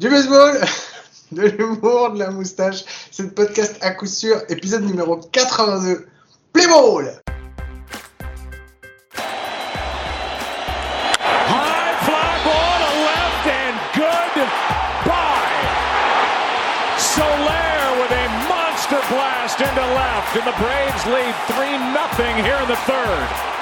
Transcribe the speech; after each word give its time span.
Du 0.00 0.08
baseball, 0.08 0.58
de 1.32 1.42
l'humour, 1.42 2.12
de 2.12 2.20
la 2.20 2.30
moustache. 2.30 2.84
C'est 3.10 3.24
le 3.24 3.30
podcast 3.32 3.76
à 3.82 3.90
coup 3.90 4.06
sûr, 4.06 4.40
épisode 4.48 4.82
numéro 4.82 5.16
82. 5.16 6.06
Play 6.54 6.66
ball 6.66 7.20
blast 19.10 19.60
into 19.60 19.80
left, 19.80 20.36
and 20.36 20.46
the 20.46 20.56
Braves 20.62 21.04
lead 21.06 21.34
3 21.48 21.76
0 22.16 22.42
here 22.44 22.56
in 22.56 22.68
the 22.68 22.76
third. 22.86 23.59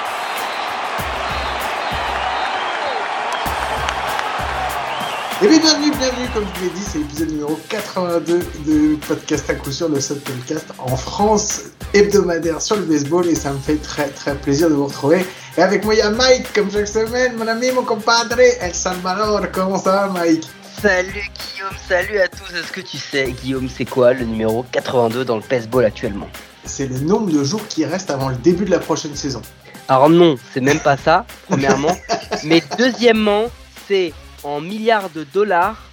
Et 5.41 5.47
bien, 5.47 5.57
bienvenue, 5.57 5.91
bienvenue, 5.97 6.27
comme 6.33 6.43
je 6.43 6.59
vous 6.59 6.65
l'ai 6.65 6.71
dit, 6.71 6.81
c'est 6.81 6.97
l'épisode 6.97 7.29
numéro 7.29 7.57
82 7.69 8.39
de 8.65 8.95
podcast 9.07 9.49
à 9.49 9.55
coup 9.55 9.71
sûr, 9.71 9.87
le 9.87 10.01
seul 10.01 10.17
podcast 10.17 10.65
en 10.77 10.97
France 10.97 11.61
hebdomadaire 11.93 12.61
sur 12.61 12.75
le 12.75 12.81
baseball 12.81 13.25
et 13.25 13.35
ça 13.35 13.53
me 13.53 13.57
fait 13.57 13.77
très 13.77 14.09
très 14.09 14.35
plaisir 14.35 14.69
de 14.69 14.73
vous 14.73 14.87
retrouver. 14.87 15.25
Et 15.57 15.61
avec 15.61 15.85
moi 15.85 15.93
il 15.93 15.99
y 15.99 16.01
a 16.01 16.09
Mike, 16.09 16.51
comme 16.51 16.69
chaque 16.69 16.89
semaine, 16.89 17.37
mon 17.37 17.47
ami, 17.47 17.71
mon 17.71 17.83
compadre, 17.83 18.37
El 18.37 18.75
Salvador. 18.75 19.43
Comment 19.53 19.77
ça 19.77 19.91
va 19.91 20.07
Mike? 20.07 20.45
Salut 20.81 21.07
Guillaume, 21.13 21.77
salut 21.87 22.19
à 22.19 22.27
tous. 22.27 22.53
Est-ce 22.53 22.73
que 22.73 22.81
tu 22.81 22.97
sais, 22.97 23.31
Guillaume, 23.31 23.69
c'est 23.69 23.85
quoi 23.85 24.11
le 24.11 24.25
numéro 24.25 24.65
82 24.73 25.23
dans 25.23 25.37
le 25.37 25.43
baseball 25.49 25.85
actuellement? 25.85 26.27
C'est 26.65 26.87
le 26.87 26.99
nombre 26.99 27.31
de 27.31 27.45
jours 27.45 27.65
qui 27.69 27.85
restent 27.85 28.11
avant 28.11 28.27
le 28.27 28.35
début 28.35 28.65
de 28.65 28.71
la 28.71 28.79
prochaine 28.79 29.15
saison. 29.15 29.41
Alors 29.87 30.09
non, 30.09 30.35
c'est 30.53 30.59
même 30.59 30.81
pas 30.81 30.97
ça, 30.97 31.25
premièrement. 31.47 31.95
Mais 32.43 32.61
deuxièmement, 32.77 33.45
c'est 33.87 34.11
en 34.43 34.61
milliards 34.61 35.09
de 35.09 35.23
dollars 35.23 35.89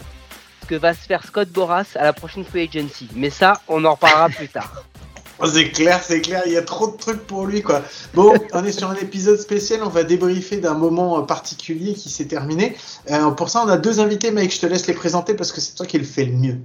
ce 0.63 0.67
que 0.67 0.75
va 0.75 0.95
se 0.95 1.07
faire 1.07 1.25
Scott 1.25 1.49
Boras 1.51 1.87
à 1.95 2.05
la 2.05 2.13
prochaine 2.13 2.45
free 2.45 2.69
agency. 2.69 3.09
Mais 3.15 3.31
ça, 3.31 3.61
on 3.69 3.85
en 3.85 3.93
reparlera 3.93 4.29
plus 4.29 4.49
tard. 4.49 4.85
Oh, 5.39 5.45
c'est 5.47 5.69
clair, 5.69 6.03
c'est 6.03 6.23
clair, 6.23 6.45
il 6.47 6.53
y 6.53 6.57
a 6.57 6.63
trop 6.63 6.91
de 6.91 6.97
trucs 6.97 7.27
pour 7.27 7.45
lui 7.45 7.61
quoi. 7.61 7.83
Bon, 8.15 8.33
on 8.55 8.65
est 8.65 8.73
sur 8.73 8.89
un 8.89 8.95
épisode 8.95 9.39
spécial, 9.39 9.83
on 9.83 9.91
va 9.91 10.03
débriefer 10.03 10.57
d'un 10.57 10.73
moment 10.73 11.19
euh, 11.19 11.23
particulier 11.23 11.93
qui 11.93 12.09
s'est 12.09 12.25
terminé. 12.25 12.75
Euh, 13.11 13.31
pour 13.33 13.51
ça, 13.51 13.63
on 13.63 13.69
a 13.69 13.77
deux 13.77 14.01
invités, 14.01 14.31
Mike, 14.31 14.55
je 14.55 14.61
te 14.61 14.67
laisse 14.67 14.87
les 14.87 14.95
présenter 14.95 15.35
parce 15.35 15.53
que 15.53 15.61
c'est 15.61 15.75
toi 15.75 15.85
qui 15.85 15.99
le 15.99 16.05
fais 16.05 16.25
le 16.25 16.33
mieux. 16.33 16.59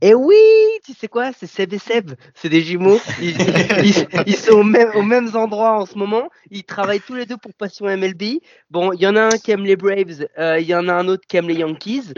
Et 0.00 0.14
oui, 0.14 0.36
tu 0.84 0.92
sais 0.94 1.08
quoi, 1.08 1.30
c'est 1.32 1.46
Seb 1.46 1.72
et 1.72 1.78
Seb, 1.78 2.12
c'est 2.34 2.48
des 2.48 2.62
jumeaux. 2.62 2.98
Ils, 3.20 3.36
ils- 3.84 4.06
ils 4.26 4.36
sont 4.36 4.52
au 4.54 4.62
même, 4.62 4.90
aux 4.94 5.02
mêmes 5.02 5.34
endroits 5.36 5.78
en 5.78 5.86
ce 5.86 5.96
moment. 5.98 6.28
Ils 6.50 6.64
travaillent 6.64 7.02
tous 7.02 7.14
les 7.14 7.26
deux 7.26 7.36
pour 7.36 7.52
Passion 7.54 7.86
MLB. 7.86 8.40
Bon, 8.70 8.92
il 8.92 9.00
y 9.00 9.06
en 9.06 9.16
a 9.16 9.22
un 9.22 9.38
qui 9.38 9.50
aime 9.50 9.64
les 9.64 9.76
Braves, 9.76 10.26
euh, 10.38 10.58
il 10.60 10.66
y 10.66 10.74
en 10.74 10.88
a 10.88 10.92
un 10.94 11.08
autre 11.08 11.24
qui 11.28 11.36
aime 11.36 11.48
les 11.48 11.56
Yankees. 11.56 12.12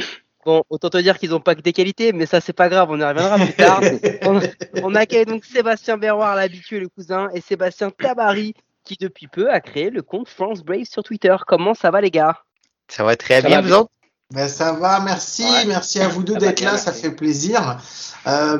Bon, 0.44 0.62
autant 0.68 0.90
te 0.90 0.98
dire 0.98 1.18
qu'ils 1.18 1.30
n'ont 1.30 1.40
pas 1.40 1.54
que 1.54 1.62
des 1.62 1.72
qualités, 1.72 2.12
mais 2.12 2.26
ça 2.26 2.40
c'est 2.40 2.52
pas 2.52 2.68
grave, 2.68 2.90
on 2.90 3.00
y 3.00 3.04
reviendra 3.04 3.36
plus 3.36 3.54
tard. 3.54 3.80
On, 4.26 4.40
on 4.82 4.94
accueille 4.94 5.24
donc 5.24 5.44
Sébastien 5.44 5.96
Berroir, 5.96 6.36
l'habitué, 6.36 6.80
le 6.80 6.88
cousin, 6.88 7.28
et 7.34 7.40
Sébastien 7.40 7.90
Tabary, 7.90 8.54
qui 8.84 8.96
depuis 9.00 9.26
peu 9.26 9.50
a 9.50 9.60
créé 9.60 9.88
le 9.90 10.02
compte 10.02 10.28
France 10.28 10.62
Braves 10.62 10.84
sur 10.84 11.02
Twitter. 11.02 11.34
Comment 11.46 11.72
ça 11.74 11.90
va 11.90 12.00
les 12.02 12.10
gars? 12.10 12.38
Ça 12.88 13.04
va 13.04 13.16
très 13.16 13.40
Ça 13.40 13.48
bien, 13.48 13.60
va 13.62 13.66
vous 13.68 13.72
autres? 13.74 13.90
Ben, 14.34 14.48
ça 14.48 14.72
va, 14.72 15.00
merci, 15.00 15.44
Ouais. 15.44 15.64
merci 15.66 16.00
à 16.00 16.08
vous 16.08 16.22
deux 16.24 16.36
d'être 16.36 16.60
là, 16.60 16.76
ça 16.76 16.92
fait 16.92 17.10
plaisir. 17.14 17.78
Euh, 18.26 18.58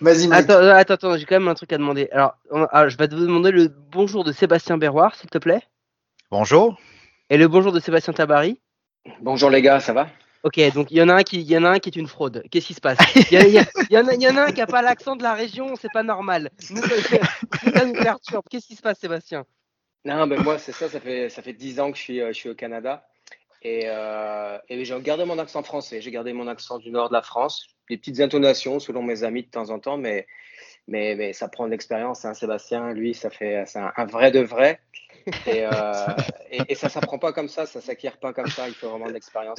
Vas-y. 0.00 0.30
Attends, 0.30 0.52
euh, 0.54 0.74
attends, 0.74 0.94
attends, 0.94 1.16
j'ai 1.16 1.24
quand 1.24 1.36
même 1.40 1.48
un 1.48 1.54
truc 1.54 1.72
à 1.72 1.78
demander. 1.78 2.08
Alors, 2.12 2.34
on- 2.50 2.64
alors, 2.66 2.90
je 2.90 2.98
vais 2.98 3.08
te 3.08 3.14
demander 3.14 3.50
le 3.50 3.68
bonjour 3.68 4.24
de 4.24 4.32
Sébastien 4.32 4.76
Berroir, 4.76 5.14
s'il 5.14 5.30
te 5.30 5.38
plaît, 5.38 5.62
Bonjour. 6.30 6.78
et 7.30 7.38
le 7.38 7.48
bonjour 7.48 7.72
de 7.72 7.80
Sébastien 7.80 8.12
Tabary. 8.12 8.60
Bonjour 9.22 9.48
les 9.48 9.62
gars, 9.62 9.80
ça 9.80 9.94
va? 9.94 10.08
Ok, 10.42 10.60
donc 10.74 10.90
il 10.90 10.98
y 10.98 11.02
en 11.02 11.08
a 11.08 11.14
un 11.14 11.22
qui, 11.22 11.40
il 11.40 11.50
y 11.50 11.56
en 11.56 11.64
a 11.64 11.70
un 11.70 11.78
qui 11.78 11.88
est 11.88 11.96
une 11.96 12.06
fraude. 12.08 12.42
Qu'est-ce 12.50 12.66
qui 12.66 12.74
se 12.74 12.80
passe? 12.80 12.98
Il 13.30 13.32
y, 13.32 13.38
en 13.38 13.40
a, 14.06 14.14
il 14.14 14.22
y 14.22 14.28
en 14.28 14.36
a 14.36 14.42
un 14.42 14.52
qui 14.52 14.60
a 14.60 14.66
pas 14.66 14.82
l'accent 14.82 15.16
de 15.16 15.22
la 15.22 15.32
région, 15.32 15.74
c'est 15.80 15.90
pas 15.92 16.02
normal. 16.02 16.50
Nous, 16.70 16.82
ça 16.82 17.84
nous 17.86 17.94
perturbe. 17.94 18.44
Qu'est-ce 18.50 18.66
qui 18.66 18.76
se 18.76 18.82
passe, 18.82 18.98
Sébastien? 18.98 19.44
Non, 20.04 20.26
ben 20.28 20.40
moi 20.42 20.58
c'est 20.58 20.72
ça, 20.72 20.88
ça 20.88 21.00
fait 21.00 21.30
ça 21.30 21.42
fait 21.42 21.52
dix 21.54 21.80
ans 21.80 21.90
que 21.90 21.96
je 21.96 22.02
suis 22.02 22.20
euh, 22.20 22.28
je 22.28 22.34
suis 22.34 22.48
au 22.50 22.54
Canada 22.54 23.02
et, 23.62 23.84
euh, 23.86 24.58
et 24.68 24.84
j'ai 24.84 25.00
gardé 25.00 25.24
mon 25.24 25.38
accent 25.38 25.62
français, 25.62 26.00
j'ai 26.00 26.10
gardé 26.10 26.32
mon 26.32 26.48
accent 26.48 26.78
du 26.78 26.90
nord 26.90 27.08
de 27.08 27.14
la 27.14 27.22
France, 27.22 27.66
des 27.90 27.96
petites 27.96 28.20
intonations 28.20 28.78
selon 28.78 29.02
mes 29.02 29.24
amis 29.24 29.44
de 29.44 29.50
temps 29.50 29.70
en 29.70 29.78
temps, 29.78 29.98
mais 29.98 30.26
mais, 30.88 31.16
mais 31.16 31.32
ça 31.32 31.48
prend 31.48 31.66
de 31.66 31.72
l'expérience. 31.72 32.24
Hein, 32.24 32.34
Sébastien, 32.34 32.92
lui, 32.92 33.12
ça 33.12 33.28
fait 33.28 33.64
c'est 33.66 33.80
un 33.80 34.04
vrai 34.06 34.30
de 34.30 34.40
vrai 34.40 34.80
et, 35.46 35.64
euh, 35.66 36.06
et, 36.50 36.60
et 36.68 36.74
ça 36.74 36.88
s'apprend 36.88 37.18
pas 37.18 37.32
comme 37.32 37.48
ça, 37.48 37.66
ça 37.66 37.80
s'acquiert 37.80 38.16
pas 38.18 38.32
comme 38.32 38.48
ça. 38.48 38.68
Il 38.68 38.74
faut 38.74 38.88
vraiment 38.90 39.06
de 39.06 39.12
l'expérience. 39.12 39.58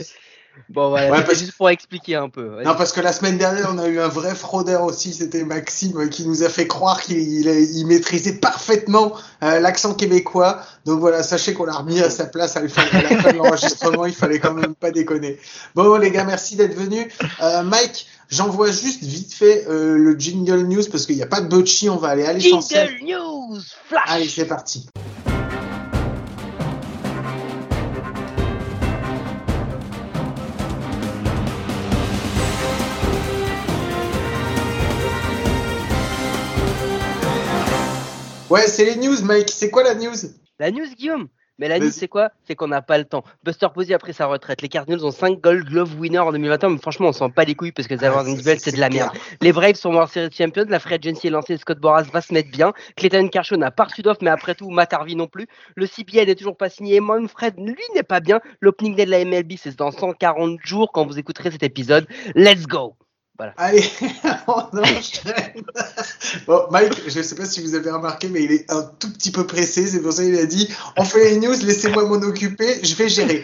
Bon, 0.69 0.89
voilà, 0.89 1.11
Ouais, 1.11 1.23
parce- 1.23 1.38
juste 1.38 1.55
pour 1.55 1.69
expliquer 1.69 2.16
un 2.16 2.29
peu. 2.29 2.63
Non, 2.63 2.73
parce 2.75 2.91
que 2.91 3.00
la 3.00 3.13
semaine 3.13 3.38
dernière, 3.38 3.69
on 3.72 3.77
a 3.77 3.88
eu 3.88 4.00
un 4.00 4.07
vrai 4.07 4.33
fraudeur 4.33 4.83
aussi, 4.83 5.13
c'était 5.13 5.44
Maxime, 5.44 6.09
qui 6.09 6.25
nous 6.27 6.41
a 6.44 6.50
fait 6.50 6.66
croire 6.66 7.01
qu'il 7.01 7.17
il- 7.19 7.47
il 7.77 7.85
maîtrisait 7.85 8.39
parfaitement 8.39 9.13
euh, 9.44 9.59
l'accent 9.59 9.94
québécois. 9.94 10.59
Donc 10.85 11.00
voilà, 11.00 11.22
sachez 11.22 11.53
qu'on 11.53 11.66
l'a 11.66 11.73
remis 11.73 12.00
à 12.01 12.09
sa 12.09 12.25
place 12.25 12.57
à, 12.57 12.61
la 12.61 12.69
fin 12.69 12.83
de 13.31 13.38
l'enregistrement, 13.38 14.06
il 14.06 14.16
fallait 14.16 14.39
quand 14.39 14.53
même 14.53 14.73
pas 14.73 14.89
déconner. 14.89 15.38
Bon 15.75 15.95
les 15.97 16.09
gars, 16.09 16.23
merci 16.23 16.56
d'être 16.56 16.73
venus. 16.75 17.06
Euh, 17.44 17.61
Mike, 17.61 18.07
j'envoie 18.29 18.72
juste 18.72 19.03
vite 19.03 19.33
fait 19.33 19.66
euh, 19.67 19.95
le 19.97 20.17
jingle 20.17 20.63
news, 20.63 20.83
parce 20.91 21.06
qu'il 21.06 21.17
n'y 21.17 21.23
a 21.23 21.27
pas 21.27 21.41
de 21.41 21.47
botchi, 21.50 21.88
on 21.89 21.97
va 21.97 22.07
aller 22.09 22.25
à 22.25 22.33
l'essentiel. 22.33 22.89
Jingle 22.97 23.13
News 23.13 23.59
Flash 23.89 24.03
Allez, 24.07 24.27
c'est 24.27 24.45
parti. 24.45 24.88
Ouais, 38.50 38.68
c'est 38.68 38.85
les 38.85 38.96
news, 38.96 39.22
Mike. 39.24 39.50
C'est 39.50 39.69
quoi 39.69 39.84
la 39.84 39.96
news? 39.96 40.16
La 40.59 40.72
news, 40.72 40.88
Guillaume 40.97 41.28
mais 41.59 41.68
la 41.69 41.80
news, 41.80 41.90
c'est 41.90 42.08
quoi? 42.08 42.30
C'est 42.47 42.53
qu'on 42.56 42.68
n'a 42.68 42.84
pas 42.84 43.00
le 43.00 43.06
temps. 43.06 43.24
Buster 43.44 43.66
Posey 43.74 43.91
a 43.96 43.97
pris 43.97 44.13
sa 44.13 44.28
retraite. 44.28 44.62
Les 44.62 44.69
Cardinals 44.69 45.03
ont 45.03 45.09
5 45.09 45.41
Gold 45.41 45.66
Glove 45.66 46.00
winners 46.00 46.19
en 46.19 46.31
2021, 46.31 46.69
mais 46.69 46.78
franchement, 46.78 47.07
on 47.07 47.13
s'en 47.13 47.30
bat 47.30 47.46
les 47.46 47.56
couilles 47.56 47.72
parce 47.72 47.88
que 47.88 47.96
les 47.96 48.03
Ah, 48.03 48.12
awards 48.12 48.25
c'est- 48.28 48.75
de 48.75 48.80
la 48.80 48.91
merde. 48.91 49.09
Les 49.41 49.52
Braves 49.52 49.74
sont 49.74 49.90
World 49.91 50.12
Series 50.12 50.30
Champions. 50.31 50.66
La 50.69 50.78
Free 50.78 50.94
Agency 51.03 51.25
est 51.25 51.30
lancée. 51.31 51.57
Scott 51.57 51.80
Boras 51.80 52.03
va 52.13 52.22
se 52.22 52.31
mettre 52.31 52.52
bien. 52.52 52.74
Clayton 52.96 53.28
Kershaw 53.30 53.57
n'a 53.57 53.72
pas 53.72 53.86
reçu 53.86 54.03
d'offre, 54.03 54.19
mais 54.22 54.30
après 54.30 54.53
tout, 54.53 54.69
Matt 54.69 54.94
Harvey 54.94 55.16
non 55.16 55.25
plus. 55.25 55.47
Le 55.75 55.88
CBA 55.88 56.25
n'est 56.25 56.36
toujours 56.36 56.57
pas 56.57 56.69
signé. 56.69 57.00
Manfred, 57.00 57.56
lui, 57.57 57.75
n'est 57.96 58.03
pas 58.03 58.19
bien. 58.19 58.40
L'opening 58.62 58.96
day 58.96 59.06
de 59.07 59.09
la 59.09 59.22
MLB, 59.25 59.53
c'est 59.57 59.75
dans 59.75 59.90
140 59.90 60.59
jours 60.63 60.91
quand 60.91 61.07
vous 61.07 61.18
écouterez 61.18 61.50
cet 61.50 61.63
épisode. 61.63 62.06
Let's 62.36 62.68
go 62.68 62.94
Allez, 63.58 63.84
on 64.48 64.78
enchaîne. 64.80 65.64
Bon, 66.48 66.62
Mike, 66.72 67.02
je 67.08 67.18
ne 67.20 67.24
sais 67.24 67.36
pas 67.36 67.46
si 67.46 67.62
vous 67.62 67.75
avez 67.75 67.92
remarqué, 67.92 68.28
mais 68.30 68.44
il 68.44 68.52
est 68.52 68.72
un 68.72 68.84
tout 69.00 69.12
petit 69.14 69.31
peu 69.31 69.46
pressé. 69.46 69.86
C'est 69.88 70.02
pour 70.02 70.12
ça 70.14 70.24
qu'il 70.24 70.38
a 70.38 70.46
dit 70.46 70.68
on 70.98 71.03
fait 71.06 71.31
les 71.31 71.38
news, 71.40 71.53
laissez-moi 71.64 72.06
m'en 72.06 72.16
occuper, 72.16 72.80
je 72.84 72.96
vais 72.96 73.09
gérer. 73.09 73.44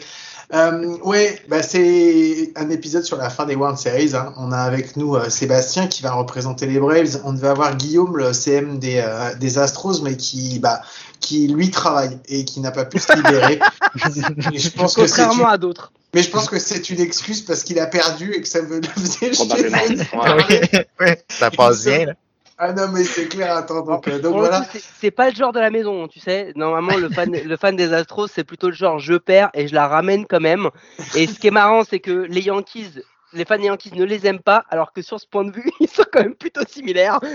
Euh, 0.54 0.98
ouais, 1.04 1.42
bah 1.48 1.64
c'est 1.64 2.52
un 2.56 2.70
épisode 2.70 3.04
sur 3.04 3.18
la 3.18 3.30
fin 3.30 3.46
des 3.46 3.56
World 3.56 3.78
Series. 3.78 4.12
hein. 4.16 4.34
On 4.38 4.52
a 4.52 4.58
avec 4.59 4.98
nous 4.98 5.16
euh, 5.16 5.30
Sébastien 5.30 5.88
qui 5.88 6.04
va 6.04 6.12
représenter 6.12 6.68
les 6.68 6.80
Braves. 6.80 7.22
On 7.24 7.34
devait 7.34 7.48
avoir 7.48 7.75
Guillaume, 7.75 8.18
le 8.18 8.34
CM 8.34 8.78
des, 8.78 8.98
euh, 9.04 9.34
des 9.36 9.58
Astros, 9.58 10.02
mais 10.04 10.16
qui, 10.16 10.60
bah, 10.60 10.81
qui 11.22 11.48
lui 11.48 11.72
travaille 11.72 12.20
et 12.28 12.46
qui 12.46 12.60
n'a 12.60 12.72
pas 12.72 12.86
pu 12.86 13.00
se 13.00 13.16
libérer. 13.16 13.60
Et 14.54 14.60
je 14.60 14.70
pense 14.70 14.96
que 14.96 15.08
c'est 15.08 15.22
Contrairement 15.24 15.48
une- 15.48 15.54
à 15.54 15.58
d'autres. 15.58 15.92
Mais 16.13 16.22
je 16.22 16.29
pense 16.29 16.50
que 16.50 16.59
c'est 16.59 16.90
une 16.90 17.00
excuse 17.00 17.41
parce 17.41 17.63
qu'il 17.63 17.79
a 17.79 17.88
perdu 17.88 18.34
et 18.34 18.41
que 18.41 18.47
ça 18.47 18.62
me 18.62 18.78
le 18.79 18.84
faisait 18.88 19.31
Probablement. 19.31 19.78
Ouais. 19.78 20.06
parler. 20.12 20.62
Ouais, 21.00 21.24
ça 21.29 21.51
passe 21.51 21.85
bien, 21.85 22.06
là. 22.07 22.13
Ah 22.57 22.72
non, 22.72 22.88
mais 22.94 23.03
c'est 23.03 23.28
clair, 23.28 23.57
attends, 23.57 23.81
donc, 23.81 24.07
euh, 24.07 24.19
donc 24.19 24.35
voilà. 24.38 24.63
c'est- 25.01 25.09
pas 25.12 25.29
le 25.31 25.35
genre 25.35 25.51
de 25.53 25.59
la 25.59 25.72
maison, 25.72 26.07
tu 26.07 26.19
sais. 26.19 26.53
Normalement, 26.56 26.96
le 26.96 27.09
fan, 27.09 27.31
le 27.35 27.57
fan 27.57 27.75
des 27.75 27.91
Astros, 27.94 28.28
c'est 28.28 28.44
plutôt 28.44 28.68
le 28.69 28.75
genre 28.75 29.00
je 29.00 29.16
perds 29.16 29.50
et 29.56 29.68
je 29.68 29.74
la 29.74 29.88
ramène 29.88 30.25
quand 30.28 30.40
même. 30.40 30.69
Et 31.16 31.25
ce 31.25 31.40
qui 31.40 31.47
est 31.47 31.51
marrant, 31.51 31.84
c'est 31.84 32.00
que 32.00 32.12
les 32.12 32.41
Yankees, 32.41 32.91
les 33.34 33.44
fans 33.44 33.57
des 33.57 33.66
Yankees 33.66 33.94
ne 33.95 34.03
les 34.06 34.28
aiment 34.28 34.40
pas, 34.40 34.63
alors 34.69 34.94
que 34.94 35.01
sur 35.01 35.19
ce 35.19 35.25
point 35.25 35.44
de 35.45 35.51
vue, 35.51 35.69
ils 35.80 35.89
sont 35.89 36.06
quand 36.13 36.21
même 36.21 36.36
plutôt 36.36 36.62
similaires. 36.69 37.19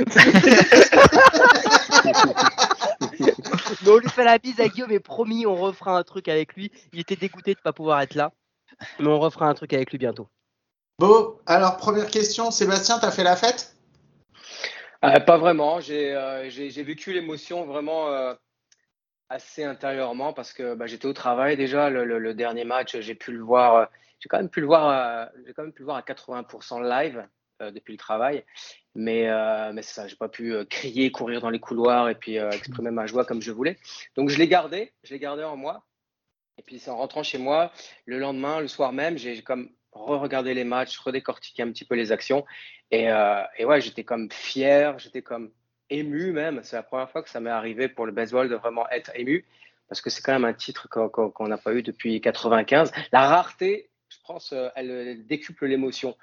Mais 3.83 3.91
on 3.91 3.97
lui 3.99 4.09
fait 4.09 4.25
la 4.25 4.39
bise 4.39 4.61
à 4.61 4.69
Guillaume 4.69 4.93
et 4.93 5.01
promis, 5.01 5.47
on 5.47 5.57
refera 5.57 5.97
un 5.99 6.03
truc 6.05 6.29
avec 6.29 6.55
lui. 6.55 6.71
Il 6.93 7.01
était 7.01 7.17
dégoûté 7.17 7.55
de 7.55 7.61
pas 7.61 7.73
pouvoir 7.73 8.01
être 8.01 8.15
là. 8.15 8.31
Mais 9.01 9.09
on 9.09 9.19
refera 9.19 9.47
un 9.49 9.55
truc 9.55 9.73
avec 9.73 9.91
lui 9.91 9.99
bientôt. 9.99 10.29
Bon, 10.99 11.37
alors 11.47 11.77
première 11.77 12.09
question, 12.09 12.51
Sébastien, 12.51 12.99
t'as 12.99 13.11
fait 13.11 13.23
la 13.25 13.37
fête? 13.37 13.75
Euh, 15.05 15.21
pas 15.21 15.39
vraiment. 15.39 15.81
J'ai 15.81 16.13
euh, 16.13 16.51
j'ai- 16.51 16.83
vécu 16.83 17.13
l'émotion 17.13 17.65
vraiment 17.67 18.09
euh, 18.09 18.35
assez 19.29 19.63
intérieurement 19.63 20.33
parce 20.33 20.53
que 20.53 20.75
bah, 20.75 20.87
j'étais 20.87 21.07
au 21.07 21.13
travail 21.13 21.57
déjà. 21.57 21.89
Le, 21.89 22.05
le- 22.05 22.19
le 22.19 22.35
dernier 22.35 22.65
match, 22.65 22.99
j'ai 22.99 23.15
pu 23.15 23.31
le 23.33 23.41
voir. 23.41 23.75
euh, 23.77 23.85
j'ai 24.19 24.29
quand 24.29 24.39
même 24.39 24.49
pu 24.49 24.61
le 24.61 24.67
voir. 24.67 25.31
j'ai 25.47 25.53
quand 25.55 25.63
même 25.63 25.73
pu 25.73 25.83
le 25.83 25.87
voir 25.87 25.97
à 25.99 26.03
80% 26.03 26.81
live 26.81 27.25
euh, 27.63 27.71
depuis 27.71 27.93
le 27.93 27.99
travail. 27.99 28.45
Mais 28.97 29.29
euh, 29.29 29.73
mais 29.73 29.83
c'est 29.83 29.95
ça, 29.95 30.09
j'ai 30.09 30.17
pas 30.17 30.29
pu 30.29 30.53
euh, 30.53 30.65
crier, 30.65 31.13
courir 31.13 31.41
dans 31.41 31.51
les 31.51 31.61
couloirs 31.61 32.09
et 32.09 32.17
puis 32.17 32.41
euh, 32.41 32.51
exprimer 32.51 32.91
ma 32.91 33.07
joie 33.07 33.25
comme 33.25 33.41
je 33.41 33.53
voulais. 33.53 33.79
Donc 34.17 34.31
je 34.31 34.39
l'ai 34.39 34.49
gardé. 34.49 34.93
Je 35.05 35.15
l'ai 35.15 35.21
gardé 35.21 35.45
en 35.45 35.57
moi. 35.57 35.85
Et 36.59 36.63
puis 36.63 36.83
en 36.89 36.97
rentrant 36.97 37.23
chez 37.23 37.39
moi 37.39 37.73
le 38.05 38.19
lendemain, 38.19 38.61
le 38.61 38.69
soir 38.69 38.93
même, 38.93 39.17
j'ai 39.17 39.43
comme 39.43 39.71
re-regarder 39.93 40.55
les 40.55 40.65
matchs, 40.65 40.99
redécortiquer 40.99 41.63
un 41.63 41.71
petit 41.71 41.85
peu 41.85 41.95
les 41.95 42.13
actions. 42.13 42.45
Et, 42.91 43.11
euh, 43.11 43.43
et 43.57 43.65
ouais, 43.65 43.81
j'étais 43.81 44.05
comme 44.05 44.31
fier, 44.31 44.99
j'étais 44.99 45.23
comme 45.23 45.51
ému 45.91 46.33
même. 46.33 46.61
C'est 46.63 46.77
la 46.77 46.83
première 46.83 47.11
fois 47.11 47.23
que 47.23 47.31
ça 47.31 47.41
m'est 47.41 47.51
arrivé 47.51 47.89
pour 47.89 48.07
le 48.07 48.13
baseball 48.13 48.49
de 48.49 48.55
vraiment 48.55 48.89
être 48.91 49.11
ému, 49.15 49.47
parce 49.89 50.01
que 50.01 50.11
c'est 50.11 50.23
quand 50.23 50.33
même 50.33 50.45
un 50.45 50.55
titre 50.55 50.89
qu'on 50.89 51.49
n'a 51.49 51.59
pas 51.59 51.73
eu 51.75 51.83
depuis 51.83 52.21
95. 52.21 52.93
La 53.13 53.27
rareté, 53.27 53.91
je 54.09 54.17
pense, 54.27 54.53
euh, 54.53 54.69
elle, 54.75 54.91
elle 54.91 55.27
décuple 55.27 55.67
l'émotion. 55.67 56.17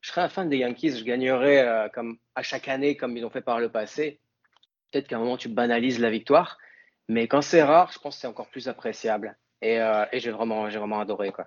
Je 0.00 0.10
serais 0.10 0.22
un 0.22 0.28
fan 0.28 0.48
des 0.48 0.58
Yankees, 0.58 0.98
je 0.98 1.04
gagnerais 1.04 1.66
euh, 1.66 1.88
comme 1.88 2.18
à 2.34 2.42
chaque 2.42 2.68
année, 2.68 2.96
comme 2.96 3.16
ils 3.16 3.24
ont 3.24 3.30
fait 3.30 3.40
par 3.40 3.60
le 3.60 3.70
passé. 3.70 4.20
Peut-être 4.90 5.08
qu'à 5.08 5.16
un 5.16 5.20
moment, 5.20 5.36
tu 5.36 5.48
banalises 5.48 5.98
la 5.98 6.10
victoire, 6.10 6.58
mais 7.08 7.26
quand 7.26 7.40
c'est 7.40 7.62
rare, 7.62 7.90
je 7.92 7.98
pense 7.98 8.16
que 8.16 8.20
c'est 8.20 8.26
encore 8.26 8.48
plus 8.48 8.68
appréciable. 8.68 9.36
Et, 9.64 9.80
euh, 9.80 10.04
et 10.12 10.20
j'ai 10.20 10.30
vraiment, 10.30 10.68
j'ai 10.68 10.78
vraiment 10.78 11.00
adoré. 11.00 11.32
Quoi. 11.32 11.46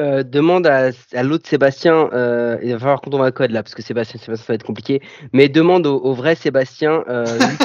Euh, 0.00 0.22
demande 0.22 0.66
à, 0.66 0.88
à 1.12 1.22
l'autre 1.22 1.46
Sébastien, 1.48 2.08
euh, 2.12 2.56
il 2.62 2.72
va 2.72 2.78
falloir 2.78 3.00
qu'on 3.02 3.10
tombe 3.10 3.20
un 3.22 3.30
code 3.30 3.50
là, 3.50 3.62
parce 3.62 3.74
que 3.74 3.82
Sébastien, 3.82 4.18
Sébastien, 4.18 4.46
ça 4.46 4.52
va 4.52 4.54
être 4.56 4.64
compliqué. 4.64 5.02
Mais 5.34 5.48
demande 5.48 5.86
au, 5.86 5.96
au 5.98 6.12
vrai 6.14 6.34
Sébastien, 6.34 7.04
euh, 7.08 7.24
lui 7.24 7.56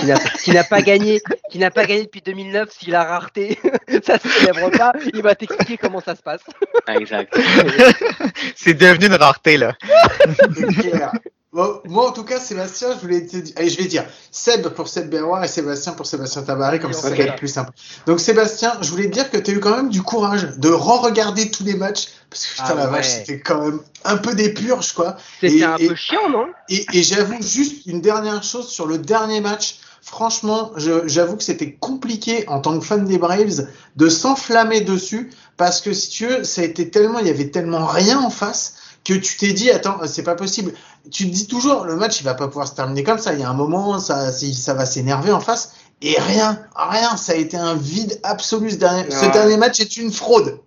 qui 0.43 0.51
n'a- 0.51 0.63
pas 0.65 0.81
gagné, 0.81 1.21
qui 1.49 1.57
n'a 1.57 1.71
pas 1.71 1.85
gagné 1.85 2.03
depuis 2.03 2.21
2009, 2.21 2.69
s'il 2.69 2.93
a 2.95 3.05
rareté, 3.05 3.57
ça 4.03 4.19
se 4.19 4.27
célèbre 4.27 4.69
pas. 4.77 4.91
Il 5.13 5.21
va 5.23 5.35
t'expliquer 5.35 5.77
comment 5.77 6.01
ça 6.01 6.15
se 6.15 6.21
passe. 6.21 6.41
Exact. 6.89 7.33
C'est 8.55 8.73
devenu 8.75 9.07
une 9.07 9.15
rareté, 9.15 9.57
là. 9.57 9.73
C'est. 11.57 11.63
Bon, 11.63 11.81
moi, 11.85 12.09
en 12.09 12.11
tout 12.11 12.23
cas, 12.23 12.39
Sébastien, 12.39 12.89
je 12.95 12.99
voulais 13.01 13.25
te 13.25 13.37
dire. 13.37 13.53
Allez, 13.57 13.69
je 13.69 13.77
vais 13.77 13.85
dire 13.85 14.05
Seb 14.31 14.67
pour 14.69 14.87
Seb 14.87 15.09
Berroir 15.09 15.43
et 15.43 15.47
Sébastien 15.47 15.93
pour 15.93 16.05
Sébastien 16.05 16.43
Tabaré, 16.43 16.79
comme 16.79 16.93
ça, 16.93 17.09
ça 17.09 17.17
être 17.17 17.35
plus 17.35 17.47
simple. 17.47 17.71
Donc, 18.05 18.19
Sébastien, 18.19 18.73
je 18.81 18.89
voulais 18.91 19.07
te 19.07 19.13
dire 19.13 19.29
que 19.31 19.37
tu 19.37 19.51
as 19.51 19.53
eu 19.55 19.59
quand 19.59 19.75
même 19.75 19.89
du 19.89 20.01
courage 20.03 20.47
de 20.57 20.69
re-regarder 20.69 21.49
tous 21.51 21.63
les 21.63 21.75
matchs. 21.75 22.09
Parce 22.29 22.45
que 22.45 22.51
putain, 22.53 22.65
Ah 22.69 22.75
la 22.75 22.85
ouais. 22.85 22.91
vache, 22.91 23.09
c'était 23.09 23.39
quand 23.39 23.61
même 23.63 23.79
un 24.03 24.17
peu 24.17 24.35
des 24.35 24.53
purges, 24.53 24.93
quoi. 24.93 25.17
C'était 25.41 25.63
un 25.63 25.77
et- 25.77 25.87
peu 25.87 25.95
chiant, 25.95 26.29
non? 26.29 26.45
Et, 26.69 26.85
et 26.93 27.03
j'avoue 27.03 27.41
juste 27.41 27.85
une 27.85 28.01
dernière 28.01 28.43
chose 28.43 28.67
sur 28.67 28.85
le 28.85 28.97
dernier 28.97 29.41
match. 29.41 29.79
Franchement, 30.01 30.71
j'avoue 31.05 31.35
que 31.35 31.43
c'était 31.43 31.73
compliqué 31.73 32.47
en 32.47 32.61
tant 32.61 32.79
que 32.79 32.85
fan 32.85 33.03
des 33.03 33.17
Braves 33.17 33.67
de 33.97 34.07
s'enflammer 34.09 34.79
dessus 34.81 35.31
parce 35.57 35.81
que 35.81 35.91
si 35.91 36.09
tu 36.09 36.27
veux, 36.27 36.43
ça 36.45 36.61
a 36.61 36.63
été 36.63 36.89
tellement, 36.89 37.19
il 37.19 37.27
y 37.27 37.29
avait 37.29 37.49
tellement 37.49 37.85
rien 37.85 38.19
en 38.19 38.29
face 38.29 38.75
que 39.05 39.13
tu 39.13 39.37
t'es 39.37 39.53
dit, 39.53 39.69
attends, 39.71 40.05
c'est 40.07 40.23
pas 40.23 40.35
possible. 40.35 40.73
Tu 41.11 41.25
te 41.25 41.29
dis 41.33 41.47
toujours, 41.47 41.85
le 41.85 41.95
match, 41.95 42.19
il 42.19 42.23
va 42.23 42.33
pas 42.33 42.47
pouvoir 42.47 42.67
se 42.67 42.75
terminer 42.75 43.03
comme 43.03 43.17
ça. 43.17 43.33
Il 43.33 43.39
y 43.39 43.43
a 43.43 43.49
un 43.49 43.53
moment, 43.53 43.99
ça, 43.99 44.31
ça 44.31 44.73
va 44.73 44.85
s'énerver 44.85 45.31
en 45.31 45.39
face. 45.39 45.75
Et 46.01 46.15
rien, 46.19 46.65
rien, 46.75 47.15
ça 47.17 47.31
a 47.31 47.35
été 47.35 47.57
un 47.57 47.75
vide 47.75 48.19
absolu. 48.23 48.71
Ce 48.71 48.75
dernier, 48.75 49.09
ce 49.09 49.25
Ouais. 49.25 49.31
dernier 49.31 49.57
match 49.57 49.79
est 49.79 49.97
une 49.97 50.11
fraude. 50.11 50.59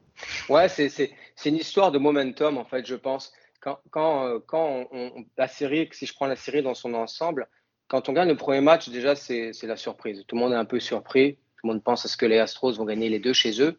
Ouais, 0.48 0.68
c'est, 0.68 0.88
c'est, 0.88 1.10
c'est 1.36 1.50
une 1.50 1.56
histoire 1.56 1.92
de 1.92 1.98
momentum, 1.98 2.58
en 2.58 2.64
fait, 2.64 2.86
je 2.86 2.94
pense. 2.96 3.32
Quand, 3.60 3.78
quand, 3.90 4.26
euh, 4.26 4.38
quand 4.46 4.86
on, 4.92 4.98
on- 5.18 5.24
la 5.36 5.46
série, 5.46 5.88
si 5.92 6.06
je 6.06 6.14
prends 6.14 6.26
la 6.26 6.36
série 6.36 6.62
dans 6.62 6.74
son 6.74 6.94
ensemble, 6.94 7.46
quand 7.88 8.08
on 8.08 8.12
gagne 8.12 8.28
le 8.28 8.36
premier 8.36 8.60
match, 8.62 8.88
déjà, 8.88 9.14
c'est, 9.14 9.50
c'est 9.52 9.66
la 9.66 9.76
surprise. 9.76 10.24
Tout 10.26 10.36
le 10.36 10.40
monde 10.40 10.52
est 10.52 10.56
un 10.56 10.64
peu 10.64 10.80
surpris. 10.80 11.34
Tout 11.34 11.66
le 11.66 11.74
monde 11.74 11.82
pense 11.84 12.04
à 12.06 12.08
ce 12.08 12.16
que 12.16 12.24
les 12.26 12.38
Astros 12.38 12.72
vont 12.78 12.84
gagner 12.86 13.08
les 13.10 13.18
deux 13.18 13.34
chez 13.34 13.60
eux. 13.60 13.78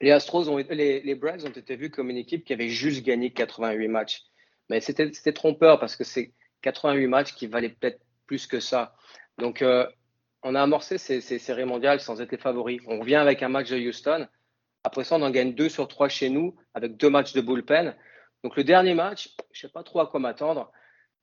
Les 0.00 0.10
Astros, 0.12 0.48
ont, 0.48 0.56
les, 0.56 1.00
les 1.00 1.14
Braves 1.14 1.44
ont 1.44 1.50
été 1.50 1.76
vus 1.76 1.90
comme 1.90 2.10
une 2.10 2.16
équipe 2.16 2.44
qui 2.44 2.52
avait 2.52 2.68
juste 2.68 3.04
gagné 3.04 3.30
88 3.32 3.88
matchs. 3.88 4.22
Mais 4.68 4.80
c'était, 4.80 5.32
trompeur 5.32 5.80
parce 5.80 5.96
que 5.96 6.04
c'est 6.04 6.32
88 6.62 7.06
matchs 7.06 7.34
qui 7.34 7.46
valaient 7.46 7.70
peut-être 7.70 8.00
plus 8.26 8.46
que 8.46 8.60
ça. 8.60 8.94
Donc, 9.38 9.62
euh, 9.62 9.86
on 10.42 10.54
a 10.54 10.62
amorcé 10.62 10.98
ces, 10.98 11.20
séries 11.20 11.64
mondiales 11.64 12.00
sans 12.00 12.20
être 12.20 12.30
les 12.30 12.38
favoris. 12.38 12.80
On 12.86 13.00
revient 13.00 13.16
avec 13.16 13.42
un 13.42 13.48
match 13.48 13.70
de 13.70 13.78
Houston. 13.78 14.28
Après 14.84 15.04
ça, 15.04 15.16
on 15.16 15.22
en 15.22 15.30
gagne 15.30 15.54
deux 15.54 15.68
sur 15.68 15.88
trois 15.88 16.08
chez 16.08 16.28
nous 16.28 16.54
avec 16.74 16.96
deux 16.96 17.10
matchs 17.10 17.32
de 17.32 17.40
bullpen. 17.40 17.96
Donc 18.44 18.56
le 18.56 18.64
dernier 18.64 18.94
match, 18.94 19.34
je 19.52 19.62
sais 19.62 19.68
pas 19.68 19.82
trop 19.82 20.00
à 20.00 20.06
quoi 20.06 20.20
m'attendre. 20.20 20.70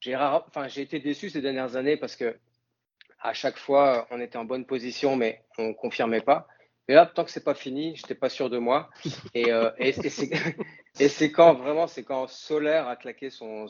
J'ai 0.02 0.82
été 0.82 1.00
déçu 1.00 1.30
ces 1.30 1.42
dernières 1.42 1.76
années 1.76 1.98
parce 1.98 2.16
que 2.16 2.38
à 3.20 3.34
chaque 3.34 3.58
fois, 3.58 4.08
on 4.12 4.20
était 4.20 4.38
en 4.38 4.46
bonne 4.46 4.66
position, 4.66 5.16
mais 5.16 5.44
on 5.58 5.74
confirmait 5.74 6.22
pas. 6.22 6.48
Mais 6.88 6.96
là, 6.96 7.06
tant 7.06 7.24
que 7.24 7.32
c'est 7.32 7.44
pas 7.44 7.56
fini, 7.56 7.96
j'étais 7.96 8.16
pas 8.16 8.30
sûr 8.30 8.50
de 8.50 8.58
moi. 8.58 8.90
Et, 9.34 9.52
euh, 9.52 9.72
et, 9.80 9.90
et 9.90 10.10
c'est 10.10 10.30
et 11.24 11.32
quand 11.32 11.54
vraiment, 11.56 11.88
c'est 11.88 12.04
quand 12.04 12.28
Solaire 12.28 12.88
a 12.88 12.96
claqué 12.96 13.30
son, 13.30 13.68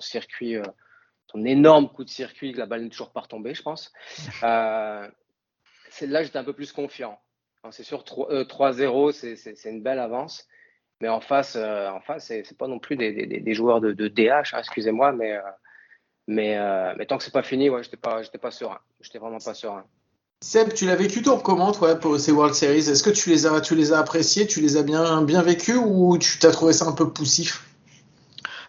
circuit, 0.00 0.56
euh, 0.56 0.62
son 1.26 1.44
énorme 1.44 1.88
coup 1.88 2.04
de 2.04 2.10
circuit, 2.10 2.52
que 2.52 2.58
la 2.58 2.66
balle 2.66 2.82
n'est 2.82 2.90
toujours 2.90 3.12
pas 3.12 3.20
retombée, 3.20 3.54
je 3.54 3.62
pense. 3.62 3.92
Euh, 4.42 5.08
là, 6.02 6.22
j'étais 6.22 6.38
un 6.38 6.44
peu 6.44 6.52
plus 6.52 6.72
confiant. 6.72 7.18
Alors, 7.62 7.72
C'est 7.72 7.82
sûr, 7.82 8.04
3 8.04 8.30
euh, 8.30 8.44
3-0, 8.44 9.12
c'est- 9.12 9.64
une 9.70 9.82
belle 9.82 9.98
avance. 9.98 10.46
Mais 11.00 11.08
en 11.08 11.20
face, 11.20 11.56
en 11.56 12.00
face 12.00 12.26
c'est 12.26 12.56
pas 12.56 12.68
non 12.68 12.78
plus 12.78 12.96
des, 12.96 13.54
joueurs 13.54 13.80
de, 13.80 13.92
DH, 14.08 14.54
hein, 14.54 14.58
excusez-moi, 14.58 15.12
mais, 15.12 15.38
mais, 16.28 17.06
tant 17.06 17.18
que 17.18 17.24
c'est 17.24 17.32
pas 17.32 17.42
fini, 17.42 17.68
ouais, 17.68 17.82
j'étais 17.82 17.96
pas, 17.96 18.22
pas 18.40 18.50
serein. 18.50 18.78
J'étais 19.00 19.18
vraiment 19.18 19.38
pas 19.38 19.54
serein. 19.54 19.84
Seb, 20.46 20.74
tu 20.74 20.84
l'as 20.84 20.94
vécu 20.94 21.22
toi 21.22 21.40
comment 21.42 21.72
toi 21.72 21.94
pour 21.94 22.20
ces 22.20 22.30
World 22.30 22.54
Series. 22.54 22.90
Est-ce 22.90 23.02
que 23.02 23.08
tu 23.08 23.30
les 23.30 23.46
as, 23.46 23.62
tu 23.62 23.74
les 23.74 23.94
as 23.94 23.98
appréciés, 23.98 24.46
tu 24.46 24.60
les 24.60 24.76
as 24.76 24.82
bien, 24.82 25.22
bien 25.22 25.40
vécus 25.40 25.78
ou 25.82 26.18
tu 26.18 26.38
t'as 26.38 26.50
trouvé 26.50 26.74
ça 26.74 26.84
un 26.84 26.92
peu 26.92 27.08
poussif? 27.08 27.64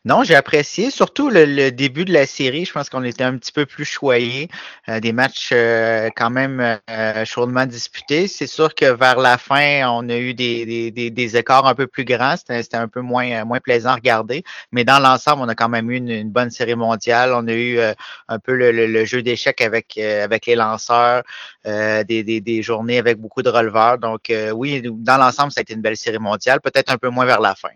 Non, 0.06 0.24
j'ai 0.24 0.36
apprécié, 0.36 0.92
surtout 0.92 1.32
le, 1.32 1.72
début 1.72 2.06
de 2.06 2.14
la 2.14 2.28
série. 2.28 2.64
Je 2.64 2.72
pense 2.72 2.92
qu'on 2.92 3.04
était 3.04 3.24
un 3.24 3.36
petit 3.40 3.52
peu 3.52 3.66
plus 3.66 3.86
choyés. 3.86 4.50
Euh, 4.88 5.00
des 5.00 5.12
matchs 5.14 5.50
euh, 5.52 6.12
quand 6.16 6.30
même 6.30 6.80
euh, 6.92 7.26
chaudement 7.26 7.66
disputés. 7.66 8.28
C'est 8.28 8.46
sûr 8.46 8.76
que 8.76 8.86
vers 8.86 9.18
la 9.18 9.40
fin, 9.40 9.90
on 9.90 10.08
a 10.10 10.18
eu 10.18 10.36
des, 10.36 10.92
des, 10.92 11.10
des, 11.10 11.38
écarts 11.38 11.66
un 11.66 11.74
peu 11.74 11.88
plus 11.88 12.06
grands. 12.06 12.36
C'était 12.38 12.78
un 12.78 12.88
peu 12.88 13.02
moins, 13.02 13.46
moins 13.46 13.60
plaisant 13.60 13.90
à 13.90 13.96
regarder. 13.96 14.44
Mais 14.72 14.84
dans 14.84 15.00
l'ensemble, 15.00 15.42
on 15.42 15.48
a 15.50 15.56
quand 15.56 15.70
même 15.70 15.90
eu 15.90 15.96
une, 15.98 16.30
bonne 16.30 16.52
série 16.52 16.76
mondiale. 16.76 17.32
On 17.34 17.48
a 17.48 17.54
eu 17.54 17.80
un 18.28 18.38
peu 18.40 18.54
le, 18.56 19.06
jeu 19.06 19.24
d'échecs 19.24 19.62
avec, 19.62 19.98
avec 19.98 20.46
les 20.46 20.56
lanceurs, 20.56 21.24
des, 21.66 22.04
des, 22.04 22.42
des 22.42 22.62
journées 22.62 23.00
avec 23.00 23.18
beaucoup 23.18 23.42
de 23.42 23.50
releveurs. 23.50 23.98
Donc 23.98 24.32
oui, 24.54 24.84
dans 24.84 25.18
l'ensemble, 25.18 25.52
ça 25.52 25.62
a 25.62 25.64
été 25.64 25.74
une 25.74 25.82
belle 25.82 25.98
série 25.98 26.20
mondiale. 26.20 26.62
Peut-être 26.62 26.92
un 26.92 26.98
peu 26.98 27.10
moins 27.10 27.26
vers 27.26 27.42
la 27.42 27.56
fin. 27.56 27.70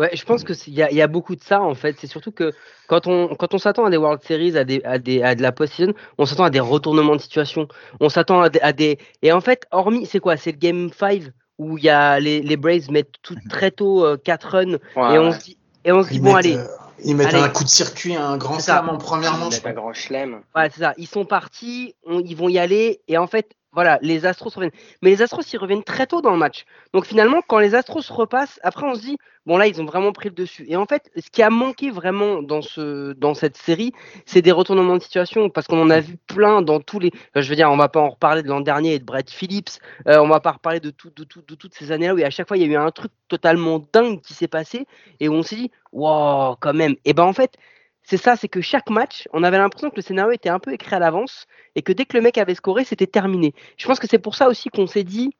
Ouais, 0.00 0.10
je 0.16 0.24
pense 0.24 0.44
que 0.44 0.54
c'est- 0.54 0.70
il 0.70 0.74
y 0.74 0.94
y 0.96 1.02
a 1.02 1.06
beaucoup 1.06 1.36
de 1.36 1.42
ça 1.42 1.60
en 1.60 1.74
fait. 1.74 1.94
C'est 2.00 2.06
surtout 2.06 2.32
que 2.32 2.52
quand 2.88 3.06
on 3.06 3.34
quand 3.36 3.52
on 3.54 3.58
s'attend 3.58 3.84
à 3.84 3.90
des 3.90 3.98
World 3.98 4.22
Series, 4.22 4.56
à 4.56 4.64
des 4.64 4.80
à 4.84 4.98
des 4.98 5.22
à 5.22 5.34
de 5.34 5.42
la 5.42 5.52
post-season, 5.52 5.92
on 6.18 6.24
s'attend 6.26 6.44
à 6.44 6.50
des 6.50 6.60
retournements 6.60 7.16
de 7.16 7.20
situation. 7.20 7.68
On 8.00 8.08
s'attend 8.08 8.40
à, 8.40 8.48
des- 8.48 8.60
à 8.60 8.72
des 8.72 8.98
et 9.22 9.30
en 9.32 9.40
fait, 9.42 9.66
hormis 9.70 10.06
c'est 10.06 10.18
quoi? 10.20 10.36
C'est 10.36 10.52
le 10.52 10.58
Game 10.58 10.90
5 10.92 11.24
où 11.58 11.76
il 11.76 11.84
y 11.84 11.90
a 11.90 12.18
les 12.18 12.40
les 12.40 12.56
Braves 12.56 12.90
mettent 12.90 13.14
tout 13.22 13.36
très 13.50 13.70
tôt 13.70 14.06
4 14.24 14.48
runs 14.56 14.78
Ouais, 14.96 15.14
et 15.14 15.18
on 15.18 15.28
ouais. 15.30 15.32
se 15.38 15.44
dit 15.44 15.58
et 15.84 15.92
on 15.92 16.02
se 16.02 16.08
dit 16.08 16.16
Ils 16.16 16.22
bon 16.22 16.34
mettent, 16.34 16.46
allez, 16.46 16.56
euh, 16.56 16.64
ils 17.04 17.14
mettent 17.16 17.34
Allez. 17.34 17.42
un 17.42 17.48
coup 17.50 17.64
de 17.64 17.68
circuit, 17.68 18.14
un 18.16 18.36
grand 18.38 18.54
C'est 18.54 18.62
ça. 18.70 18.78
slam 18.78 18.88
en 18.88 18.98
première 18.98 19.34
Ils 19.34 19.40
manche. 19.40 19.54
mettent 19.56 19.66
un 19.66 19.72
grand 19.80 19.92
chelem. 19.92 20.40
Ouais, 20.56 20.70
c'est 20.72 20.80
ça. 20.80 20.94
Ils 20.96 21.06
sont 21.08 21.24
partis, 21.26 21.94
on- 22.06 22.20
ils 22.20 22.36
vont 22.36 22.48
y 22.48 22.58
aller, 22.58 23.00
et 23.08 23.18
en 23.18 23.26
fait, 23.26 23.50
voilà, 23.72 23.98
les 24.02 24.26
Astros 24.26 24.50
reviennent. 24.54 24.72
Mais 25.02 25.10
les 25.10 25.22
Astros, 25.22 25.42
ils 25.52 25.58
reviennent 25.58 25.84
très 25.84 26.06
tôt 26.06 26.20
dans 26.20 26.32
le 26.32 26.38
match. 26.38 26.64
Donc 26.92 27.06
finalement, 27.06 27.40
quand 27.46 27.58
les 27.58 27.74
Astros 27.74 28.02
repassent, 28.10 28.58
après, 28.64 28.86
on 28.86 28.94
se 28.94 29.00
dit, 29.00 29.18
bon 29.46 29.56
là, 29.58 29.68
ils 29.68 29.80
ont 29.80 29.84
vraiment 29.84 30.12
pris 30.12 30.28
le 30.28 30.34
dessus. 30.34 30.64
Et 30.68 30.76
en 30.76 30.86
fait, 30.86 31.10
ce 31.16 31.30
qui 31.30 31.42
a 31.42 31.50
manqué 31.50 31.90
vraiment 31.90 32.42
dans 32.42 32.62
ce, 32.62 33.12
dans 33.12 33.34
cette 33.34 33.56
série, 33.56 33.92
c'est 34.26 34.42
des 34.42 34.50
retournements 34.50 34.96
de 34.96 35.02
situation, 35.02 35.50
parce 35.50 35.68
qu'on 35.68 35.80
en 35.80 35.90
a 35.90 36.00
vu 36.00 36.16
plein 36.26 36.62
dans 36.62 36.80
tous 36.80 36.98
les. 36.98 37.12
je 37.36 37.48
veux 37.48 37.56
dire, 37.56 37.70
on 37.70 37.76
va 37.76 37.88
pas 37.88 38.00
en 38.00 38.10
reparler 38.10 38.42
de 38.42 38.48
l'an 38.48 38.60
dernier 38.60 38.94
et 38.94 38.98
de 38.98 39.04
Brett 39.04 39.30
Phillips. 39.30 39.78
euh, 40.08 40.18
on 40.18 40.28
va 40.28 40.40
pas 40.40 40.52
reparler 40.52 40.80
de 40.80 40.90
tout, 40.90 41.10
de 41.14 41.24
tout, 41.24 41.42
de 41.46 41.54
toutes 41.54 41.74
ces 41.74 41.92
années-là 41.92 42.14
où 42.14 42.18
à 42.22 42.30
chaque 42.30 42.48
fois 42.48 42.56
il 42.56 42.62
y 42.62 42.66
a 42.66 42.68
eu 42.68 42.76
un 42.76 42.90
truc 42.90 43.12
totalement 43.28 43.84
dingue 43.92 44.20
qui 44.20 44.34
s'est 44.34 44.48
passé 44.48 44.86
et 45.20 45.28
où 45.28 45.34
on 45.34 45.42
s'est 45.42 45.56
dit, 45.56 45.70
wow, 45.92 46.56
quand 46.60 46.74
même. 46.74 46.96
Et 47.04 47.12
ben 47.12 47.24
en 47.24 47.32
fait. 47.32 47.56
C'est 48.02 48.16
ça, 48.16 48.36
c'est 48.36 48.48
que 48.48 48.60
chaque 48.60 48.90
match, 48.90 49.28
on 49.32 49.42
avait 49.42 49.58
l'impression 49.58 49.90
que 49.90 49.96
le 49.96 50.02
scénario 50.02 50.32
était 50.32 50.48
un 50.48 50.58
peu 50.58 50.72
écrit 50.72 50.94
à 50.94 50.98
l'avance 50.98 51.46
et 51.74 51.82
que 51.82 51.92
dès 51.92 52.06
que 52.06 52.16
le 52.16 52.22
mec 52.22 52.38
avait 52.38 52.54
scoré, 52.54 52.84
c'était 52.84 53.06
terminé. 53.06 53.54
Je 53.76 53.86
pense 53.86 54.00
que 54.00 54.06
c'est 54.08 54.18
pour 54.18 54.34
ça 54.34 54.48
aussi 54.48 54.68
qu'on 54.70 54.86
s'est 54.86 55.04
dit, 55.04 55.30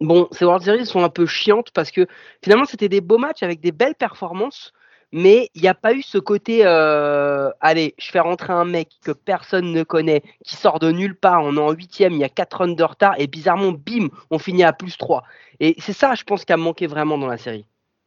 bon, 0.00 0.28
ces 0.32 0.44
World 0.44 0.64
Series 0.64 0.86
sont 0.86 1.02
un 1.02 1.08
peu 1.08 1.26
chiantes 1.26 1.70
parce 1.72 1.90
que 1.90 2.06
finalement, 2.42 2.64
c'était 2.66 2.88
des 2.88 3.00
beaux 3.00 3.18
matchs 3.18 3.42
avec 3.42 3.60
des 3.60 3.72
belles 3.72 3.94
performances, 3.94 4.72
mais 5.12 5.50
il 5.54 5.62
n'y 5.62 5.68
a 5.68 5.74
pas 5.74 5.94
eu 5.94 6.02
ce 6.02 6.18
côté, 6.18 6.66
euh, 6.66 7.50
allez, 7.60 7.94
je 7.98 8.10
fais 8.10 8.20
rentrer 8.20 8.52
un 8.52 8.64
mec 8.64 8.90
que 9.02 9.12
personne 9.12 9.72
ne 9.72 9.82
connaît, 9.82 10.22
qui 10.44 10.56
sort 10.56 10.78
de 10.78 10.90
nulle 10.90 11.16
part, 11.18 11.42
on 11.44 11.56
est 11.56 11.60
en 11.60 11.70
huitième, 11.72 12.12
il 12.12 12.18
y 12.18 12.24
a 12.24 12.28
4 12.28 12.58
runs 12.58 12.74
de 12.74 12.84
retard, 12.84 13.14
et 13.18 13.26
bizarrement, 13.26 13.72
bim, 13.72 14.08
on 14.30 14.38
finit 14.38 14.64
à 14.64 14.72
plus 14.72 14.98
3. 14.98 15.22
Et 15.60 15.76
c'est 15.78 15.92
ça, 15.92 16.14
je 16.14 16.24
pense, 16.24 16.44
qui 16.44 16.52
a 16.52 16.56
manqué 16.56 16.86
vraiment 16.86 17.18
dans 17.18 17.28
la 17.28 17.38
série. 17.38 17.66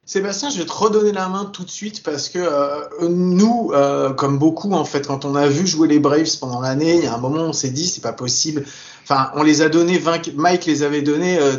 Sébastien, 0.09 0.49
je 0.49 0.57
vais 0.57 0.65
te 0.65 0.71
redonner 0.71 1.11
la 1.11 1.29
main 1.29 1.45
tout 1.45 1.63
de 1.63 1.69
suite 1.69 2.01
parce 2.01 2.29
que 2.29 2.39
euh, 2.39 3.07
nous, 3.07 3.69
euh, 3.75 4.11
comme 4.11 4.39
beaucoup 4.39 4.71
en 4.71 4.83
fait, 4.83 5.05
quand 5.05 5.23
on 5.23 5.35
a 5.35 5.47
vu 5.47 5.67
jouer 5.67 5.87
les 5.87 5.99
Braves 5.99 6.35
pendant 6.39 6.61
l'année, 6.61 6.95
il 6.95 7.03
y 7.03 7.05
a 7.05 7.13
un 7.13 7.19
moment 7.19 7.43
on 7.43 7.53
s'est 7.53 7.69
dit 7.69 7.87
c'est 7.87 8.01
pas 8.01 8.11
possible. 8.11 8.65
Enfin, 9.03 9.29
on 9.35 9.43
les 9.43 9.61
a 9.61 9.69
donnés, 9.69 9.99
20, 9.99 10.33
Mike 10.33 10.65
les 10.65 10.81
avait 10.81 11.03
donnés, 11.03 11.37
euh, 11.37 11.57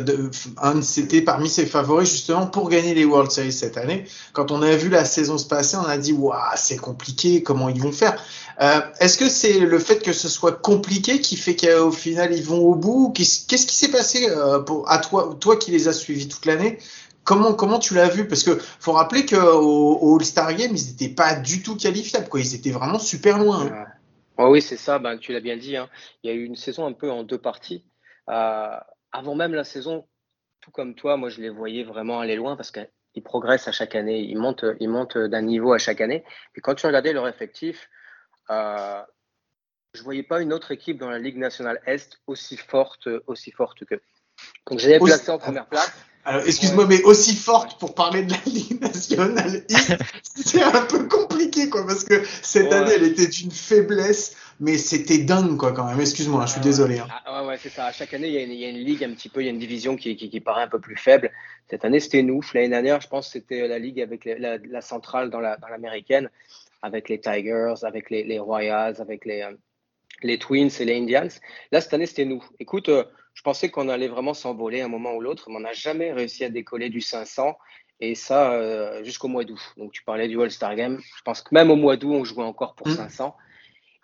c'était 0.81 1.21
parmi 1.21 1.47
ses 1.47 1.65
favoris 1.65 2.11
justement 2.11 2.45
pour 2.45 2.67
gagner 2.67 2.93
les 2.93 3.05
World 3.05 3.31
Series 3.31 3.53
cette 3.53 3.77
année. 3.77 4.03
Quand 4.33 4.51
on 4.51 4.61
a 4.61 4.75
vu 4.75 4.89
la 4.89 5.05
saison 5.05 5.37
se 5.37 5.45
passer, 5.45 5.77
on 5.77 5.87
a 5.87 5.97
dit 5.97 6.11
waouh 6.11 6.37
c'est 6.57 6.75
compliqué, 6.75 7.43
comment 7.43 7.69
ils 7.69 7.81
vont 7.81 7.93
faire? 7.93 8.21
Euh, 8.59 8.81
Est-ce 8.99 9.17
que 9.17 9.29
c'est 9.29 9.59
le 9.59 9.79
fait 9.79 10.03
que 10.03 10.11
ce 10.11 10.27
soit 10.27 10.51
compliqué 10.61 11.21
qui 11.21 11.37
fait 11.37 11.55
qu'au 11.55 11.91
final 11.91 12.33
ils 12.33 12.43
vont 12.43 12.59
au 12.59 12.75
bout? 12.75 13.13
Qu'est-ce 13.15 13.65
qui 13.65 13.75
s'est 13.75 13.91
passé 13.91 14.27
à 14.87 14.97
toi, 14.97 15.37
toi 15.39 15.55
qui 15.55 15.71
les 15.71 15.87
as 15.87 15.93
suivis 15.93 16.27
toute 16.27 16.45
l'année? 16.45 16.79
Comment, 17.23 17.53
comment 17.53 17.79
tu 17.79 17.93
l'as 17.93 18.09
vu? 18.09 18.27
Parce 18.27 18.43
que 18.43 18.57
faut 18.57 18.93
rappeler 18.93 19.25
qu'au 19.25 19.37
au 19.37 20.17
All-Star 20.17 20.53
Game, 20.53 20.71
ils 20.75 20.91
n'étaient 20.91 21.13
pas 21.13 21.35
du 21.35 21.61
tout 21.61 21.75
qualifiables. 21.75 22.29
Quoi. 22.29 22.39
Ils 22.39 22.55
étaient 22.55 22.71
vraiment 22.71 22.99
super 22.99 23.39
loin. 23.39 23.67
Hein. 23.67 23.85
Ouais. 24.37 24.45
oui, 24.45 24.61
c'est 24.61 24.77
ça. 24.77 24.99
Ben, 24.99 25.17
tu 25.17 25.33
l'as 25.33 25.39
bien 25.39 25.57
dit. 25.57 25.77
Hein. 25.77 25.89
Il 26.23 26.29
y 26.29 26.33
a 26.33 26.35
eu 26.35 26.43
une 26.43 26.55
saison 26.55 26.85
un 26.85 26.93
peu 26.93 27.11
en 27.11 27.23
deux 27.23 27.37
parties. 27.37 27.85
Euh, 28.29 28.77
avant 29.11 29.35
même 29.35 29.53
la 29.53 29.63
saison, 29.63 30.07
tout 30.61 30.71
comme 30.71 30.95
toi, 30.95 31.17
moi, 31.17 31.29
je 31.29 31.41
les 31.41 31.49
voyais 31.49 31.83
vraiment 31.83 32.19
aller 32.19 32.35
loin 32.35 32.55
parce 32.55 32.71
qu'ils 32.71 33.23
progressent 33.23 33.67
à 33.67 33.71
chaque 33.71 33.95
année. 33.95 34.21
Ils 34.21 34.37
montent, 34.37 34.65
ils 34.79 34.89
montent 34.89 35.17
d'un 35.17 35.41
niveau 35.41 35.73
à 35.73 35.77
chaque 35.77 36.01
année. 36.01 36.23
Et 36.55 36.61
quand 36.61 36.75
tu 36.75 36.85
regardais 36.85 37.13
leur 37.13 37.27
effectif, 37.27 37.89
euh, 38.49 39.01
je 39.93 40.03
voyais 40.03 40.23
pas 40.23 40.41
une 40.41 40.53
autre 40.53 40.71
équipe 40.71 40.97
dans 40.97 41.09
la 41.09 41.19
Ligue 41.19 41.37
nationale 41.37 41.81
Est 41.85 42.19
aussi 42.27 42.57
forte, 42.57 43.09
aussi 43.27 43.51
forte 43.51 43.85
que. 43.85 43.95
Donc, 44.69 44.79
j'ai 44.79 44.97
placé 44.97 45.29
en 45.29 45.37
première 45.37 45.67
place. 45.67 45.91
Alors, 46.23 46.43
excuse-moi, 46.45 46.85
mais 46.87 47.01
aussi 47.03 47.35
forte 47.35 47.79
pour 47.79 47.95
parler 47.95 48.23
de 48.23 48.31
la 48.31 48.39
Ligue 48.45 48.79
nationale 48.79 49.63
c'est 50.35 50.61
un 50.61 50.85
peu 50.85 51.07
compliqué, 51.07 51.69
quoi, 51.69 51.85
parce 51.85 52.03
que 52.03 52.21
cette 52.41 52.71
année, 52.71 52.91
elle 52.95 53.03
était 53.03 53.27
d'une 53.27 53.51
faiblesse, 53.51 54.35
mais 54.59 54.77
c'était 54.77 55.19
dingue, 55.19 55.57
quoi, 55.57 55.71
quand 55.71 55.85
même. 55.85 55.99
Excuse-moi, 55.99 56.45
je 56.45 56.53
suis 56.53 56.61
désolé. 56.61 56.99
Hein. 56.99 57.07
Ah, 57.25 57.45
ouais, 57.45 57.57
c'est 57.57 57.69
ça. 57.69 57.91
chaque 57.91 58.13
année, 58.13 58.27
il 58.27 58.53
y, 58.53 58.65
a 58.65 58.69
une, 58.69 58.77
ligue 58.77 59.03
un 59.03 59.11
petit 59.11 59.29
peu, 59.29 59.41
il 59.41 59.45
y 59.45 59.47
a 59.47 59.51
une 59.51 59.59
division 59.59 59.95
qui, 59.95 60.15
qui, 60.15 60.39
paraît 60.39 60.63
un 60.63 60.67
peu 60.67 60.79
plus 60.79 60.97
faible. 60.97 61.31
Cette 61.69 61.85
année, 61.85 61.99
c'était 61.99 62.23
nous. 62.23 62.41
L'année 62.53 62.69
dernière, 62.69 63.01
je 63.01 63.07
pense 63.07 63.27
que 63.27 63.33
c'était 63.33 63.67
la 63.67 63.79
ligue 63.79 64.01
avec 64.01 64.25
la, 64.25 64.81
centrale 64.81 65.29
dans 65.29 65.39
l'américaine, 65.39 66.29
avec 66.81 67.09
les 67.09 67.19
Tigers, 67.19 67.75
avec 67.83 68.09
les, 68.09 68.39
Royals, 68.39 68.95
avec 68.99 69.25
les, 69.25 69.41
euh, 69.41 69.53
les 70.23 70.37
Twins 70.37 70.71
et 70.79 70.85
les 70.85 70.97
Indians. 70.97 71.29
Là, 71.71 71.81
cette 71.81 71.93
année, 71.93 72.05
c'était 72.05 72.25
nous. 72.25 72.43
Écoute, 72.59 72.89
euh, 72.89 73.03
je 73.33 73.41
pensais 73.43 73.69
qu'on 73.69 73.89
allait 73.89 74.07
vraiment 74.07 74.33
s'envoler 74.33 74.81
un 74.81 74.87
moment 74.87 75.13
ou 75.15 75.21
l'autre, 75.21 75.49
mais 75.49 75.57
on 75.57 75.61
n'a 75.61 75.73
jamais 75.73 76.11
réussi 76.11 76.43
à 76.43 76.49
décoller 76.49 76.89
du 76.89 77.01
500 77.01 77.57
et 78.01 78.15
ça 78.15 78.53
euh, 78.53 79.03
jusqu'au 79.03 79.27
mois 79.27 79.45
d'août. 79.45 79.61
Donc 79.77 79.91
tu 79.91 80.03
parlais 80.03 80.27
du 80.27 80.41
All-Star 80.41 80.75
Game. 80.75 80.99
Je 80.99 81.21
pense 81.23 81.41
que 81.41 81.53
même 81.53 81.69
au 81.69 81.75
mois 81.75 81.97
d'août, 81.97 82.13
on 82.13 82.23
jouait 82.23 82.43
encore 82.43 82.75
pour 82.75 82.89
500. 82.89 83.27
Mm. 83.27 83.31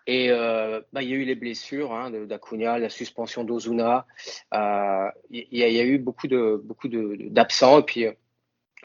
Et 0.09 0.31
euh, 0.31 0.79
bah, 0.93 1.03
il 1.03 1.09
y 1.09 1.13
a 1.13 1.17
eu 1.17 1.25
les 1.25 1.35
blessures 1.35 1.91
hein, 1.93 2.11
d'Acuna, 2.11 2.79
la 2.79 2.89
suspension 2.89 3.43
d'Ozuna. 3.43 4.05
Euh, 4.53 5.09
il 5.29 5.47
y, 5.51 5.63
a 5.63 5.83
eu 5.83 5.97
beaucoup 5.97 6.27
de 6.27 6.61
beaucoup 6.63 6.87
d'absents. 6.87 7.79
et 7.79 7.83
puis 7.83 8.05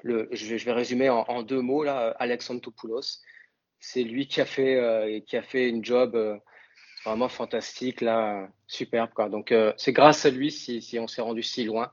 le, 0.03 0.29
je, 0.33 0.57
vais 0.57 0.73
résumer 0.73 1.11
en, 1.11 1.43
deux 1.43 1.61
mots 1.61 1.85
là. 1.85 2.17
Alexandre 2.19 2.61
Topoulos, 2.61 3.21
c'est 3.79 4.03
lui 4.03 4.27
qui 4.27 4.41
a 4.41 4.47
fait 4.47 5.23
qui 5.29 5.37
a 5.37 5.43
fait 5.43 5.69
une 5.69 5.85
job 5.85 6.41
vraiment 7.05 7.29
fantastique, 7.29 8.01
là, 8.01 8.49
superbe. 8.67 9.11
Quoi. 9.15 9.29
Donc, 9.29 9.53
euh, 9.53 9.73
c'est 9.77 9.93
grâce 9.93 10.25
à 10.27 10.31
lui 10.31 10.51
si, 10.51 10.83
si 10.83 10.99
on 10.99 11.09
s'est 11.09 11.23
rendu 11.23 11.43
si 11.43 11.65
loin. 11.65 11.91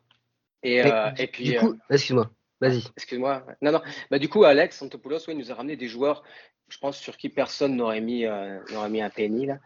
Et, 0.64 0.84
euh, 0.84 1.10
et 1.18 1.28
puis. 1.28 1.58
Euh, 1.58 1.74
excuse-moi, 1.90 2.30
vas-y. 2.62 2.84
Excuse-moi. 2.96 3.46
Non, 3.62 3.72
non. 3.72 3.82
Bah, 4.12 4.20
du 4.20 4.30
coup, 4.30 4.44
Alex 4.44 4.78
Santopoulos, 4.78 5.20
il 5.28 5.38
nous 5.38 5.52
a 5.52 5.56
ramené 5.56 5.76
des 5.76 5.88
joueurs, 5.88 6.24
je 6.68 6.78
pense, 6.78 6.98
sur 6.98 7.18
qui 7.18 7.30
personne 7.30 7.76
n'aurait 7.76 8.02
mis, 8.02 8.26
n'aurait 8.72 8.90
mis 8.90 9.02
un 9.02 9.10
penny. 9.10 9.46
Là. 9.46 9.58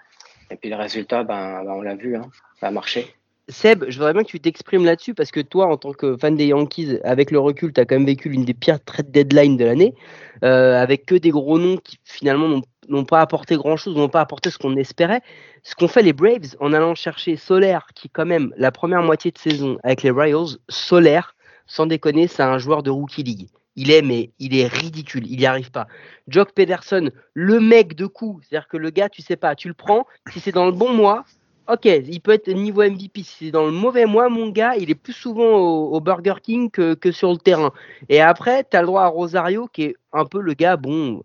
Et 0.52 0.56
puis, 0.56 0.70
le 0.70 0.76
résultat, 0.76 1.24
ben, 1.24 1.64
ben 1.64 1.72
on 1.72 1.82
l'a 1.82 1.96
vu, 1.96 2.16
hein, 2.16 2.30
ça 2.60 2.68
a 2.68 2.72
marché. 2.72 3.14
Seb, 3.50 3.84
je 3.90 3.98
voudrais 3.98 4.14
bien 4.14 4.24
que 4.24 4.30
tu 4.30 4.40
t'exprimes 4.40 4.86
là-dessus 4.86 5.14
parce 5.14 5.30
que 5.30 5.42
toi, 5.42 5.66
en 5.66 5.76
tant 5.76 5.92
que 5.92 6.16
fan 6.16 6.38
des 6.38 6.46
Yankees, 6.46 7.00
avec 7.04 7.30
le 7.30 7.40
recul, 7.40 7.74
tu 7.74 7.82
as 7.82 7.86
quand 7.86 7.96
même 7.96 8.06
vécu 8.06 8.30
l'une 8.30 8.46
des 8.46 8.54
pires 8.54 8.82
trade 8.82 9.12
deadline 9.12 9.58
de 9.58 9.66
l'année, 9.66 9.96
avec 10.42 11.06
que 11.06 11.16
des 11.16 11.32
gros 11.32 11.60
noms 11.60 11.76
qui 11.76 12.00
finalement 12.06 12.48
n'ont 12.48 12.62
n'ont 12.90 13.06
pas 13.06 13.22
apporté 13.22 13.56
grand-chose, 13.56 13.96
n'ont 13.96 14.10
pas 14.10 14.22
apporté 14.22 14.50
ce 14.50 14.58
qu'on 14.58 14.75
espérait. 14.75 15.22
Ce 15.63 15.75
qu'ont 15.75 15.88
fait 15.88 16.04
les 16.04 16.13
Braves 16.13 16.56
en 16.60 16.74
allant 16.74 16.96
chercher 16.96 17.36
Solaire, 17.36 17.88
qui 17.96 18.10
quand 18.10 18.25
même, 18.25 18.54
la 18.58 18.72
première 18.72 19.04
moitié 19.04 19.32
de 19.32 19.38
saison 19.38 19.78
avec 19.84 20.04
les 20.04 20.12
Royals, 20.12 20.58
Solaire, 20.70 21.36
sans 21.66 21.86
déconner, 21.86 22.28
c'est 22.28 22.44
un 22.44 22.58
joueur 22.58 22.84
de 22.84 22.90
Rookie 22.90 23.24
League. 23.24 23.50
Il 23.75 23.90
est, 23.90 24.04
mais 24.04 24.32
il 24.40 24.56
est 24.56 24.68
ridicule, 24.68 25.25
il 25.25 25.40
n'y 25.40 25.46
arrive 25.46 25.72
pas. 25.72 25.88
Jock 26.28 26.52
Pederson, 26.54 27.10
le 27.34 27.60
mec 27.60 27.96
de 27.96 28.06
coup, 28.06 28.40
c'est-à-dire 28.42 28.68
que 28.68 28.78
le 28.78 28.92
gars, 28.92 29.10
tu 29.10 29.22
sais 29.22 29.36
pas, 29.36 29.56
tu 29.56 29.68
le 29.68 29.74
prends, 29.74 30.06
si 30.32 30.40
c'est 30.40 30.52
dans 30.52 30.66
le 30.66 30.72
bon 30.72 30.94
mois, 30.94 31.25
ok, 31.72 31.86
il 31.86 32.20
peut 32.22 32.34
être 32.34 32.50
niveau 32.50 32.84
MVP. 32.84 33.24
Si 33.24 33.46
c'est 33.46 33.52
dans 33.52 33.66
le 33.66 33.72
mauvais 33.72 34.06
mois, 34.06 34.30
mon 34.30 34.50
gars, 34.50 34.75
il 34.75 34.92
est 34.92 34.96
plus 34.96 35.13
souvent 35.13 35.58
au, 35.58 36.00
Burger 36.02 36.36
King 36.42 36.70
que, 36.70 36.94
que, 36.94 37.12
sur 37.12 37.32
le 37.32 37.38
terrain. 37.38 37.72
Et 38.10 38.22
après, 38.22 38.66
tu 38.70 38.78
as 38.78 38.82
le 38.82 38.88
droit 38.88 39.04
à 39.04 39.08
Rosario, 39.08 39.68
qui 39.72 39.84
est 39.84 39.96
un 40.12 40.25
peu 40.25 40.40
le 40.42 40.54
gars, 40.54 40.78
bon, 40.78 41.24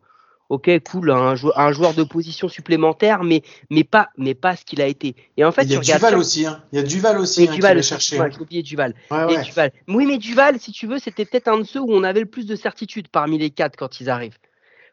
ok, 0.49 0.71
cool, 0.91 1.11
un, 1.11 1.35
un, 1.57 1.73
joueur 1.73 1.95
de 1.95 2.03
position 2.03 2.49
supplémentaire, 2.49 3.23
mais, 3.25 3.43
mais, 3.71 3.85
pas, 3.85 4.09
mais 4.17 4.35
pas 4.35 4.57
ce 4.57 4.65
qu'il 4.65 4.81
a 4.81 4.87
été. 4.87 5.15
Et 5.37 5.45
en 5.45 5.53
fait, 5.53 5.63
il 5.65 5.73
y 5.73 5.77
a 5.77 5.81
Duval 5.81 6.17
aussi. 6.17 6.47
Hein. 6.47 6.63
Il 6.73 6.77
y 6.77 6.79
a 6.81 6.85
Duval 6.85 7.19
aussi. 7.19 7.49
Hein, 7.49 7.55
Duval, 7.55 7.83
chercher. 7.83 8.19
J'ai 8.31 8.41
oublié 8.41 8.63
Duval. 8.63 8.95
Duval. 9.11 9.73
Oui, 9.89 10.07
mais 10.07 10.19
Duval, 10.19 10.59
si 10.59 10.73
tu 10.73 10.87
veux, 10.87 10.99
c'était 10.99 11.25
peut-être 11.25 11.49
un 11.49 11.59
de 11.59 11.65
ceux 11.65 11.81
où 11.81 11.93
on 11.93 12.05
avait 12.05 12.21
le 12.21 12.27
plus 12.27 12.47
de 12.47 12.57
certitude 12.57 13.09
parmi 13.09 13.39
les 13.39 13.51
quatre 13.51 13.77
quand 13.77 14.01
ils 14.01 14.11
arrivent. 14.11 14.39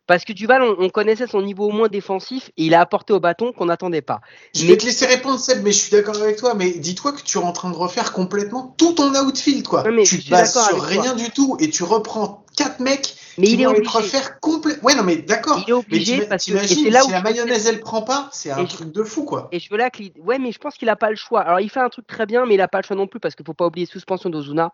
Parce 0.08 0.24
que 0.24 0.34
Duval, 0.34 0.62
on, 0.62 0.90
connaissait 0.90 1.28
son 1.28 1.42
niveau 1.42 1.66
au 1.66 1.72
moins 1.72 1.88
défensif 1.88 2.50
et 2.58 2.66
il 2.66 2.74
a 2.76 2.82
apporté 2.82 3.12
au 3.14 3.20
bâton 3.20 3.52
qu'on 3.52 3.66
n'attendait 3.66 4.02
pas. 4.02 4.22
Je 4.54 4.66
vais 4.66 4.78
te 4.78 4.86
laisser 4.86 5.06
répondre, 5.06 5.40
Seb, 5.40 5.64
mais 5.64 5.72
je 5.72 5.80
suis 5.80 5.92
d'accord 5.92 6.22
avec 6.22 6.38
toi. 6.38 6.54
Mais 6.54 6.72
dis-toi 6.72 7.14
que 7.14 7.22
tu 7.22 7.38
es 7.38 7.42
en 7.42 7.52
train 7.52 7.72
de 7.72 7.76
refaire 7.76 8.14
complètement 8.14 8.76
tout 8.78 8.94
ton 8.94 9.14
outfield, 9.16 9.68
quoi. 9.68 9.84
tu 10.04 10.24
te 10.24 10.30
bases 10.30 10.54
sur 10.68 10.82
rien 10.82 11.16
du 11.16 11.30
tout 11.32 11.58
et 11.60 11.70
tu 11.70 11.84
reprends 11.84 12.46
quatre 12.56 12.80
mecs 12.80 13.16
mais 13.38 13.50
il 13.50 13.62
est 13.62 13.66
obligé. 13.66 13.90
refaire 13.90 14.40
complet. 14.40 14.76
Ouais, 14.82 14.96
non, 14.96 15.04
mais 15.04 15.18
d'accord. 15.18 15.62
Il 15.66 15.70
est 15.70 15.74
obligé 15.74 16.18
mais 16.18 16.26
parce 16.26 16.46
que 16.46 16.58
c'est 16.66 16.90
là 16.90 17.02
si 17.02 17.12
la 17.12 17.22
mayonnaise 17.22 17.68
elle 17.68 17.80
prend 17.80 18.02
pas, 18.02 18.30
c'est 18.32 18.52
un 18.52 18.66
truc 18.66 18.92
de 18.92 19.04
fou 19.04 19.26
quoi. 19.26 19.50
Et 19.52 19.60
je 19.60 19.70
veux 19.70 19.78
là 19.78 19.90
que 19.90 20.04
ouais, 20.22 20.40
mais 20.40 20.52
je 20.52 20.60
pense 20.60 20.76
qu'il 20.76 20.90
a 20.90 20.96
pas 20.96 21.10
le 21.10 21.16
choix. 21.16 21.42
Alors 21.42 21.60
il 21.60 21.70
fait 21.70 21.80
un 21.80 21.90
truc 21.90 22.08
très 22.08 22.26
bien, 22.26 22.46
mais 22.46 22.56
il 22.56 22.62
a 22.62 22.68
pas 22.68 22.80
le 22.80 22.84
choix 22.86 22.96
non 22.96 23.08
plus 23.08 23.20
parce 23.20 23.36
qu'il 23.36 23.46
faut 23.46 23.54
pas 23.54 23.66
oublier 23.66 23.86
suspension 23.86 24.30
d'Ozuna, 24.30 24.72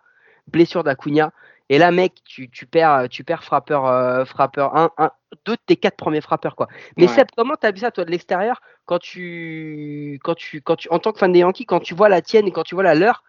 blessure 0.48 0.84
d'Acuna. 0.84 1.32
Et 1.70 1.78
là, 1.78 1.92
mec, 1.92 2.16
tu, 2.26 2.50
tu, 2.50 2.66
perds, 2.66 3.08
tu 3.10 3.24
perds 3.24 3.46
frappeur, 3.46 3.86
euh, 3.86 4.26
frappeur 4.26 4.76
1, 4.76 4.92
un, 4.98 5.12
deux 5.46 5.54
de 5.54 5.62
tes 5.66 5.78
quatre 5.78 5.96
premiers 5.96 6.20
frappeurs, 6.20 6.58
quoi. 6.58 6.68
Mais 6.98 7.08
Seb, 7.08 7.28
comment 7.36 7.56
t'as 7.56 7.72
vu 7.72 7.80
ça, 7.80 7.92
toi, 7.92 8.04
de 8.04 8.12
l'extérieur, 8.12 8.62
quand 8.86 9.00
tu, 9.00 10.20
quand 10.22 10.36
tu, 10.36 10.62
quand 10.62 10.76
tu, 10.76 10.90
en 10.90 11.00
tant 11.00 11.14
que 11.14 11.20
fan 11.20 11.32
des 11.32 11.40
Yankees, 11.40 11.66
quand 11.66 11.80
tu 11.80 11.96
vois 11.96 12.10
la 12.10 12.22
tienne 12.22 12.46
et 12.46 12.52
quand 12.52 12.64
tu 12.64 12.76
vois 12.76 12.84
la 12.84 12.94
leur, 12.94 13.24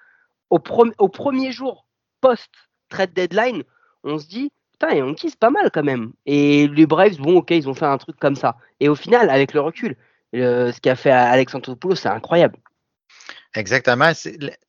au, 0.51 0.59
au 0.99 1.09
premier 1.09 1.53
jour 1.53 1.87
post-trade 2.21 3.13
deadline, 3.13 3.63
on 4.03 4.19
se 4.19 4.27
dit, 4.27 4.51
putain, 4.73 4.97
Yankees, 4.97 5.31
c'est 5.31 5.39
pas 5.39 5.51
mal 5.51 5.71
quand 5.71 5.85
même. 5.85 6.13
Et 6.27 6.67
les 6.67 6.87
Braves, 6.87 7.19
bon, 7.19 7.37
ok, 7.37 7.53
ils 7.53 7.69
ont 7.69 7.75
fait 7.75 7.87
un 7.87 7.99
truc 7.99 8.19
comme 8.19 8.35
ça. 8.35 8.57
Et 8.81 8.89
au 8.89 8.97
final, 8.97 9.31
avec 9.31 9.55
le 9.55 9.61
recul, 9.61 9.97
ce 10.33 10.81
qu'a 10.81 10.97
fait 10.97 11.13
Alexandre 11.13 11.75
Poulos, 11.75 11.95
c'est 11.95 12.09
incroyable. 12.09 12.59
Exactement. 13.55 14.13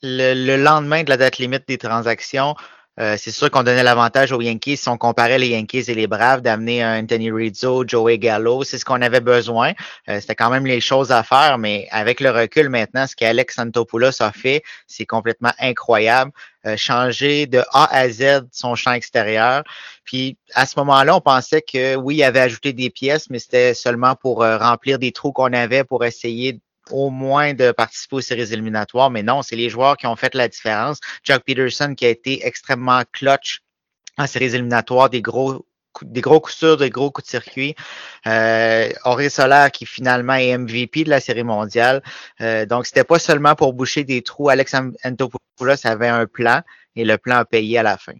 Le, 0.02 0.34
le, 0.34 0.58
lendemain 0.58 1.04
de 1.04 1.10
la 1.10 1.18
date 1.18 1.38
limite 1.38 1.68
des 1.68 1.78
transactions, 1.78 2.56
euh, 3.00 3.16
c'est 3.18 3.32
sûr 3.32 3.50
qu'on 3.50 3.64
donnait 3.64 3.82
l'avantage 3.82 4.32
aux 4.34 4.42
Yankees 4.42 4.78
si 4.78 4.90
on 4.90 4.98
comparait 4.98 5.40
les 5.40 5.48
Yankees 5.48 5.86
et 5.88 5.96
les 5.96 6.06
Braves 6.06 6.42
d'amener 6.42 6.86
Anthony 6.86 7.32
Rizzo, 7.32 7.84
Joey 7.88 8.20
Gallo. 8.20 8.64
C'est 8.64 8.78
ce 8.78 8.86
qu'on 8.86 9.02
avait 9.02 9.22
besoin. 9.22 9.72
Euh, 10.10 10.20
c'était 10.20 10.36
quand 10.36 10.52
même 10.52 10.68
les 10.68 10.80
choses 10.80 11.12
à 11.12 11.24
faire, 11.24 11.58
mais 11.58 11.88
avec 11.92 12.20
le 12.20 12.30
recul 12.30 12.70
maintenant, 12.70 13.08
ce 13.08 13.16
qu'Alex 13.16 13.56
Santopoulos 13.56 14.22
a 14.22 14.32
fait, 14.32 14.64
c'est 14.86 15.06
complètement 15.08 15.54
incroyable. 15.60 16.32
Euh, 16.68 16.78
changer 16.78 17.48
de 17.48 17.64
A 17.72 17.88
à 17.96 18.10
Z 18.10 18.48
son 18.52 18.76
champ 18.76 18.94
extérieur. 18.94 19.64
Puis 20.04 20.38
à 20.54 20.66
ce 20.66 20.78
moment-là, 20.80 21.16
on 21.16 21.22
pensait 21.22 21.62
que 21.62 21.96
oui, 21.96 22.18
il 22.18 22.24
avait 22.24 22.42
ajouté 22.42 22.74
des 22.74 22.90
pièces, 22.90 23.30
mais 23.30 23.40
c'était 23.40 23.74
seulement 23.74 24.16
pour 24.16 24.44
remplir 24.44 25.00
des 25.00 25.12
trous 25.12 25.32
qu'on 25.32 25.54
avait 25.54 25.84
pour 25.84 26.06
essayer 26.06 26.60
au 26.92 27.10
moins 27.10 27.54
de 27.54 27.72
participer 27.72 28.18
aux 28.18 28.22
séries 28.22 28.54
éliminatoires, 28.54 29.10
mais 29.10 29.24
non, 29.24 29.42
c'est 29.42 29.56
les 29.56 29.70
joueurs 29.70 29.98
qui 29.98 30.08
ont 30.08 30.16
fait 30.16 30.34
la 30.36 30.48
différence. 30.48 31.00
Chuck 31.24 31.44
Peterson 31.44 31.94
qui 31.96 32.06
a 32.06 32.10
été 32.10 32.46
extrêmement 32.46 33.02
clutch 33.12 33.62
en 34.18 34.28
séries 34.28 34.56
éliminatoires, 34.56 35.10
des 35.10 35.22
gros 35.22 35.66
des 36.02 36.22
gros 36.22 36.40
coups 36.40 36.56
sûrs, 36.56 36.78
des 36.78 36.90
gros 36.90 37.12
coups 37.12 37.28
de 37.28 37.30
circuit. 37.30 37.76
Euh, 38.26 38.90
Auré 39.06 39.30
Solaire 39.30 39.72
qui 39.72 39.86
finalement 39.86 40.34
est 40.34 40.58
MVP 40.58 41.04
de 41.04 41.10
la 41.10 41.20
série 41.20 41.44
mondiale. 41.44 42.02
Euh, 42.42 42.66
donc, 42.66 42.86
c'était 42.86 43.04
pas 43.04 43.20
seulement 43.20 43.56
pour 43.56 43.74
boucher 43.74 44.04
des 44.04 44.22
trous. 44.22 44.50
Alex 44.50 44.74
Antopoulos 45.04 45.86
avait 45.86 46.08
un 46.08 46.26
plan 46.26 46.62
et 46.96 47.06
le 47.06 47.18
plan 47.18 47.38
a 47.38 47.46
payé 47.46 47.78
à 47.78 47.84
la 47.84 47.98
fin. 47.98 48.14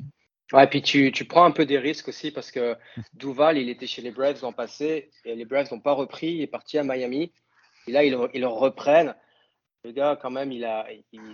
Ouais, 0.52 0.68
puis 0.68 0.84
tu, 0.84 1.12
tu 1.12 1.26
prends 1.26 1.46
un 1.46 1.52
peu 1.52 1.66
des 1.66 1.80
risques 1.80 2.10
aussi 2.10 2.30
parce 2.30 2.52
que 2.52 2.76
Duval, 3.14 3.58
il 3.58 3.70
était 3.70 3.88
chez 3.88 4.02
les 4.02 4.12
Braves 4.12 4.40
l'an 4.42 4.54
passé 4.54 5.10
et 5.26 5.36
les 5.36 5.46
Braves 5.46 5.70
n'ont 5.72 5.80
pas 5.80 5.94
repris. 5.94 6.28
Il 6.28 6.42
est 6.42 6.48
parti 6.48 6.78
à 6.78 6.84
Miami. 6.84 7.32
Et 7.88 7.92
là, 7.92 8.04
ils, 8.04 8.12
le 8.12 8.48
reprennent. 8.48 9.16
Le 9.84 9.92
gars, 9.92 10.18
quand 10.22 10.32
même, 10.32 10.52
il 10.52 10.64
a, 10.64 10.88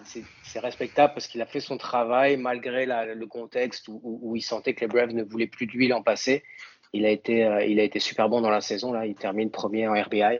c'est 0.03 0.59
respectable 0.59 1.13
parce 1.13 1.27
qu'il 1.27 1.41
a 1.41 1.45
fait 1.45 1.59
son 1.59 1.77
travail 1.77 2.37
malgré 2.37 2.85
le 2.85 3.27
contexte 3.27 3.87
où, 3.87 4.35
il 4.35 4.41
sentait 4.41 4.73
que 4.73 4.81
les 4.81 4.87
Braves 4.87 5.13
ne 5.13 5.23
voulaient 5.23 5.47
plus 5.47 5.67
de 5.67 5.71
lui 5.71 5.87
l'an 5.87 6.01
passé. 6.01 6.43
Il 6.91 7.05
a 7.05 7.09
été, 7.09 7.45
euh, 7.45 7.63
il 7.63 7.79
a 7.79 7.83
été 7.83 7.99
super 7.99 8.29
bon 8.29 8.41
dans 8.41 8.49
la 8.49 8.61
saison. 8.61 8.91
Là, 8.91 9.05
il 9.05 9.13
termine 9.13 9.51
premier 9.51 9.87
en 9.87 9.93
RBI. 9.93 10.39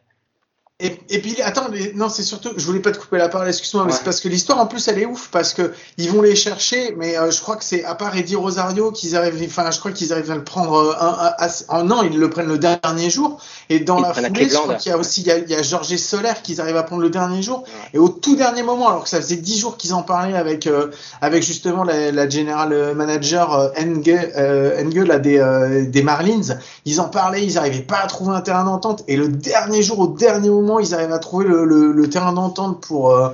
Et, 0.82 0.98
et, 1.10 1.20
puis 1.20 1.42
attends, 1.42 1.68
mais, 1.70 1.92
non, 1.94 2.08
c'est 2.08 2.24
surtout, 2.24 2.52
je 2.56 2.66
voulais 2.66 2.80
pas 2.80 2.92
te 2.92 2.98
couper 2.98 3.18
la 3.18 3.28
parole, 3.28 3.50
excuse-moi, 3.50 3.84
mais 3.86 3.92
c'est 3.92 4.06
parce 4.06 4.22
que 4.22 4.30
l'histoire 4.30 4.60
en 4.60 4.66
plus 4.66 4.88
elle 4.88 4.98
est 4.98 5.06
ouf 5.06 5.28
parce 5.30 5.54
que 5.54 5.74
ils 5.98 6.10
vont 6.10 6.22
les 6.22 6.38
chercher, 6.38 6.96
mais 6.98 7.18
euh, 7.18 7.32
je 7.32 7.42
crois 7.42 7.58
que 7.58 7.66
c'est 7.66 7.84
à 7.84 7.96
part 7.96 8.16
Eddie 8.16 8.38
Rosario 8.38 8.94
qu'ils 8.94 9.18
arrivent, 9.18 9.44
enfin 9.46 9.72
je 9.72 9.80
crois 9.80 9.92
qu'ils 9.92 10.14
arrivent 10.14 10.32
à 10.32 10.36
le 10.36 10.46
prendre 10.46 10.76
euh, 10.76 10.94
un, 11.02 11.48
un, 11.68 11.84
non, 11.84 12.04
ils 12.04 12.18
le 12.18 12.30
prennent 12.30 12.48
le 12.48 12.58
dernier 12.58 13.10
jour. 13.10 13.42
Et 13.68 13.82
dans 13.82 14.00
la 14.00 14.14
foulée, 14.14 14.48
je 14.48 14.56
crois 14.56 14.76
qu'il 14.76 14.90
y 14.90 14.96
a 14.96 14.98
aussi 14.98 15.20
il 15.20 15.28
y 15.28 15.32
a, 15.32 15.38
il 15.40 15.50
y 15.50 15.54
a 15.54 15.62
Georges 15.62 15.98
Soler 15.98 16.32
qu'ils 16.44 16.62
arrivent 16.62 16.78
à 16.78 16.84
prendre 16.84 17.02
le 17.02 17.10
dernier 17.10 17.42
jour. 17.42 17.66
Et 17.94 17.98
au 17.98 18.08
tout 18.08 18.38
dernier 18.38 18.64
moment, 18.64 18.88
alors 18.88 19.04
que 19.04 19.10
ça 19.10 19.20
faisait 19.20 19.36
dix 19.36 19.60
jours 19.60 19.76
qu'ils 19.76 19.94
en 19.94 20.04
parlaient 20.04 20.38
avec 20.38 20.66
euh, 20.66 20.92
avec 21.20 21.44
justement 21.44 21.84
la, 21.84 22.14
la 22.14 22.30
general 22.30 22.96
manager 22.96 23.54
euh, 23.54 23.70
Engel, 23.78 24.32
Engel 24.80 25.08
là, 25.08 25.20
des 25.20 25.90
des 25.90 26.04
Marlins, 26.04 26.58
ils 26.86 27.02
en 27.02 27.10
parlaient, 27.10 27.44
ils 27.44 27.58
arrivaient 27.58 27.82
pas 27.82 28.00
à 28.02 28.08
trouver 28.08 28.34
un 28.34 28.40
terrain 28.40 28.64
d'entente. 28.64 29.04
Et 29.10 29.18
le 29.18 29.28
dernier 29.28 29.82
jour, 29.82 30.00
au 30.00 30.08
dernier 30.08 30.48
moment 30.48 30.69
ils 30.78 30.94
arrivent 30.94 31.14
à 31.14 31.18
trouver 31.20 31.48
le, 31.48 31.66
le, 31.66 31.92
le 31.92 32.10
terrain 32.10 32.34
d'entente 32.34 32.82
pour 32.82 33.12
euh, 33.12 33.30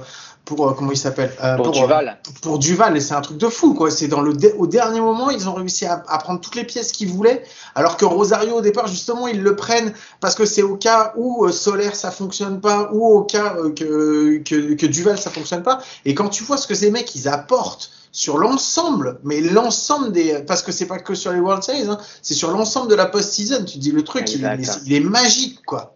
pour 0.46 0.70
euh, 0.70 0.74
comment 0.74 0.92
il 0.92 0.98
s'appelle 0.98 1.34
euh, 1.44 1.58
pour, 1.58 1.72
Duval. 1.72 2.20
pour 2.42 2.60
Duval 2.60 2.96
et 2.96 3.02
c'est 3.02 3.16
un 3.16 3.22
truc 3.22 3.38
de 3.38 3.50
fou 3.50 3.74
quoi. 3.74 3.92
C'est 3.92 4.08
dans 4.08 4.22
le 4.22 4.34
au 4.58 4.68
dernier 4.68 5.02
moment 5.02 5.32
ils 5.32 5.50
ont 5.50 5.56
réussi 5.56 5.86
à, 5.86 6.04
à 6.08 6.18
prendre 6.20 6.40
toutes 6.40 6.56
les 6.56 6.64
pièces 6.64 6.94
qu'ils 6.94 7.10
voulaient, 7.10 7.44
alors 7.74 7.98
que 7.98 8.06
Rosario 8.06 8.56
au 8.56 8.62
départ 8.62 8.88
justement 8.88 9.28
ils 9.28 9.42
le 9.42 9.56
prennent 9.58 9.92
parce 10.22 10.36
que 10.36 10.46
c'est 10.46 10.62
au 10.62 10.78
cas 10.78 11.14
où 11.18 11.50
Solaire 11.50 11.96
ça 11.96 12.12
fonctionne 12.12 12.62
pas 12.62 12.92
ou 12.94 13.06
au 13.06 13.24
cas 13.24 13.56
que, 13.76 14.38
que, 14.38 14.76
que 14.76 14.86
Duval 14.86 15.18
ça 15.18 15.32
fonctionne 15.32 15.64
pas. 15.64 15.80
Et 16.06 16.14
quand 16.14 16.30
tu 16.30 16.44
vois 16.44 16.58
ce 16.58 16.68
que 16.68 16.76
ces 16.76 16.92
mecs 16.92 17.14
ils 17.16 17.28
apportent 17.28 17.90
sur 18.16 18.38
l'ensemble, 18.38 19.20
mais 19.26 19.42
l'ensemble 19.42 20.14
des, 20.14 20.40
parce 20.48 20.62
que 20.62 20.72
c'est 20.72 20.86
pas 20.86 21.00
que 21.00 21.14
sur 21.14 21.34
les 21.34 21.40
World 21.42 21.62
Series, 21.64 21.90
hein, 21.90 21.98
c'est 22.22 22.34
sur 22.34 22.50
l'ensemble 22.50 22.90
de 22.90 22.96
la 22.96 23.08
post-season. 23.08 23.66
Tu 23.66 23.78
dis 23.78 23.92
le 23.92 24.04
truc, 24.06 24.34
il 24.34 24.46
est, 24.46 24.58
il 24.86 24.94
est, 24.94 25.00
magique, 25.02 25.60
quoi. 25.66 25.95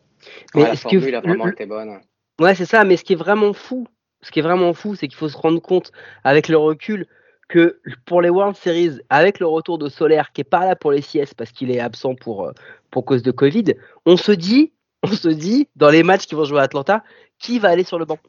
Mais 0.55 0.63
ouais, 0.63 0.69
la 0.69 0.75
formule 0.75 1.15
a 1.15 1.21
vraiment 1.21 1.47
été 1.47 1.65
bonne. 1.65 1.99
Ouais, 2.39 2.55
c'est 2.55 2.65
ça. 2.65 2.83
Mais 2.83 2.97
ce 2.97 3.03
qui 3.03 3.13
est 3.13 3.17
vraiment 3.17 3.53
fou, 3.53 3.87
ce 4.21 4.31
qui 4.31 4.39
est 4.39 4.43
vraiment 4.43 4.73
fou, 4.73 4.95
c'est 4.95 5.07
qu'il 5.07 5.17
faut 5.17 5.29
se 5.29 5.37
rendre 5.37 5.61
compte 5.61 5.91
avec 6.23 6.47
le 6.47 6.57
recul 6.57 7.05
que 7.47 7.79
pour 8.05 8.21
les 8.21 8.29
World 8.29 8.55
Series, 8.55 8.99
avec 9.09 9.39
le 9.39 9.47
retour 9.47 9.77
de 9.77 9.89
Solaire 9.89 10.31
qui 10.31 10.41
est 10.41 10.45
pas 10.45 10.65
là 10.65 10.75
pour 10.75 10.91
les 10.91 11.01
CS 11.01 11.33
parce 11.35 11.51
qu'il 11.51 11.71
est 11.71 11.79
absent 11.79 12.15
pour 12.15 12.45
euh, 12.45 12.51
pour 12.91 13.05
cause 13.05 13.23
de 13.23 13.31
Covid, 13.31 13.75
on 14.05 14.17
se 14.17 14.31
dit, 14.31 14.71
on 15.03 15.11
se 15.11 15.29
dit 15.29 15.67
dans 15.75 15.89
les 15.89 16.03
matchs 16.03 16.25
qui 16.25 16.35
vont 16.35 16.45
jouer 16.45 16.59
à 16.59 16.63
Atlanta, 16.63 17.03
qui 17.39 17.59
va 17.59 17.69
aller 17.69 17.83
sur 17.83 17.99
le 17.99 18.05
banc. 18.05 18.19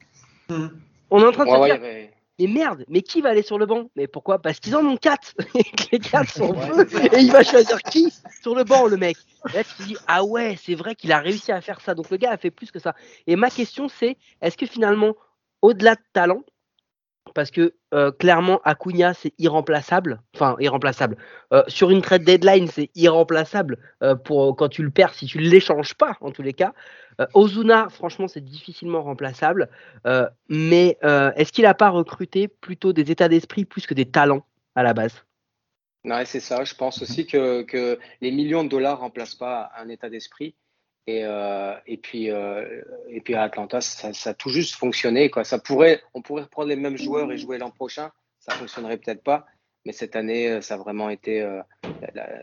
Mmh. 0.49 0.67
On 1.11 1.23
est 1.23 1.27
en 1.27 1.33
train 1.33 1.45
de 1.45 1.51
se 1.51 1.65
dire, 1.65 1.79
mais... 1.81 2.13
merde, 2.49 2.85
mais 2.89 3.03
qui 3.03 3.21
va 3.21 3.31
aller 3.31 3.43
sur 3.43 3.59
le 3.59 3.67
banc? 3.67 3.91
Mais 3.97 4.07
pourquoi? 4.07 4.41
Parce 4.41 4.61
qu'ils 4.61 4.77
en 4.77 4.85
ont 4.85 4.97
quatre 4.97 5.35
et 5.55 5.65
que 5.65 5.85
les 5.93 5.99
quatre 5.99 6.31
sont 6.35 6.55
feux 6.55 6.87
et 7.13 7.21
il 7.21 7.33
va 7.33 7.43
choisir 7.43 7.81
qui? 7.83 8.13
Sur 8.43 8.55
le 8.55 8.65
banc, 8.65 8.87
le 8.87 8.97
mec. 8.97 9.17
Et 9.53 9.57
là, 9.57 9.65
tu 9.65 9.75
te 9.75 9.83
dis, 9.83 9.97
ah 10.07 10.25
ouais, 10.25 10.57
c'est 10.63 10.75
vrai 10.75 10.95
qu'il 10.95 11.13
a 11.13 11.19
réussi 11.19 11.53
à 11.53 11.61
faire 11.61 11.81
ça. 11.81 11.95
Donc 11.95 12.11
le 12.11 12.17
gars 12.17 12.31
a 12.31 12.37
fait 12.37 12.51
plus 12.51 12.71
que 12.71 12.79
ça. 12.79 12.95
Et 13.27 13.37
ma 13.37 13.51
question, 13.51 13.89
c'est, 13.89 14.17
est-ce 14.41 14.57
que 14.57 14.67
finalement, 14.67 15.15
au-delà 15.63 15.95
de 15.95 16.01
talent, 16.13 16.43
parce 17.35 17.51
que 17.51 17.75
euh, 17.95 18.13
clairement, 18.13 18.61
Acuna, 18.65 19.15
c'est 19.15 19.33
irremplaçable. 19.39 20.21
Enfin, 20.35 20.57
irremplaçable. 20.61 21.17
Euh, 21.53 21.63
sur 21.69 21.91
une 21.91 22.03
trade 22.03 22.25
deadline, 22.25 22.69
c'est 22.69 22.91
irremplaçable 22.95 23.79
euh, 24.03 24.15
pour 24.15 24.57
quand 24.57 24.69
tu 24.69 24.83
le 24.83 24.91
perds, 24.91 25.15
si 25.15 25.27
tu 25.27 25.39
ne 25.39 25.45
l'échanges 25.45 25.95
pas, 25.95 26.17
en 26.21 26.31
tous 26.31 26.43
les 26.43 26.53
cas. 26.53 26.73
Ozuna, 27.35 27.91
franchement, 27.91 28.29
c'est 28.29 28.41
difficilement 28.41 29.03
remplaçable. 29.03 29.69
mais 30.49 30.97
est-ce 31.03 31.53
qu'il 31.53 31.65
n'a 31.65 31.75
pas 31.75 31.91
recruté 31.91 32.49
plutôt 32.49 32.95
des 32.95 33.11
états 33.11 33.29
d'esprit 33.29 33.67
plus 33.67 33.87
que 33.87 33.93
des 33.93 34.07
talents 34.07 34.47
à 34.75 34.83
la 34.83 34.95
base? 34.95 35.23
Non, 36.05 36.23
c'est 36.25 36.41
ça. 36.41 36.65
Je 36.65 36.75
pense 36.75 37.03
aussi 37.03 37.27
que, 37.27 37.63
que, 37.63 37.99
les 38.23 38.31
millions 38.31 38.65
de 38.65 38.71
dollars 38.71 38.97
ne 38.97 39.03
remplacent 39.03 39.35
pas 39.35 39.71
un 39.77 39.91
état 39.91 40.09
d'esprit. 40.09 40.55
Et, 41.07 41.25
euh, 41.25 41.75
et, 41.87 41.97
puis, 41.97 42.31
euh, 42.31 42.83
et 43.09 43.21
puis 43.21 43.35
à 43.35 43.43
Atlanta, 43.43 43.81
ça, 43.81 44.11
a 44.31 44.35
tout 44.35 44.51
juste 44.51 44.77
fonctionné. 44.77 45.31
Ça 45.45 45.59
pourrait, 45.59 46.03
on 46.15 46.23
pourrait 46.23 46.43
reprendre 46.43 46.69
les 46.69 46.77
mêmes 46.77 46.99
joueurs 46.99 47.31
et 47.33 47.39
jouer 47.39 47.59
l'an 47.59 47.71
prochain. 47.71 48.11
Ça 48.39 48.55
fonctionnerait 48.55 48.99
peut-être 48.99 49.23
pas. 49.23 49.47
Mais 49.85 49.93
cette 49.93 50.15
année, 50.15 50.61
ça 50.61 50.75
a 50.75 50.77
vraiment 50.77 51.09
été. 51.09 51.41
Euh, 51.41 51.63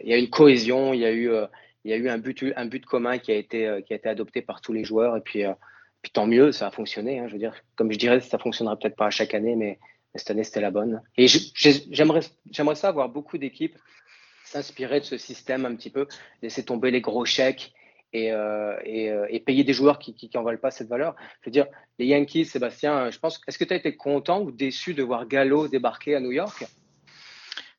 il 0.01 0.09
y 0.09 0.13
a 0.13 0.17
une 0.17 0.29
cohésion, 0.29 0.93
il 0.93 1.01
y 1.01 1.05
a 1.05 1.11
eu, 1.11 1.29
euh, 1.29 1.45
il 1.83 1.91
y 1.91 1.93
a 1.93 1.97
eu 1.97 2.09
un, 2.09 2.17
but, 2.17 2.43
un 2.55 2.65
but 2.65 2.85
commun 2.85 3.19
qui 3.19 3.31
a, 3.31 3.35
été, 3.35 3.81
qui 3.85 3.93
a 3.93 3.95
été 3.95 4.09
adopté 4.09 4.41
par 4.41 4.59
tous 4.61 4.73
les 4.73 4.83
joueurs. 4.83 5.15
Et 5.15 5.21
puis, 5.21 5.43
puis 6.01 6.11
tant 6.11 6.25
mieux, 6.25 6.51
ça 6.51 6.67
a 6.67 6.71
fonctionné. 6.71 7.19
Hein, 7.19 7.27
je 7.27 7.33
veux 7.33 7.39
dire, 7.39 7.53
comme 7.75 7.91
je 7.91 7.97
dirais, 7.97 8.19
ça 8.21 8.39
fonctionnera 8.39 8.77
peut-être 8.77 8.95
pas 8.95 9.07
à 9.07 9.11
chaque 9.11 9.33
année, 9.33 9.55
mais 9.55 9.79
cette 10.15 10.31
année, 10.31 10.43
c'était 10.43 10.61
la 10.61 10.71
bonne. 10.71 11.01
Et 11.15 11.27
j'aimerais, 11.27 12.21
ça 12.51 12.91
voir 12.91 13.09
beaucoup 13.09 13.37
d'équipes 13.37 13.77
s'inspirer 14.47 15.01
de 15.01 15.05
ce 15.05 15.17
système 15.17 15.65
un 15.65 15.75
petit 15.75 15.89
peu, 15.89 16.07
laisser 16.41 16.63
tomber 16.63 16.89
les 16.89 17.01
gros 17.01 17.25
chèques 17.25 17.73
et, 18.13 18.31
euh, 18.31 18.75
et, 18.83 19.11
euh, 19.11 19.25
et 19.29 19.39
payer 19.39 19.63
des 19.63 19.73
joueurs 19.73 19.99
qui 19.99 20.29
n'en 20.33 20.43
valent 20.43 20.57
pas 20.57 20.71
cette 20.71 20.87
valeur. 20.87 21.15
Je 21.41 21.49
veux 21.49 21.51
dire, 21.51 21.67
les 21.99 22.05
Yankees, 22.05 22.45
Sébastien, 22.45 23.09
je 23.09 23.19
pense, 23.19 23.41
est-ce 23.47 23.57
que 23.57 23.63
tu 23.63 23.73
as 23.73 23.77
été 23.77 23.95
content 23.95 24.41
ou 24.41 24.51
déçu 24.51 24.93
de 24.93 25.03
voir 25.03 25.27
Gallo 25.27 25.67
débarquer 25.67 26.15
à 26.15 26.19
New 26.19 26.31
York? 26.31 26.65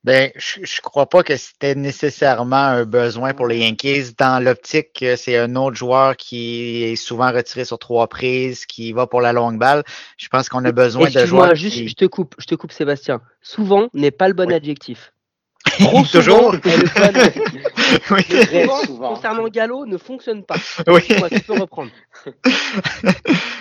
Ben, 0.05 0.31
je, 0.37 0.61
je 0.65 0.81
crois 0.81 1.09
pas 1.09 1.25
que 1.25 1.37
c'était 1.37 1.75
nécessairement 1.75 2.57
un 2.57 2.85
besoin 2.85 3.35
pour 3.35 3.49
les 3.49 3.59
Yankees. 3.59 4.15
Dans 4.17 4.43
l'optique 4.43 4.93
que 5.01 5.17
c'est 5.17 5.37
un 5.37 5.57
autre 5.57 5.77
joueur 5.77 6.17
qui 6.17 6.85
est 6.85 6.97
souvent 6.97 7.33
retiré 7.33 7.65
sur 7.65 7.79
trois 7.79 8.07
prises, 8.07 8.65
qui 8.65 8.93
va 8.93 9.09
pour 9.09 9.21
la 9.21 9.33
longue 9.33 9.59
balle. 9.59 9.83
Je 10.17 10.29
pense 10.29 10.49
qu'on 10.49 10.65
a 10.65 10.73
besoin 10.73 11.11
de 11.11 11.27
joueurs. 11.27 11.55
juste, 11.57 11.89
je 11.89 11.95
te 11.95 12.05
coupe, 12.05 12.37
je 12.39 12.47
te 12.47 12.55
coupe, 12.55 12.71
Sébastien. 12.71 13.21
Souvent 13.43 13.89
n'est 13.93 14.13
pas 14.13 14.29
le 14.29 14.35
bon 14.35 14.53
adjectif. 14.53 15.13
Trop 15.79 16.03
Toujours. 16.05 16.55
oui. 18.11 18.25
souvent, 18.87 19.15
concernant 19.15 19.49
Gallo, 19.49 19.87
ne 19.87 19.97
fonctionne 19.97 20.45
pas. 20.45 20.57
Oui. 20.87 21.03
tu 21.07 21.41
peux 21.41 21.59
reprendre. 21.59 21.91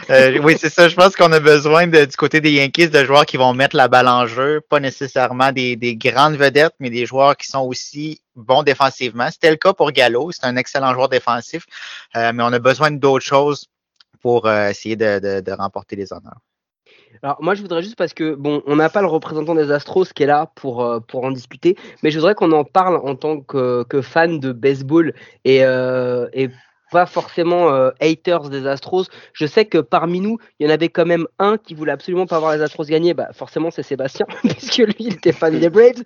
euh, 0.10 0.40
oui, 0.42 0.56
c'est 0.60 0.70
ça. 0.70 0.88
Je 0.90 0.96
pense 0.96 1.16
qu'on 1.16 1.32
a 1.32 1.40
besoin 1.40 1.88
de, 1.88 2.06
du 2.06 2.16
côté 2.16 2.42
des 2.42 2.52
Yankees 2.52 2.90
de 2.90 3.04
joueurs 3.04 3.26
qui 3.26 3.38
vont 3.38 3.54
mettre 3.54 3.76
la 3.76 3.88
balle 3.88 4.08
en 4.08 4.26
jeu, 4.26 4.62
pas 4.62 4.80
nécessairement 4.80 5.52
des, 5.52 5.76
des 5.76 5.96
grandes 5.96 6.36
vedettes, 6.36 6.74
mais 6.80 6.90
des 6.90 7.06
joueurs 7.06 7.38
qui 7.38 7.48
sont 7.48 7.62
aussi 7.62 8.22
bons 8.36 8.64
défensivement. 8.64 9.30
C'était 9.32 9.52
le 9.52 9.58
cas 9.58 9.74
pour 9.74 9.92
Gallo. 9.92 10.32
C'est 10.32 10.46
un 10.46 10.56
excellent 10.56 10.94
joueur 10.94 11.10
défensif, 11.10 11.66
euh, 12.16 12.32
mais 12.34 12.44
on 12.44 12.54
a 12.54 12.60
besoin 12.60 12.92
d'autres 12.92 13.26
choses 13.26 13.68
pour 14.22 14.48
euh, 14.48 14.70
essayer 14.70 14.96
de, 14.96 15.20
de, 15.20 15.42
de 15.42 15.52
remporter 15.52 15.96
les 15.96 16.12
honneurs. 16.12 16.40
Alors 17.24 17.38
moi 17.42 17.56
je 17.56 17.62
voudrais 17.62 17.82
juste 17.82 17.96
parce 17.96 18.14
que 18.14 18.36
bon 18.36 18.62
on 18.66 18.76
n'a 18.76 18.90
pas 18.90 19.02
le 19.02 19.08
représentant 19.08 19.56
des 19.56 19.72
Astros 19.72 20.06
qui 20.14 20.24
est 20.24 20.28
là 20.28 20.52
pour 20.56 20.84
euh, 20.84 21.00
pour 21.00 21.24
en 21.24 21.32
discuter, 21.32 21.76
mais 22.04 22.12
je 22.12 22.20
voudrais 22.20 22.36
qu'on 22.36 22.52
en 22.52 22.64
parle 22.64 22.98
en 22.98 23.16
tant 23.16 23.42
que, 23.42 23.84
que 23.84 24.02
fan 24.02 24.40
de 24.40 24.52
baseball 24.52 25.14
et 25.46 25.66
euh, 25.66 26.28
et 26.34 26.50
pas 26.92 27.06
forcément 27.06 27.74
euh, 27.74 27.92
haters 28.00 28.50
des 28.50 28.66
Astros. 28.66 29.08
Je 29.34 29.46
sais 29.46 29.66
que 29.66 29.80
parmi 29.80 30.22
nous, 30.22 30.38
il 30.60 30.66
y 30.66 30.70
en 30.70 30.74
avait 30.74 30.88
quand 30.88 31.06
même 31.06 31.28
un 31.38 31.58
qui 31.58 31.74
voulait 31.74 31.92
absolument 31.92 32.28
pas 32.28 32.40
voir 32.40 32.56
les 32.56 32.62
Astros 32.62 32.86
gagner. 32.86 33.14
Bah 33.14 33.30
forcément 33.34 33.72
c'est 33.72 33.84
Sébastien, 33.84 34.26
puisque 34.44 34.78
lui 34.78 34.96
il 35.00 35.14
était 35.16 35.34
fan 35.34 35.60
des 35.60 35.70
Braves. 35.70 36.04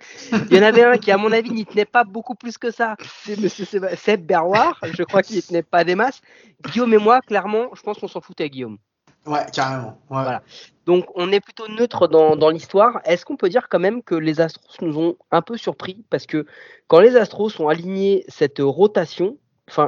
Il 0.50 0.56
y 0.56 0.58
en 0.58 0.64
avait 0.64 0.84
un 0.84 0.96
qui 0.96 1.12
à 1.12 1.18
mon 1.18 1.30
avis 1.30 1.50
n'y 1.50 1.66
tenait 1.66 1.84
pas 1.84 2.04
beaucoup 2.04 2.34
plus 2.34 2.58
que 2.58 2.70
ça. 2.70 2.96
C'est 3.24 3.38
Monsieur 3.38 3.64
Seb 3.96 4.26
Berroir. 4.26 4.80
Je 4.82 5.02
crois 5.02 5.22
qu'il 5.22 5.36
n'y 5.36 5.42
tenait 5.42 5.62
pas 5.62 5.84
des 5.84 5.94
masses. 5.94 6.20
Guillaume 6.64 6.94
et 6.94 6.98
moi, 6.98 7.20
clairement, 7.20 7.68
je 7.74 7.82
pense 7.82 7.98
qu'on 7.98 8.08
s'en 8.08 8.20
foutait 8.20 8.48
Guillaume. 8.48 8.78
Ouais, 9.26 9.46
carrément. 9.52 9.98
Voilà. 10.08 10.42
Donc 10.84 11.06
on 11.14 11.30
est 11.30 11.40
plutôt 11.40 11.68
neutre 11.68 12.08
dans, 12.08 12.34
dans 12.34 12.50
l'histoire. 12.50 13.00
Est-ce 13.04 13.24
qu'on 13.24 13.36
peut 13.36 13.48
dire 13.48 13.68
quand 13.68 13.78
même 13.78 14.02
que 14.02 14.16
les 14.16 14.40
Astros 14.40 14.76
nous 14.80 14.98
ont 14.98 15.16
un 15.30 15.42
peu 15.42 15.56
surpris? 15.56 16.04
Parce 16.10 16.26
que 16.26 16.46
quand 16.88 17.00
les 17.00 17.16
Astros 17.16 17.60
ont 17.60 17.68
aligné 17.68 18.24
cette 18.28 18.58
rotation, 18.58 19.38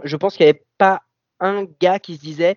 je 0.04 0.16
pense 0.16 0.36
qu'il 0.36 0.46
n'y 0.46 0.50
avait 0.50 0.64
pas 0.78 1.02
un 1.40 1.64
gars 1.80 1.98
qui 1.98 2.14
se 2.14 2.20
disait 2.20 2.56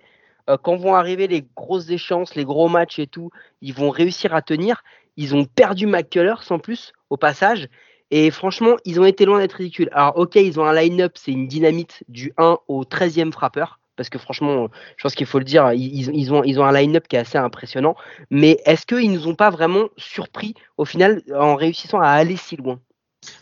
euh, 0.50 0.58
quand 0.58 0.76
vont 0.78 0.94
arriver 0.94 1.28
les 1.28 1.46
grosses 1.56 1.90
échéances, 1.90 2.36
les 2.36 2.46
gros 2.46 2.70
matchs 2.70 3.00
et 3.00 3.08
tout, 3.08 3.32
ils 3.62 3.74
vont 3.74 3.90
réussir 3.90 4.36
à 4.36 4.44
tenir. 4.44 4.84
Ils 5.16 5.36
ont 5.36 5.46
perdu 5.46 5.88
McCullers 5.88 6.44
sans 6.44 6.60
plus 6.60 6.94
au 7.10 7.18
passage. 7.18 7.70
Et 8.12 8.30
franchement, 8.30 8.76
ils 8.86 9.00
ont 9.00 9.06
été 9.06 9.26
loin 9.26 9.40
d'être 9.40 9.54
ridicules. 9.54 9.90
Alors 9.92 10.16
ok, 10.18 10.36
ils 10.36 10.60
ont 10.60 10.66
un 10.66 10.74
line-up, 10.74 11.14
c'est 11.16 11.32
une 11.32 11.48
dynamite 11.48 12.04
du 12.08 12.34
1 12.38 12.60
au 12.68 12.84
13e 12.84 13.32
frappeur 13.32 13.80
parce 13.98 14.10
que 14.10 14.18
franchement, 14.20 14.70
je 14.96 15.04
pense 15.04 15.16
qu'il 15.16 15.26
faut 15.26 15.40
le 15.40 15.46
dire, 15.46 15.66
ont, 16.34 16.44
ils 16.44 16.60
ont 16.60 16.66
un 16.66 16.72
line-up 16.72 17.08
qui 17.08 17.18
est 17.18 17.20
assez 17.20 17.38
impressionnant. 17.38 17.96
Mais 18.30 18.62
est-ce 18.66 18.86
qu'ils 18.86 19.12
ne 19.12 19.18
nous 19.18 19.28
ont 19.28 19.36
pas 19.36 19.50
vraiment 19.50 19.90
surpris 19.98 20.54
au 20.78 20.86
final 20.86 21.22
en 21.36 21.56
réussissant 21.56 22.00
à 22.00 22.10
aller 22.10 22.38
si 22.38 22.56
loin? 22.56 22.80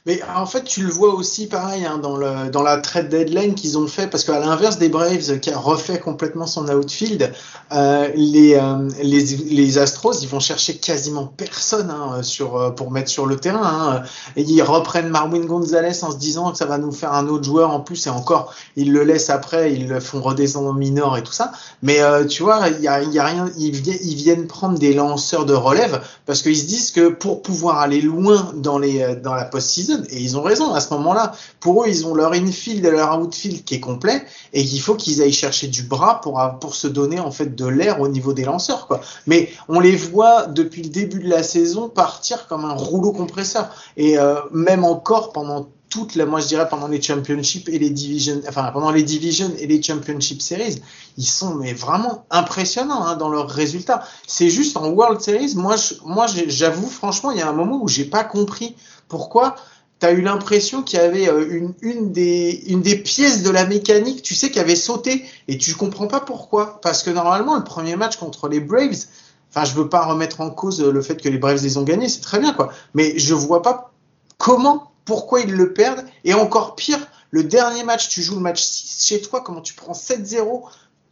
Mais 0.05 0.21
en 0.35 0.45
fait, 0.45 0.63
tu 0.63 0.83
le 0.83 0.91
vois 0.91 1.15
aussi 1.15 1.47
pareil 1.47 1.83
hein, 1.83 1.97
dans, 1.97 2.15
la 2.17 2.77
trade 2.77 3.09
deadline 3.09 3.55
qu'ils 3.55 3.77
ont 3.77 3.87
fait, 3.87 4.07
parce 4.07 4.23
qu'à 4.23 4.39
l'inverse 4.39 4.77
des 4.77 4.87
Braves 4.87 5.39
qui 5.39 5.49
a 5.49 5.57
refait 5.57 5.99
complètement 5.99 6.45
son 6.45 6.67
outfield, 6.69 7.33
euh, 7.71 8.09
les, 8.15 8.53
euh, 8.53 8.87
les, 9.01 9.77
Astros, 9.79 10.13
ils 10.21 10.27
vont 10.27 10.39
chercher 10.39 10.77
quasiment 10.77 11.25
personne 11.25 11.89
hein, 11.89 12.21
euh, 12.21 12.69
pour 12.69 12.91
mettre 12.91 13.09
sur 13.09 13.25
le 13.25 13.37
terrain. 13.37 13.95
Hein, 13.95 14.03
et 14.35 14.43
ils 14.43 14.61
reprennent 14.61 15.09
Marwin 15.09 15.45
Gonzalez 15.45 16.03
en 16.03 16.11
se 16.11 16.17
disant 16.17 16.51
que 16.51 16.57
ça 16.57 16.65
va 16.65 16.77
nous 16.77 16.91
faire 16.91 17.13
un 17.13 17.27
autre 17.27 17.43
joueur 17.43 17.71
en 17.71 17.79
plus, 17.79 18.05
et 18.05 18.11
encore, 18.11 18.53
ils 18.75 18.93
le 18.93 19.03
laissent 19.03 19.31
après, 19.31 19.73
ils 19.73 19.87
le 19.87 19.99
font 19.99 20.21
redescendre 20.21 20.69
en 20.69 20.73
minor 20.73 21.17
et 21.17 21.23
tout 21.23 21.33
ça. 21.33 21.51
Mais 21.81 21.99
tu 22.27 22.43
vois, 22.43 22.69
il 22.69 22.81
y 22.81 22.87
a, 22.87 23.25
rien, 23.25 23.49
ils, 23.57 23.71
viennent 23.71 24.45
prendre 24.45 24.77
des 24.77 24.93
lanceurs 24.93 25.45
de 25.45 25.53
relève, 25.53 26.01
parce 26.27 26.43
qu'ils 26.43 26.57
se 26.57 26.65
disent 26.65 26.91
que 26.91 27.09
pour 27.09 27.41
pouvoir 27.41 27.79
aller 27.79 28.01
loin 28.01 28.51
dans 28.55 28.77
la 28.77 29.45
post 29.45 29.64
post-season. 29.65 30.03
Et 30.09 30.21
ils 30.21 30.37
ont 30.37 30.41
raison 30.41 30.73
à 30.73 30.79
ce 30.79 30.93
moment-là. 30.93 31.33
Pour 31.59 31.83
eux, 31.83 31.87
ils 31.87 32.05
ont 32.05 32.13
leur 32.13 32.33
infield 32.33 32.85
et 32.85 32.91
leur 32.91 33.19
outfield 33.19 33.63
qui 33.63 33.75
est 33.75 33.79
complet 33.79 34.23
et 34.53 34.63
qu'il 34.63 34.81
faut 34.81 34.95
qu'ils 34.95 35.21
aillent 35.21 35.31
chercher 35.31 35.67
du 35.67 35.83
bras 35.83 36.21
pour, 36.21 36.75
se 36.75 36.87
donner 36.87 37.19
en 37.19 37.31
fait 37.31 37.55
de 37.55 37.65
l'air 37.65 38.01
au 38.01 38.07
niveau 38.07 38.33
des 38.33 38.43
lanceurs. 38.43 38.87
Mais 39.27 39.49
on 39.67 39.79
les 39.79 39.95
voit 39.95 40.47
depuis 40.47 40.83
le 40.83 40.89
début 40.89 41.19
de 41.19 41.29
la 41.29 41.43
saison 41.43 41.89
partir 41.89 42.47
comme 42.47 42.65
un 42.65 42.73
rouleau 42.73 43.11
compresseur. 43.11 43.69
Et 43.97 44.17
euh, 44.17 44.35
même 44.51 44.83
encore 44.83 45.31
pendant 45.31 45.67
toute 45.89 46.15
la, 46.15 46.25
moi 46.25 46.41
je 46.41 46.47
dirais 46.47 46.67
pendant 46.67 46.89
les 46.89 47.01
championships 47.01 47.69
et 47.69 47.79
les 47.79 47.89
divisions, 47.89 48.41
enfin 48.49 48.69
pendant 48.73 48.91
les 48.91 49.03
divisions 49.03 49.51
et 49.59 49.65
les 49.65 49.81
championship 49.81 50.41
series, 50.41 50.81
ils 51.17 51.25
sont 51.25 51.55
mais 51.55 51.73
vraiment 51.73 52.25
impressionnants 52.31 53.05
hein, 53.05 53.15
dans 53.15 53.29
leurs 53.29 53.49
résultats. 53.49 54.03
C'est 54.27 54.49
juste 54.49 54.75
en 54.75 54.89
World 54.89 55.21
Series, 55.21 55.53
moi, 55.55 55.75
moi 56.03 56.25
j'avoue 56.47 56.89
franchement, 56.89 57.31
il 57.31 57.37
y 57.37 57.41
a 57.41 57.47
un 57.47 57.53
moment 57.53 57.81
où 57.81 57.87
j'ai 57.87 58.03
pas 58.03 58.25
compris 58.25 58.75
pourquoi. 59.07 59.55
Tu 59.99 60.05
as 60.05 60.11
eu 60.11 60.21
l'impression 60.21 60.83
qu'il 60.83 60.99
y 60.99 61.01
avait 61.01 61.29
euh, 61.29 61.69
une, 61.81 62.11
des, 62.11 63.01
pièces 63.03 63.43
de 63.43 63.49
la 63.49 63.65
mécanique, 63.65 64.21
tu 64.21 64.35
sais, 64.35 64.51
qui 64.51 64.59
avait 64.59 64.75
sauté 64.75 65.25
et 65.47 65.57
tu 65.57 65.73
comprends 65.75 66.07
pas 66.07 66.19
pourquoi? 66.19 66.81
Parce 66.81 67.01
que 67.01 67.09
normalement, 67.09 67.55
le 67.55 67.63
premier 67.63 67.95
match 67.95 68.17
contre 68.17 68.49
les 68.49 68.59
Braves, 68.59 69.05
enfin, 69.49 69.63
je 69.65 69.73
veux 69.73 69.87
pas 69.87 70.05
remettre 70.05 70.41
en 70.41 70.49
cause 70.49 70.83
le 70.83 71.01
fait 71.01 71.21
que 71.21 71.29
les 71.29 71.37
Braves 71.37 71.63
les 71.63 71.77
ont 71.77 71.83
gagnés, 71.83 72.09
c'est 72.09 72.21
très 72.21 72.39
bien, 72.39 72.53
quoi. 72.53 72.71
Mais 72.93 73.17
je 73.17 73.33
vois 73.33 73.61
pas 73.61 73.93
comment 74.37 74.91
pourquoi 75.05 75.41
ils 75.41 75.53
le 75.53 75.71
perdent. 75.71 76.05
Et 76.25 76.33
encore 76.33 76.75
pire, 76.75 76.99
le 77.31 77.43
dernier 77.43 77.83
match, 77.83 78.09
tu 78.09 78.21
joues 78.21 78.35
le 78.35 78.41
match 78.41 78.61
6 78.61 79.07
chez 79.07 79.21
toi, 79.21 79.41
comment 79.41 79.61
tu 79.61 79.73
prends 79.73 79.93
7-0 79.93 80.63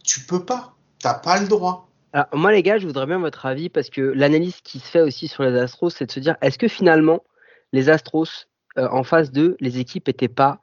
Tu 0.02 0.20
peux 0.20 0.44
pas. 0.44 0.74
T'as 1.00 1.14
pas 1.14 1.40
le 1.40 1.48
droit. 1.48 1.88
Moi, 2.32 2.52
les 2.52 2.62
gars, 2.62 2.78
je 2.78 2.86
voudrais 2.86 3.06
bien 3.06 3.18
votre 3.18 3.44
avis 3.46 3.68
parce 3.68 3.90
que 3.90 4.00
l'analyse 4.00 4.60
qui 4.62 4.78
se 4.78 4.86
fait 4.86 5.00
aussi 5.00 5.26
sur 5.26 5.42
les 5.42 5.58
Astros, 5.58 5.90
c'est 5.90 6.06
de 6.06 6.12
se 6.12 6.20
dire 6.20 6.36
est-ce 6.42 6.58
que 6.58 6.68
finalement, 6.68 7.22
les 7.74 7.90
Astros, 7.90 8.46
euh, 8.78 8.88
en 8.90 9.02
phase 9.02 9.32
2, 9.32 9.56
les 9.58 9.78
équipes 9.80 10.06
n'étaient 10.06 10.28
pas 10.28 10.60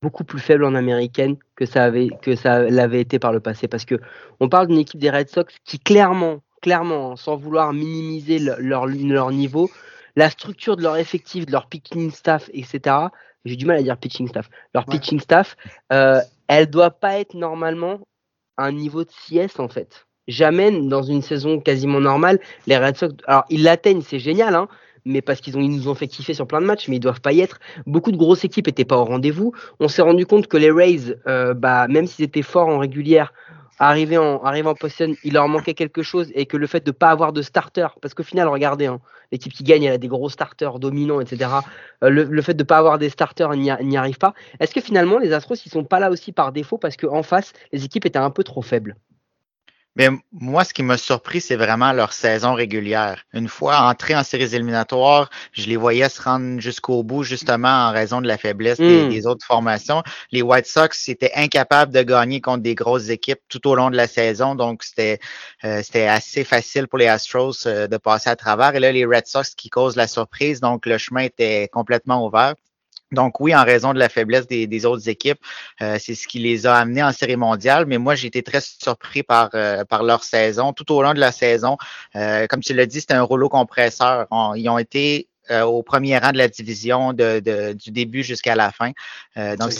beaucoup 0.00 0.22
plus 0.22 0.38
faibles 0.38 0.64
en 0.64 0.76
américaine 0.76 1.36
que 1.56 1.66
ça 1.66 1.82
avait 1.82 2.10
que 2.22 2.36
ça 2.36 2.62
l'avait 2.70 3.00
été 3.00 3.18
par 3.18 3.32
le 3.32 3.40
passé 3.40 3.66
parce 3.66 3.84
que 3.84 3.96
on 4.38 4.48
parle 4.48 4.68
d'une 4.68 4.78
équipe 4.78 5.00
des 5.00 5.10
Red 5.10 5.28
Sox 5.28 5.52
qui 5.64 5.80
clairement 5.80 6.38
clairement 6.62 7.16
sans 7.16 7.34
vouloir 7.34 7.72
minimiser 7.72 8.38
leur, 8.38 8.86
leur 8.86 9.30
niveau 9.32 9.68
la 10.14 10.30
structure 10.30 10.76
de 10.76 10.82
leur 10.82 10.96
effectif, 10.96 11.46
de 11.46 11.52
leur 11.52 11.66
pitching 11.66 12.12
staff, 12.12 12.48
etc. 12.52 12.96
J'ai 13.44 13.56
du 13.56 13.66
mal 13.66 13.78
à 13.78 13.82
dire 13.82 13.96
pitching 13.96 14.28
staff. 14.28 14.48
Leur 14.74 14.84
pitching 14.84 15.18
staff, 15.20 15.56
euh, 15.92 16.20
elle 16.46 16.70
doit 16.70 16.90
pas 16.90 17.18
être 17.18 17.34
normalement 17.34 18.00
un 18.56 18.70
niveau 18.70 19.02
de 19.02 19.10
CS 19.10 19.58
en 19.58 19.68
fait. 19.68 20.06
Jamais 20.28 20.70
dans 20.70 21.02
une 21.02 21.22
saison 21.22 21.58
quasiment 21.60 22.00
normale, 22.00 22.38
les 22.68 22.78
Red 22.78 22.96
Sox, 22.96 23.14
alors 23.26 23.44
ils 23.50 23.64
l'atteignent, 23.64 24.02
c'est 24.02 24.18
génial, 24.20 24.54
hein, 24.54 24.68
mais 25.04 25.22
parce 25.22 25.40
qu'ils 25.40 25.56
ils 25.56 25.70
nous 25.70 25.88
ont 25.88 25.94
fait 25.94 26.08
kiffer 26.08 26.34
sur 26.34 26.46
plein 26.46 26.60
de 26.60 26.66
matchs, 26.66 26.88
mais 26.88 26.96
ils 26.96 27.00
doivent 27.00 27.20
pas 27.20 27.32
y 27.32 27.40
être. 27.40 27.58
Beaucoup 27.86 28.12
de 28.12 28.16
grosses 28.16 28.44
équipes 28.44 28.68
étaient 28.68 28.84
pas 28.84 28.96
au 28.96 29.04
rendez-vous. 29.04 29.52
On 29.80 29.88
s'est 29.88 30.02
rendu 30.02 30.26
compte 30.26 30.46
que 30.46 30.56
les 30.56 30.70
Rays, 30.70 31.16
euh, 31.26 31.54
bah, 31.54 31.88
même 31.88 32.06
s'ils 32.06 32.24
étaient 32.24 32.42
forts 32.42 32.68
en 32.68 32.78
régulière, 32.78 33.32
arrivé 33.78 34.18
en, 34.18 34.42
arrivé 34.42 34.68
en 34.68 34.74
post 34.74 35.02
il 35.24 35.32
leur 35.32 35.48
manquait 35.48 35.74
quelque 35.74 36.02
chose 36.02 36.30
et 36.34 36.46
que 36.46 36.56
le 36.56 36.66
fait 36.66 36.84
de 36.84 36.90
ne 36.90 36.92
pas 36.92 37.10
avoir 37.10 37.32
de 37.32 37.42
starter, 37.42 37.86
parce 38.00 38.14
qu'au 38.14 38.22
final, 38.22 38.48
regardez, 38.48 38.86
hein, 38.86 39.00
l'équipe 39.30 39.52
qui 39.52 39.62
gagne, 39.62 39.84
elle 39.84 39.92
a 39.92 39.98
des 39.98 40.08
gros 40.08 40.28
starters 40.28 40.78
dominants, 40.78 41.20
etc. 41.20 41.50
Euh, 42.02 42.10
le, 42.10 42.42
fait 42.42 42.54
de 42.54 42.62
ne 42.62 42.66
pas 42.66 42.78
avoir 42.78 42.98
des 42.98 43.08
starters 43.08 43.54
n'y 43.54 43.96
arrive 43.96 44.18
pas. 44.18 44.34
Est-ce 44.60 44.74
que 44.74 44.80
finalement, 44.80 45.18
les 45.18 45.32
Astros, 45.32 45.56
ils 45.64 45.70
sont 45.70 45.84
pas 45.84 46.00
là 46.00 46.10
aussi 46.10 46.32
par 46.32 46.52
défaut 46.52 46.78
parce 46.78 46.96
qu'en 46.96 47.22
face, 47.22 47.52
les 47.72 47.84
équipes 47.84 48.06
étaient 48.06 48.18
un 48.18 48.30
peu 48.30 48.44
trop 48.44 48.62
faibles? 48.62 48.96
Mais 49.98 50.10
moi, 50.30 50.62
ce 50.62 50.72
qui 50.72 50.84
m'a 50.84 50.96
surpris, 50.96 51.40
c'est 51.40 51.56
vraiment 51.56 51.92
leur 51.92 52.12
saison 52.12 52.54
régulière. 52.54 53.24
Une 53.32 53.48
fois 53.48 53.80
entrés 53.80 54.14
en 54.14 54.22
séries 54.22 54.54
éliminatoires, 54.54 55.28
je 55.52 55.66
les 55.66 55.76
voyais 55.76 56.08
se 56.08 56.22
rendre 56.22 56.60
jusqu'au 56.60 57.02
bout, 57.02 57.24
justement, 57.24 57.88
en 57.88 57.92
raison 57.92 58.20
de 58.20 58.28
la 58.28 58.38
faiblesse 58.38 58.78
des, 58.78 59.20
hmm. 59.22 59.26
autres 59.26 59.44
formations. 59.44 60.04
Les 60.30 60.40
White 60.40 60.66
Sox 60.66 61.08
étaient 61.08 61.32
incapables 61.34 61.92
de 61.92 62.02
gagner 62.02 62.40
contre 62.40 62.62
des 62.62 62.76
grosses 62.76 63.08
équipes 63.08 63.40
tout 63.48 63.66
au 63.66 63.74
long 63.74 63.90
de 63.90 63.96
la 63.96 64.06
saison, 64.06 64.54
donc 64.54 64.84
c'était 64.84 65.18
euh, 65.64 65.82
c'était 65.82 66.06
assez 66.06 66.44
facile 66.44 66.86
pour 66.86 66.98
les 66.98 67.08
Astros 67.08 67.66
euh, 67.66 67.88
de 67.88 67.96
passer 67.96 68.30
à 68.30 68.36
travers. 68.36 68.76
Et 68.76 68.80
là, 68.80 68.92
les 68.92 69.04
Red 69.04 69.26
Sox 69.26 69.56
qui 69.56 69.68
causent 69.68 69.96
la 69.96 70.06
surprise, 70.06 70.60
donc 70.60 70.86
le 70.86 70.96
chemin 70.98 71.22
était 71.22 71.68
complètement 71.72 72.24
ouvert. 72.24 72.54
Donc 73.12 73.40
oui, 73.40 73.54
en 73.54 73.64
raison 73.64 73.94
de 73.94 73.98
la 73.98 74.08
faiblesse 74.08 74.46
des, 74.46 74.86
autres 74.86 75.08
équipes, 75.08 75.40
euh, 75.80 75.96
c'est 75.98 76.14
ce 76.14 76.28
qui 76.28 76.38
les 76.38 76.66
a 76.66 76.76
amenés 76.76 77.02
en 77.02 77.12
série 77.12 77.36
mondiale. 77.36 77.86
Mais 77.86 77.98
moi, 77.98 78.14
j'ai 78.14 78.28
été 78.28 78.42
très 78.42 78.60
surpris 78.60 79.22
par, 79.22 79.50
euh, 79.54 79.84
par 79.84 80.02
leur 80.02 80.24
saison. 80.24 80.72
Tout 80.72 80.92
au 80.92 81.02
long 81.02 81.14
de 81.14 81.20
la 81.20 81.32
saison, 81.32 81.78
euh, 82.16 82.46
comme 82.46 82.60
tu 82.60 82.74
l'as 82.74 82.86
dit, 82.86 83.00
c'était 83.00 83.14
un 83.14 83.22
rouleau 83.22 83.48
compresseur. 83.48 84.26
ils 84.56 84.68
ont 84.68 84.78
été 84.78 85.28
au 85.50 85.82
premier 85.82 86.18
rang 86.18 86.32
de 86.32 86.36
la 86.36 86.48
division 86.48 87.14
de, 87.14 87.72
du 87.72 87.90
début 87.90 88.22
jusqu'à 88.22 88.54
la 88.54 88.70
fin. 88.70 88.90
donc 89.34 89.72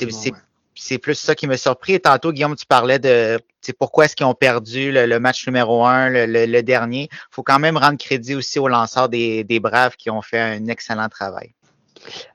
c'est 0.75 0.99
plus 0.99 1.15
ça 1.15 1.35
qui 1.35 1.47
m'a 1.47 1.59
surpris. 1.59 1.95
Et 1.95 2.01
tantôt, 2.01 2.33
Guillaume, 2.33 2.57
tu 2.57 2.65
parlais 2.65 2.99
de 2.99 3.39
pourquoi 3.79 4.07
est-ce 4.07 4.17
qu'ils 4.17 4.25
ont 4.25 4.33
perdu 4.33 4.91
le, 4.91 5.21
match 5.21 5.47
numéro 5.47 5.85
un, 5.85 6.09
le, 6.09 6.61
dernier. 6.63 7.11
Il 7.13 7.19
faut 7.31 7.43
quand 7.43 7.59
même 7.59 7.77
rendre 7.77 7.99
crédit 7.99 8.35
aussi 8.35 8.59
aux 8.59 8.69
lanceurs 8.69 9.11
des, 9.11 9.45
des 9.45 9.61
Braves 9.61 9.97
qui 9.97 10.09
ont 10.09 10.23
fait 10.23 10.41
un 10.41 10.67
excellent 10.69 11.11
travail. 11.11 11.53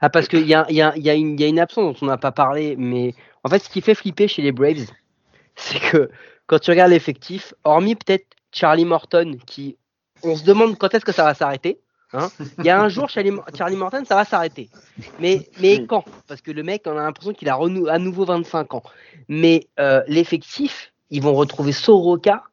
Ah, 0.01 0.09
parce 0.09 0.27
qu'il 0.27 0.47
y 0.47 0.53
a, 0.53 0.65
y, 0.69 0.81
a, 0.81 0.95
y, 0.97 1.09
a 1.09 1.15
y 1.15 1.43
a, 1.43 1.47
une 1.47 1.59
absence 1.59 1.99
dont 1.99 2.05
on 2.05 2.09
n'a 2.09 2.17
pas 2.17 2.31
parlé, 2.31 2.75
mais 2.77 3.13
en 3.43 3.49
fait, 3.49 3.59
ce 3.59 3.69
qui 3.69 3.81
fait 3.81 3.95
flipper 3.95 4.27
chez 4.27 4.41
les 4.41 4.51
Braves, 4.51 4.87
c'est 5.55 5.79
que 5.79 6.09
quand 6.47 6.59
tu 6.59 6.71
regardes 6.71 6.91
l'effectif, 6.91 7.53
hormis 7.63 7.95
peut-être 7.95 8.25
Charlie 8.51 8.85
Morton, 8.85 9.37
qui 9.45 9.77
on 10.23 10.35
se 10.35 10.43
demande 10.43 10.77
quand 10.77 10.93
est-ce 10.93 11.05
que 11.05 11.11
ça 11.11 11.23
va 11.23 11.33
s'arrêter. 11.33 11.79
Hein. 12.13 12.29
Il 12.59 12.65
y 12.65 12.69
a 12.69 12.79
un 12.79 12.89
jour, 12.89 13.09
Charlie, 13.09 13.31
Charlie 13.57 13.75
Morton, 13.75 14.03
ça 14.05 14.15
va 14.15 14.23
s'arrêter. 14.23 14.69
Mais, 15.19 15.49
mais 15.59 15.85
quand? 15.85 16.05
Parce 16.27 16.41
que 16.41 16.51
le 16.51 16.63
mec, 16.63 16.83
on 16.85 16.97
a 16.97 17.03
l'impression 17.03 17.33
qu'il 17.33 17.49
a 17.49 17.55
à 17.55 17.99
nouveau 17.99 18.25
25 18.25 18.73
ans. 18.75 18.83
Mais 19.27 19.67
euh, 19.79 20.01
l'effectif, 20.07 20.93
ils 21.09 21.21
vont 21.21 21.33
retrouver 21.33 21.71
Soroka, 21.71 22.43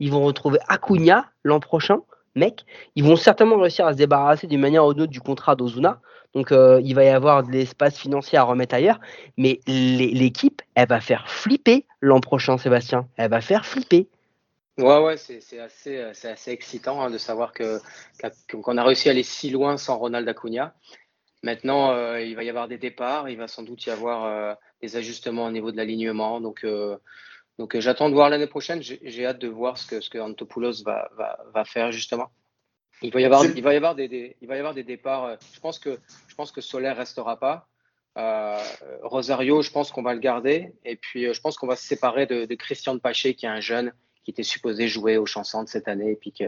ils 0.00 0.10
vont 0.10 0.24
retrouver 0.24 0.58
Acuna 0.68 1.26
l'an 1.44 1.60
prochain, 1.60 2.00
mec. 2.34 2.64
Ils 2.96 3.04
vont 3.04 3.16
certainement 3.16 3.58
réussir 3.58 3.86
à 3.86 3.92
se 3.92 3.98
débarrasser 3.98 4.46
d'une 4.46 4.60
manière 4.60 4.84
ou 4.84 4.92
d'une 4.92 5.04
autre 5.04 5.12
du 5.12 5.20
contrat 5.20 5.54
d'Ozuna. 5.54 6.00
Donc 6.36 6.52
euh, 6.52 6.82
il 6.84 6.94
va 6.94 7.02
y 7.02 7.08
avoir 7.08 7.44
de 7.44 7.50
l'espace 7.50 7.98
financier 7.98 8.36
à 8.36 8.42
remettre 8.42 8.74
ailleurs. 8.74 9.00
Mais 9.38 9.58
l'équipe, 9.66 10.60
elle 10.74 10.86
va 10.86 11.00
faire 11.00 11.30
flipper 11.30 11.86
l'an 12.02 12.20
prochain, 12.20 12.58
Sébastien. 12.58 13.08
Elle 13.16 13.30
va 13.30 13.40
faire 13.40 13.64
flipper. 13.64 14.06
Ouais, 14.76 14.98
ouais, 14.98 15.16
c'est 15.16 15.58
assez, 15.58 15.98
assez 15.98 16.50
excitant 16.50 17.00
hein, 17.00 17.08
de 17.08 17.16
savoir 17.16 17.54
qu'on 17.54 18.76
a 18.76 18.84
réussi 18.84 19.08
à 19.08 19.12
aller 19.12 19.22
si 19.22 19.48
loin 19.48 19.78
sans 19.78 19.96
Ronald 19.96 20.28
Acuna. 20.28 20.74
Maintenant, 21.42 21.92
euh, 21.92 22.20
il 22.20 22.36
va 22.36 22.44
y 22.44 22.50
avoir 22.50 22.68
des 22.68 22.76
départs, 22.76 23.30
il 23.30 23.38
va 23.38 23.48
sans 23.48 23.62
doute 23.62 23.86
y 23.86 23.90
avoir 23.90 24.26
euh, 24.26 24.52
des 24.82 24.96
ajustements 24.96 25.46
au 25.46 25.50
niveau 25.50 25.72
de 25.72 25.78
l'alignement. 25.78 26.42
Donc, 26.42 26.66
j'attends 27.78 28.10
de 28.10 28.14
voir 28.14 28.28
l'année 28.28 28.46
prochaine. 28.46 28.82
J'ai 28.82 29.24
hâte 29.24 29.38
de 29.38 29.48
voir 29.48 29.78
ce 29.78 29.86
que, 29.86 30.02
ce 30.02 30.10
que 30.10 30.18
Antopoulos 30.18 30.84
va 30.84 31.64
faire 31.64 31.92
justement. 31.92 32.30
Il 33.02 33.12
va 33.12 33.20
y 33.20 33.24
avoir, 33.24 33.44
il 33.44 33.62
va 33.62 33.74
y 33.74 33.76
avoir 33.76 33.94
des, 33.94 34.36
il 34.40 34.48
va 34.48 34.56
y 34.56 34.58
avoir 34.58 34.74
des 34.74 34.82
départs. 34.82 35.24
Euh, 35.24 35.36
je 35.54 35.60
pense 35.60 35.78
que, 35.78 35.98
je 36.28 36.34
pense 36.34 36.50
que 36.50 36.60
Solaire 36.60 36.96
restera 36.96 37.38
pas. 37.38 37.68
Euh, 38.16 38.58
Rosario, 39.02 39.60
je 39.60 39.70
pense 39.70 39.92
qu'on 39.92 40.02
va 40.02 40.14
le 40.14 40.20
garder. 40.20 40.72
Et 40.84 40.96
puis, 40.96 41.26
euh, 41.26 41.34
je 41.34 41.40
pense 41.40 41.58
qu'on 41.58 41.66
va 41.66 41.76
se 41.76 41.86
séparer 41.86 42.26
de, 42.26 42.46
de 42.46 42.54
Christian 42.54 42.98
Paché, 42.98 43.34
qui 43.34 43.44
est 43.44 43.50
un 43.50 43.60
jeune 43.60 43.92
qui 44.24 44.30
était 44.30 44.42
supposé 44.42 44.88
jouer 44.88 45.18
au 45.18 45.26
chanson 45.26 45.62
de 45.62 45.68
cette 45.68 45.86
année 45.86 46.10
et 46.10 46.16
puis 46.16 46.32
qui, 46.32 46.44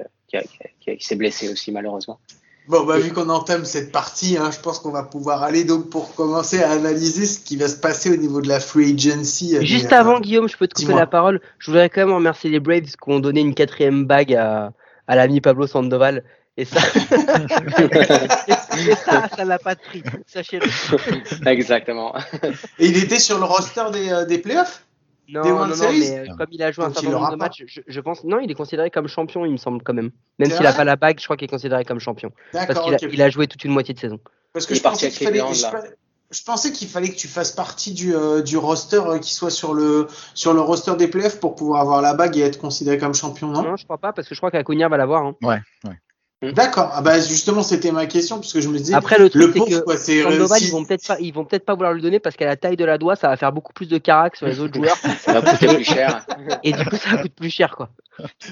qui, 0.81 1.05
s'est 1.05 1.15
blessé 1.15 1.49
aussi, 1.49 1.71
malheureusement. 1.71 2.19
Bon, 2.67 2.85
bah, 2.85 2.99
vu 2.99 3.13
qu'on 3.13 3.29
entame 3.29 3.65
cette 3.65 3.93
partie, 3.93 4.37
hein, 4.37 4.51
je 4.51 4.59
pense 4.59 4.81
qu'on 4.81 4.91
va 4.91 5.05
pouvoir 5.05 5.45
aller 5.45 5.63
donc 5.63 5.89
pour 5.89 6.13
commencer 6.17 6.61
à 6.61 6.73
analyser 6.73 7.25
ce 7.25 7.39
qui 7.39 7.57
va 7.57 7.69
se 7.69 7.77
passer 7.77 8.11
au 8.11 8.17
niveau 8.17 8.41
de 8.41 8.49
la 8.49 8.59
free 8.59 8.95
agency. 8.95 9.65
Juste 9.65 9.93
avant, 9.93 10.19
Guillaume, 10.19 10.49
je 10.49 10.57
peux 10.57 10.67
te 10.67 10.75
couper 10.75 10.95
la 10.95 11.07
parole. 11.07 11.41
Je 11.59 11.71
voudrais 11.71 11.89
quand 11.89 12.05
même 12.05 12.15
remercier 12.15 12.51
les 12.51 12.59
Braves 12.59 12.83
qui 12.83 12.97
ont 13.07 13.21
donné 13.21 13.41
une 13.41 13.55
quatrième 13.55 14.07
bague 14.07 14.35
à, 14.35 14.73
à 15.07 15.17
l'ami 15.17 15.41
Pablo 15.41 15.67
Sandoval. 15.67 16.25
Et 16.59 16.65
ça, 16.65 16.81
ça, 19.37 19.45
n'a 19.45 19.59
pas 19.61 19.77
de 19.77 19.81
prix, 19.81 20.03
sachez-le. 20.27 20.67
Exactement. 21.49 22.17
Et 22.81 22.87
il 22.87 22.97
était 22.97 23.21
sur 23.21 23.39
le 23.39 23.45
roster 23.45 23.85
des, 23.93 24.11
euh, 24.11 24.25
des 24.25 24.39
playoffs? 24.39 24.85
Non, 25.29 25.45
non, 25.45 25.67
non, 25.69 25.93
mais 25.93 26.19
euh, 26.19 26.35
comme 26.37 26.49
il 26.51 26.61
a 26.63 26.73
joué 26.73 26.87
un 26.87 26.93
certain 26.93 27.11
nombre 27.11 27.31
de 27.31 27.37
matchs, 27.37 27.63
je, 27.87 28.01
pense. 28.01 28.25
Non, 28.25 28.41
il 28.41 28.51
est 28.51 28.55
considéré 28.55 28.91
comme 28.91 29.07
champion, 29.07 29.45
il 29.45 29.53
me 29.53 29.57
semble 29.57 29.83
quand 29.83 29.95
même. 29.95 30.11
Même 30.41 30.51
s'il 30.51 30.63
n'a 30.63 30.73
pas 30.73 30.85
la 30.85 30.97
bague, 30.97 31.21
je 31.21 31.25
crois 31.25 31.37
qu'il 31.37 31.45
est 31.45 31.49
considéré 31.49 31.85
comme 31.85 32.01
champion. 32.01 32.33
Parce 32.53 32.81
qu'il 32.81 32.95
a, 32.95 32.99
il 33.13 33.23
a, 33.23 33.31
joué 33.31 33.47
toute 33.47 33.63
une 33.63 33.73
moitié 33.73 33.95
de 33.95 34.01
saison. 34.01 34.19
Parce 34.53 34.67
que 34.67 34.75
je 34.75 34.81
pensais 34.81 35.11
qu'il 35.11 35.27
fallait, 35.27 35.43
je, 36.31 36.43
pensais 36.43 36.73
qu'il 36.73 36.89
fallait 36.89 37.11
que 37.11 37.17
tu 37.17 37.29
fasses 37.29 37.53
partie 37.53 37.93
du, 37.93 38.17
euh, 38.17 38.43
du 38.43 38.57
roster 38.57 39.03
qui 39.21 39.33
soit 39.33 39.51
sur 39.51 39.75
le, 39.75 40.09
sur 40.35 40.55
le 40.55 40.61
roster 40.61 40.97
des 40.97 41.07
playoffs 41.07 41.39
pour 41.39 41.55
pouvoir 41.55 41.83
avoir 41.83 42.03
la 42.03 42.15
bague 42.15 42.37
et 42.37 42.41
être 42.41 42.59
considéré 42.59 42.99
comme 42.99 43.15
champion, 43.15 43.49
non? 43.49 43.63
Non, 43.63 43.77
je 43.77 43.85
crois 43.85 43.99
pas, 43.99 44.13
parce 44.13 44.29
que 44.29 44.35
je 44.35 44.41
crois 44.41 44.51
qu'Acuna 44.51 44.89
va 44.89 44.97
l'avoir. 44.97 45.25
Hein. 45.25 45.37
Ouais, 45.43 45.61
ouais. 45.85 45.99
Mm. 46.41 46.53
D'accord. 46.53 46.91
Ah 46.93 47.03
bah 47.03 47.19
justement, 47.19 47.63
c'était 47.63 47.91
ma 47.91 48.07
question 48.07 48.37
parce 48.37 48.53
que 48.53 48.61
je 48.61 48.69
me 48.69 48.79
disais. 48.79 48.95
Après 48.95 49.19
le 49.19 49.29
truc, 49.29 49.53
c'est 49.97 50.23
que 50.23 50.23
Sandoval, 50.23 50.63
ils 50.63 50.71
vont 50.71 50.85
peut-être 50.85 51.07
pas, 51.07 51.17
ils 51.19 51.33
vont 51.33 51.45
peut-être 51.45 51.65
pas 51.65 51.75
vouloir 51.75 51.93
le 51.93 52.01
donner 52.01 52.21
parce 52.21 52.37
qu'à 52.37 52.47
la 52.47 52.57
taille 52.57 52.77
de 52.77 52.85
la 52.85 52.97
doigt, 52.97 53.17
ça 53.17 53.29
va 53.29 53.37
faire 53.37 53.53
beaucoup 53.53 53.73
plus 53.73 53.89
de 53.89 53.99
carac 53.99 54.37
sur 54.37 54.47
les 54.47 54.61
autres 54.61 54.75
joueurs. 54.77 54.97
ça 55.21 55.41
va 55.41 55.51
coûter 55.51 55.67
plus 55.75 55.85
cher. 55.85 56.25
Et 56.63 56.73
du 56.73 56.85
coup, 56.85 56.97
ça 56.97 57.11
va 57.11 57.17
coûter 57.19 57.35
plus 57.35 57.51
cher, 57.51 57.75
quoi. 57.75 57.91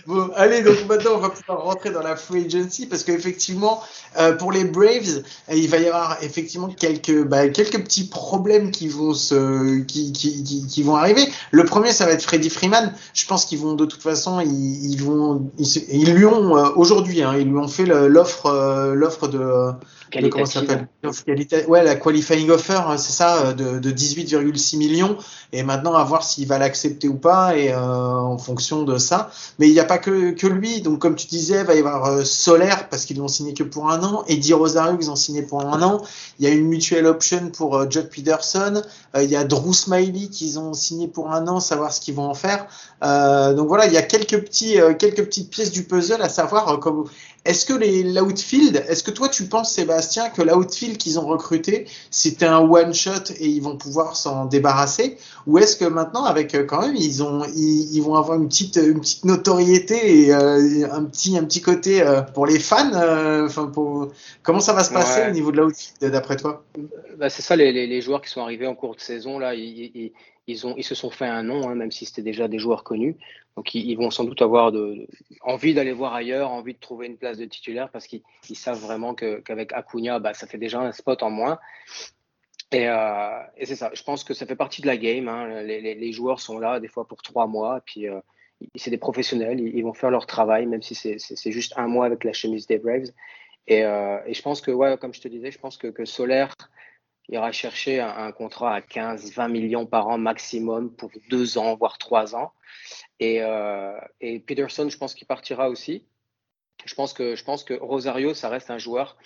Bon, 0.06 0.30
allez, 0.36 0.62
donc 0.62 0.76
maintenant 0.88 1.12
on 1.14 1.18
va 1.18 1.30
pouvoir 1.30 1.64
rentrer 1.64 1.90
dans 1.90 2.02
la 2.02 2.16
free 2.16 2.46
agency 2.46 2.86
parce 2.86 3.02
qu'effectivement, 3.02 3.82
euh, 4.18 4.32
pour 4.32 4.52
les 4.52 4.64
Braves, 4.64 5.22
il 5.52 5.68
va 5.68 5.78
y 5.78 5.86
avoir 5.86 6.22
effectivement 6.22 6.68
quelques, 6.68 7.24
bah, 7.24 7.48
quelques 7.48 7.82
petits 7.82 8.08
problèmes 8.08 8.70
qui 8.70 8.88
vont 8.88 9.14
se, 9.14 9.80
qui, 9.82 10.12
qui, 10.12 10.44
qui, 10.44 10.82
vont 10.82 10.96
arriver. 10.96 11.22
Le 11.50 11.64
premier, 11.64 11.92
ça 11.92 12.06
va 12.06 12.12
être 12.12 12.22
Freddie 12.22 12.50
Freeman. 12.50 12.92
Je 13.14 13.26
pense 13.26 13.44
qu'ils 13.44 13.58
vont 13.58 13.74
de 13.74 13.84
toute 13.84 14.02
façon, 14.02 14.40
ils, 14.40 14.92
ils 14.92 15.02
vont, 15.02 15.50
ils, 15.58 16.14
lui 16.14 16.26
ont 16.26 16.56
euh, 16.56 16.68
aujourd'hui, 16.76 17.22
hein, 17.22 17.34
ils 17.36 17.48
lui 17.48 17.58
ont 17.58 17.68
fait 17.68 17.86
l'offre, 17.86 18.46
euh, 18.46 18.94
l'offre 18.94 19.28
de 19.28 19.72
de, 20.12 20.28
comment 20.28 20.46
ça 20.46 20.60
s'appelle 20.60 20.88
Ouais, 21.68 21.82
la 21.82 21.96
qualifying 21.96 22.50
offer, 22.50 22.80
hein, 22.86 22.96
c'est 22.98 23.12
ça, 23.12 23.52
de, 23.52 23.78
de 23.78 23.90
18,6 23.90 24.78
millions. 24.78 25.16
Et 25.52 25.62
maintenant, 25.62 25.94
à 25.94 26.04
voir 26.04 26.22
s'il 26.22 26.46
va 26.46 26.58
l'accepter 26.58 27.08
ou 27.08 27.16
pas, 27.16 27.56
et 27.56 27.72
euh, 27.72 27.78
en 27.78 28.38
fonction 28.38 28.82
de 28.82 28.98
ça. 28.98 29.30
Mais 29.58 29.68
il 29.68 29.72
n'y 29.72 29.80
a 29.80 29.84
pas 29.84 29.98
que, 29.98 30.32
que 30.32 30.46
lui. 30.46 30.80
Donc, 30.80 30.98
comme 30.98 31.14
tu 31.14 31.26
disais, 31.26 31.60
il 31.60 31.66
va 31.66 31.74
y 31.74 31.78
avoir 31.78 32.06
euh, 32.06 32.24
Solaire 32.24 32.88
parce 32.88 33.04
qu'ils 33.04 33.18
l'ont 33.18 33.28
signé 33.28 33.54
que 33.54 33.62
pour 33.62 33.90
un 33.90 34.02
an. 34.02 34.24
Eddie 34.28 34.54
Rosario, 34.54 34.96
ils 35.00 35.10
ont 35.10 35.16
signé 35.16 35.42
pour 35.42 35.60
un 35.60 35.82
an. 35.82 36.02
Il 36.38 36.46
y 36.46 36.48
a 36.48 36.54
une 36.54 36.66
mutual 36.66 37.06
option 37.06 37.50
pour 37.50 37.76
euh, 37.76 37.86
Judd 37.88 38.08
Peterson. 38.10 38.82
Euh, 39.14 39.22
il 39.22 39.30
y 39.30 39.36
a 39.36 39.44
Drew 39.44 39.72
Smiley 39.72 40.28
qu'ils 40.28 40.58
ont 40.58 40.74
signé 40.74 41.08
pour 41.08 41.30
un 41.30 41.46
an, 41.48 41.60
savoir 41.60 41.92
ce 41.92 42.00
qu'ils 42.00 42.14
vont 42.14 42.28
en 42.28 42.34
faire. 42.34 42.66
Euh, 43.02 43.54
donc 43.54 43.68
voilà, 43.68 43.86
il 43.86 43.92
y 43.92 43.96
a 43.96 44.02
quelques 44.02 44.38
petits, 44.40 44.78
quelques 44.98 45.24
petites 45.24 45.50
pièces 45.50 45.70
du 45.70 45.84
puzzle 45.84 46.22
à 46.22 46.28
savoir 46.28 46.78
comme 46.80 47.04
est-ce 47.46 47.64
que 47.64 47.72
les 47.72 48.02
l'outfield, 48.02 48.84
est-ce 48.88 49.02
que 49.02 49.10
toi 49.10 49.28
tu 49.28 49.44
penses 49.44 49.72
Sébastien 49.72 50.28
que 50.30 50.42
l'outfield 50.42 50.96
qu'ils 50.96 51.18
ont 51.18 51.26
recruté, 51.26 51.86
c'était 52.10 52.46
un 52.46 52.58
one 52.58 52.94
shot 52.94 53.32
et 53.38 53.46
ils 53.46 53.62
vont 53.62 53.76
pouvoir 53.76 54.16
s'en 54.16 54.46
débarrasser? 54.46 55.16
Ou 55.46 55.58
est-ce 55.58 55.76
que 55.76 55.84
maintenant 55.84 56.24
avec 56.24 56.54
euh, 56.54 56.64
quand 56.64 56.82
même 56.82 56.96
ils 56.96 57.22
ont 57.22 57.44
ils, 57.54 58.00
vont 58.00 58.16
avoir 58.16 58.38
une 58.38 58.48
petite 58.48 58.76
une 58.76 59.00
petite 59.00 59.24
notoriété 59.24 60.24
et 60.24 60.34
euh, 60.34 60.88
un 60.92 61.04
petit 61.04 61.38
un 61.38 61.44
petit 61.44 61.60
côté 61.60 62.02
euh, 62.02 62.22
pour 62.22 62.46
les 62.46 62.58
fans 62.58 62.92
enfin 63.44 63.66
pour 63.66 64.08
comment 64.42 64.60
ça 64.60 64.72
va 64.72 64.84
se 64.84 64.92
passer 64.92 65.28
au 65.28 65.32
niveau 65.32 65.52
de 65.52 65.58
l'outfield 65.58 66.12
d'après 66.12 66.36
toi? 66.36 66.64
Bah, 67.18 67.30
c'est 67.30 67.42
ça 67.42 67.56
les, 67.56 67.72
les, 67.72 67.86
les, 67.86 68.00
joueurs 68.00 68.20
qui 68.20 68.30
sont 68.30 68.42
arrivés 68.42 68.66
en 68.66 68.74
cours 68.74 68.94
de 68.94 69.00
saison 69.00 69.38
là 69.38 69.54
ils, 69.54 69.90
ils, 69.94 70.12
ils 70.46 70.84
se 70.84 70.94
sont 70.94 71.10
fait 71.10 71.26
un 71.26 71.42
nom, 71.42 71.68
hein, 71.68 71.74
même 71.74 71.90
si 71.90 72.04
c'était 72.04 72.22
déjà 72.22 72.48
des 72.48 72.58
joueurs 72.58 72.84
connus. 72.84 73.16
Donc, 73.56 73.74
ils, 73.74 73.96
vont 73.96 74.10
sans 74.10 74.24
doute 74.24 74.42
avoir 74.42 74.72
envie 75.40 75.74
d'aller 75.74 75.92
voir 75.92 76.14
ailleurs, 76.14 76.50
envie 76.50 76.74
de 76.74 76.78
trouver 76.78 77.06
une 77.06 77.16
place 77.16 77.38
de 77.38 77.46
titulaire 77.46 77.90
parce 77.90 78.06
qu'ils 78.06 78.22
savent 78.54 78.80
vraiment 78.80 79.14
qu'avec 79.14 79.72
Acuna, 79.72 80.18
bah, 80.18 80.34
ça 80.34 80.46
fait 80.46 80.58
déjà 80.58 80.80
un 80.80 80.92
spot 80.92 81.22
en 81.22 81.30
moins. 81.30 81.58
Et, 82.72 82.88
euh, 82.88 83.40
et 83.56 83.66
c'est 83.66 83.76
ça. 83.76 83.90
Je 83.94 84.02
pense 84.02 84.24
que 84.24 84.34
ça 84.34 84.46
fait 84.46 84.56
partie 84.56 84.82
de 84.82 84.86
la 84.86 84.96
game. 84.96 85.28
Hein. 85.28 85.62
Les, 85.62 86.12
joueurs 86.12 86.40
sont 86.40 86.58
là 86.58 86.80
des 86.80 86.88
fois 86.88 87.06
pour 87.06 87.22
trois 87.22 87.46
mois. 87.46 87.80
Puis 87.84 88.08
euh, 88.08 88.20
c'est 88.74 88.90
des 88.90 88.98
professionnels. 88.98 89.60
Ils, 89.60 89.82
vont 89.82 89.94
faire 89.94 90.10
leur 90.10 90.26
travail, 90.26 90.66
même 90.66 90.82
si 90.82 90.94
c'est 90.94 91.52
juste 91.52 91.74
un 91.76 91.86
mois 91.86 92.06
avec 92.06 92.24
la 92.24 92.32
chemise 92.32 92.66
des 92.66 92.78
Braves. 92.78 93.10
Et, 93.68 93.84
euh, 93.84 94.18
je 94.30 94.42
pense 94.42 94.60
que, 94.60 94.96
comme 94.96 95.14
je 95.14 95.20
te 95.20 95.28
disais, 95.28 95.50
je 95.50 95.58
pense 95.58 95.76
que, 95.76 95.88
que 95.88 96.04
Solaire 96.04 96.54
ira 97.28 97.52
chercher 97.52 98.00
un, 98.00 98.32
contrat 98.32 98.74
à 98.74 98.80
15, 98.80 99.32
20 99.32 99.48
millions 99.48 99.86
par 99.86 100.08
an 100.08 100.18
maximum 100.18 100.94
pour 100.94 101.10
deux 101.28 101.58
ans, 101.58 101.76
voire 101.76 101.98
trois 101.98 102.34
ans. 102.36 102.52
Et, 103.18 103.42
euh, 103.42 103.98
et 104.20 104.38
Peterson, 104.40 104.88
je 104.88 104.96
pense 104.96 105.14
qu'il 105.14 105.26
partira 105.26 105.68
aussi. 105.68 106.06
Je 106.84 106.94
pense 106.94 107.14
que, 107.14 107.74
Rosario, 107.74 108.34
ça 108.34 108.48
reste 108.48 108.70
un 108.70 108.78
joueur 108.78 109.16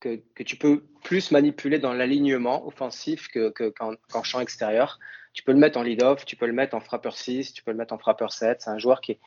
que, 0.00 0.20
que 0.34 0.42
tu 0.42 0.56
peux 0.56 0.84
plus 1.04 1.30
manipuler 1.30 1.78
dans 1.78 1.92
l'alignement 1.92 2.66
offensif 2.66 3.28
qu'en 3.28 3.50
que, 3.50 3.70
qu 3.70 4.24
champ 4.24 4.40
extérieur. 4.40 4.98
Tu 5.32 5.44
peux 5.44 5.52
le 5.52 5.58
mettre 5.58 5.78
en 5.78 5.82
lead-off, 5.82 6.24
tu 6.24 6.34
peux 6.34 6.46
le 6.46 6.52
mettre 6.52 6.74
en 6.74 6.80
frappeur 6.80 7.16
6, 7.16 7.52
tu 7.52 7.62
peux 7.62 7.70
le 7.70 7.76
mettre 7.76 7.94
en 7.94 7.98
frappeur 7.98 8.32
7. 8.32 8.62
C'est 8.62 8.70
un 8.70 8.78
joueur 8.78 9.00
qui 9.00 9.12
est, 9.12 9.20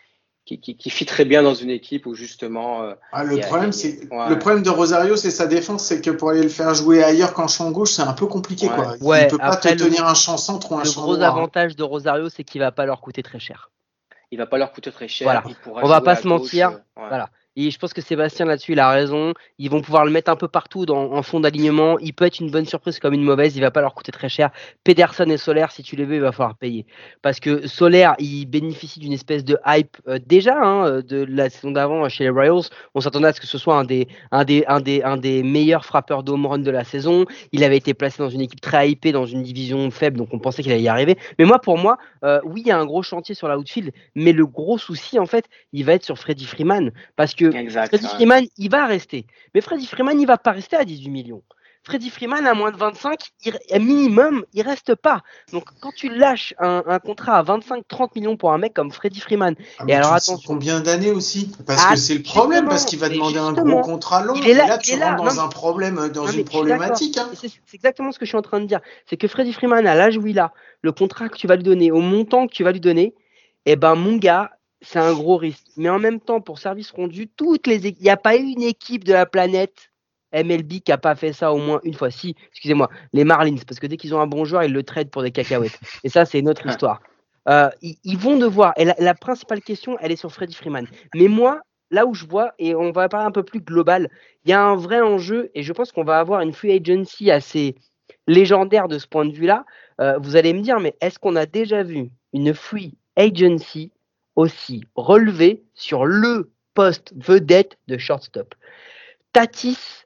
qui, 0.46 0.60
qui, 0.60 0.76
qui 0.76 0.90
fit 0.90 1.06
très 1.06 1.26
bien 1.26 1.42
dans 1.42 1.54
une 1.54 1.70
équipe 1.70 2.06
où 2.06 2.16
justement. 2.16 2.84
Euh, 2.84 2.94
ah, 3.12 3.24
le, 3.24 3.40
problème, 3.40 3.72
c'est, 3.72 4.02
le 4.30 4.38
problème 4.38 4.64
de 4.64 4.70
Rosario, 4.70 5.16
c'est 5.16 5.32
sa 5.32 5.48
défense, 5.48 5.84
c'est 5.84 6.02
que 6.02 6.12
pour 6.12 6.30
aller 6.30 6.44
le 6.44 6.50
faire 6.50 6.74
jouer 6.74 7.04
ailleurs 7.04 7.34
qu'en 7.34 7.48
champ 7.48 7.72
gauche, 7.72 7.92
c'est 7.92 8.02
un 8.02 8.14
peu 8.14 8.28
compliqué. 8.28 8.68
Ouais. 8.68 8.76
Quoi. 8.76 8.96
Ouais, 9.02 9.24
il 9.24 9.28
peut 9.30 9.38
pas 9.38 9.56
te 9.56 9.70
tenir 9.70 10.06
un 10.06 10.14
champ 10.14 10.38
centre 10.38 10.72
ou 10.72 10.76
un 10.76 10.84
le 10.84 10.90
champ 10.90 11.04
gros 11.04 11.16
droit. 11.16 11.28
avantage 11.28 11.76
de 11.76 11.84
Rosario, 11.84 12.30
c'est 12.30 12.44
qu'il 12.44 12.62
va 12.62 12.72
pas 12.72 12.86
leur 12.86 13.02
coûter 13.02 13.24
très 13.24 13.40
cher. 13.40 13.72
Il 14.32 14.38
va 14.38 14.48
pas 14.48 14.58
leur 14.58 14.72
coûter 14.72 14.92
très 14.92 15.08
cher. 15.08 15.26
Voilà. 15.26 15.44
Il 15.48 15.56
pourra 15.56 15.82
On 15.84 15.88
va 15.88 15.98
jouer 15.98 16.06
pas 16.06 16.16
se 16.16 16.24
gauche, 16.24 16.42
mentir. 16.42 16.70
euh, 16.70 16.74
ouais. 16.74 17.08
Voilà. 17.10 17.30
Et 17.56 17.72
je 17.72 17.78
pense 17.78 17.94
que 17.94 18.02
Sébastien 18.02 18.46
là-dessus, 18.46 18.74
il 18.74 18.80
a 18.80 18.90
raison. 18.90 19.34
Ils 19.60 19.70
vont 19.70 19.82
pouvoir 19.82 20.06
le 20.06 20.12
mettre 20.12 20.32
un 20.32 20.36
peu 20.36 20.48
partout 20.48 20.86
dans, 20.86 21.12
en 21.12 21.22
fond 21.22 21.40
d'alignement. 21.40 22.00
Il 22.00 22.14
peut 22.14 22.26
être 22.26 22.40
une 22.40 22.50
bonne 22.50 22.66
surprise 22.66 23.00
comme 23.00 23.14
une 23.14 23.24
mauvaise. 23.24 23.56
Il 23.56 23.62
va 23.62 23.72
pas 23.72 23.82
leur 23.82 23.94
coûter 23.94 24.12
très 24.12 24.30
cher. 24.30 24.50
Pederson 24.84 25.26
et 25.26 25.38
Solaire, 25.38 25.72
si 25.72 25.84
tu 25.84 25.96
les 25.96 26.06
veux, 26.06 26.16
il 26.16 26.22
va 26.22 26.32
falloir 26.32 26.56
payer. 26.56 26.86
Parce 27.22 27.40
que 27.40 27.68
Solaire, 27.68 28.16
il 28.20 28.46
bénéficie 28.46 29.00
d'une 29.00 29.14
espèce 29.14 29.44
de 29.44 29.58
hype 29.66 29.98
euh, 30.08 30.20
déjà 30.26 30.56
hein, 30.58 31.02
de 31.02 31.26
la 31.30 31.50
saison 31.50 31.72
d'avant 31.72 32.08
chez 32.10 32.24
les 32.24 32.30
Royals. 32.30 32.70
On 32.96 33.02
s'attendait 33.02 33.28
à 33.28 33.34
ce 33.34 33.42
que 33.42 33.48
ce 33.48 33.58
soit 33.58 33.76
un 33.76 33.84
des, 33.84 34.08
un 34.32 34.44
des, 34.44 34.64
un 34.68 34.82
des, 34.82 35.04
un 35.04 35.18
des 35.18 35.44
meilleurs 35.44 35.86
frappeurs 35.86 36.24
de 36.24 36.32
home 36.32 36.46
run 36.46 36.60
de 36.60 36.72
la 36.72 36.84
saison. 36.84 37.26
Il 37.52 37.64
avait 37.64 37.78
été 37.78 37.94
placé 37.94 38.22
dans 38.24 38.30
une 38.30 38.42
équipe 38.42 38.62
très 38.62 38.90
hypée, 38.90 39.12
dans 39.12 39.26
une 39.26 39.44
division 39.44 39.90
faible, 39.92 40.18
donc 40.18 40.30
on 40.32 40.40
pensait 40.40 40.64
qu'il 40.64 40.72
allait 40.72 40.82
y 40.82 40.88
arriver. 40.88 41.18
Mais 41.38 41.46
moi, 41.46 41.60
pour 41.60 41.78
moi, 41.78 41.98
euh, 42.24 42.40
oui, 42.44 42.62
il 42.62 42.68
y 42.68 42.72
a 42.72 42.80
un 42.80 42.86
gros 42.86 43.04
chantier 43.04 43.36
sur 43.36 43.48
la 43.48 43.58
outfield, 43.58 43.92
mais 44.16 44.32
le 44.32 44.46
gros 44.46 44.78
souci, 44.78 45.20
en 45.20 45.26
fait, 45.26 45.46
il 45.72 45.86
va 45.86 45.94
être 45.94 46.04
sur 46.04 46.18
Freddie 46.18 46.46
Freeman. 46.46 46.92
Parce 47.16 47.36
que 47.36 47.43
Exact. 47.52 47.88
Freddie 47.90 48.06
ouais. 48.06 48.12
Freeman, 48.14 48.46
il 48.58 48.70
va 48.70 48.86
rester. 48.86 49.26
Mais 49.54 49.62
Freddie 49.62 49.88
Freeman, 49.88 50.20
il 50.20 50.28
va 50.28 50.38
pas 50.38 50.52
rester 50.52 50.76
à 50.76 50.86
18 50.86 51.10
millions. 51.10 51.44
Freddie 51.86 52.10
Freeman, 52.10 52.48
à 52.48 52.54
moins 52.54 52.72
de 52.72 52.78
25, 52.78 53.20
il, 53.44 53.60
à 53.70 53.78
minimum, 53.78 54.46
il 54.54 54.62
reste 54.62 54.96
pas. 54.96 55.20
Donc, 55.52 55.66
quand 55.82 55.92
tu 55.94 56.08
lâches 56.08 56.54
un, 56.58 56.82
un 56.88 57.00
contrat 57.00 57.38
à 57.40 57.44
25-30 57.44 58.12
millions 58.16 58.38
pour 58.38 58.54
un 58.54 58.58
mec 58.58 58.74
comme 58.74 58.90
Freddie 58.90 59.20
Freeman, 59.20 59.54
Ah, 59.80 59.84
Et 59.90 59.94
alors, 59.94 60.14
attention. 60.14 60.38
Combien 60.48 60.80
d'années 60.80 61.12
aussi? 61.12 61.52
Parce 61.68 61.84
Ah, 61.86 61.94
que 61.96 62.00
c'est 62.00 62.14
le 62.16 62.22
problème, 62.24 62.52
justement, 62.60 62.70
parce 62.70 62.86
qu'il 62.86 63.00
va 63.00 63.10
demander 63.10 63.38
un 63.40 63.52
gros 63.52 63.82
contrat 63.82 64.24
long. 64.24 64.34
Il 64.36 64.48
est 64.48 64.54
là, 64.54 64.64
et 64.64 64.68
là, 64.70 64.78
il 64.82 64.86
tu 64.86 64.94
est 64.94 64.98
là. 64.98 65.18
rentres 65.18 65.24
dans 65.36 65.42
Non, 65.42 65.42
un 65.42 65.50
problème, 65.50 65.96
dans 66.14 66.24
Non, 66.26 66.32
une 66.32 66.46
problématique. 66.46 67.18
Hein. 67.18 67.30
c'est 67.34 67.52
exactement 67.74 68.14
ce 68.14 68.20
que 68.20 68.24
je 68.24 68.30
suis 68.30 68.38
en 68.38 68.42
train 68.42 68.62
de 68.62 68.66
dire. 68.66 68.80
C'est 69.10 69.18
que 69.18 69.28
Freddie 69.28 69.52
Freeman, 69.52 69.86
à 69.86 69.94
l'âge 69.94 70.16
où 70.18 70.26
il 70.26 70.40
a, 70.40 70.54
le 70.84 70.94
contrat 70.94 71.28
que 71.28 71.36
tu 71.36 71.48
vas 71.48 71.58
lui 71.58 71.64
donner, 71.64 71.92
au 71.92 72.00
montant 72.00 72.48
que 72.48 72.54
tu 72.54 72.64
vas 72.64 72.72
lui 72.72 72.80
donner, 72.80 73.14
eh 73.66 73.76
ben, 73.76 73.96
mon 73.96 74.16
gars, 74.16 74.52
c'est 74.84 75.00
un 75.00 75.14
gros 75.14 75.38
risque. 75.38 75.66
Mais 75.78 75.90
en 75.90 76.00
même 76.00 76.20
temps, 76.20 76.42
pour 76.42 76.60
service 76.60 76.92
rendu, 76.92 77.28
toutes 77.28 77.68
les 77.68 77.88
il 77.88 78.02
n'y 78.02 78.10
a 78.10 78.18
pas 78.18 78.36
une 78.36 78.62
équipe 78.62 79.04
de 79.04 79.14
la 79.14 79.26
planète 79.26 79.92
MLB 80.34 80.82
qui 80.84 80.92
a 80.92 80.98
pas 80.98 81.16
fait 81.16 81.34
ça 81.34 81.54
au 81.54 81.58
moins 81.58 81.80
une 81.84 81.94
fois. 81.94 82.12
Si, 82.12 82.36
excusez-moi, 82.52 82.90
les 83.14 83.24
Marlins, 83.24 83.56
parce 83.68 83.80
que 83.80 83.88
dès 83.88 83.98
qu'ils 83.98 84.14
ont 84.16 84.20
un 84.20 84.28
bon 84.28 84.46
joueur, 84.46 84.64
ils 84.64 84.74
le 84.74 84.84
traitent 84.84 85.12
pour 85.12 85.24
des 85.24 85.32
cacahuètes. 85.32 85.80
Et 86.04 86.10
ça, 86.10 86.26
c'est 86.26 86.40
une 86.40 86.50
autre 86.50 86.66
histoire. 86.68 87.02
Euh, 87.50 87.70
ils, 87.82 87.98
ils 88.04 88.18
vont 88.18 88.38
devoir. 88.38 88.74
Et 88.78 88.86
la, 88.86 88.96
la 89.00 89.14
principale 89.14 89.62
question, 89.62 89.98
elle 90.00 90.12
est 90.12 90.18
sur 90.18 90.32
Freddie 90.32 90.56
Freeman. 90.56 90.88
Mais 91.14 91.28
moi, 91.28 91.62
là 91.92 92.06
où 92.06 92.14
je 92.14 92.26
vois, 92.26 92.54
et 92.58 92.76
on 92.76 92.92
va 92.92 93.08
parler 93.10 93.28
un 93.28 93.32
peu 93.32 93.44
plus 93.44 93.62
global, 93.62 94.10
il 94.46 94.50
y 94.50 94.54
a 94.54 94.62
un 94.62 94.76
vrai 94.76 95.02
enjeu, 95.02 95.52
et 95.54 95.64
je 95.64 95.72
pense 95.74 95.92
qu'on 95.92 96.04
va 96.04 96.20
avoir 96.20 96.42
une 96.42 96.54
free 96.54 96.72
agency 96.72 97.30
assez 97.32 97.76
légendaire 98.28 98.88
de 98.88 98.98
ce 98.98 99.08
point 99.08 99.26
de 99.26 99.34
vue-là. 99.34 99.66
Euh, 100.02 100.18
vous 100.18 100.36
allez 100.36 100.54
me 100.54 100.62
dire, 100.62 100.80
mais 100.80 100.96
est-ce 101.02 101.20
qu'on 101.20 101.36
a 101.36 101.46
déjà 101.46 101.84
vu 101.84 102.10
une 102.34 102.54
free 102.54 102.98
agency 103.16 103.92
aussi 104.36 104.84
relevée 104.96 105.64
sur 105.74 106.06
le 106.06 106.52
poste 106.74 107.14
vedette 107.16 107.78
de 107.88 107.98
shortstop 107.98 108.56
Tatis 109.34 110.06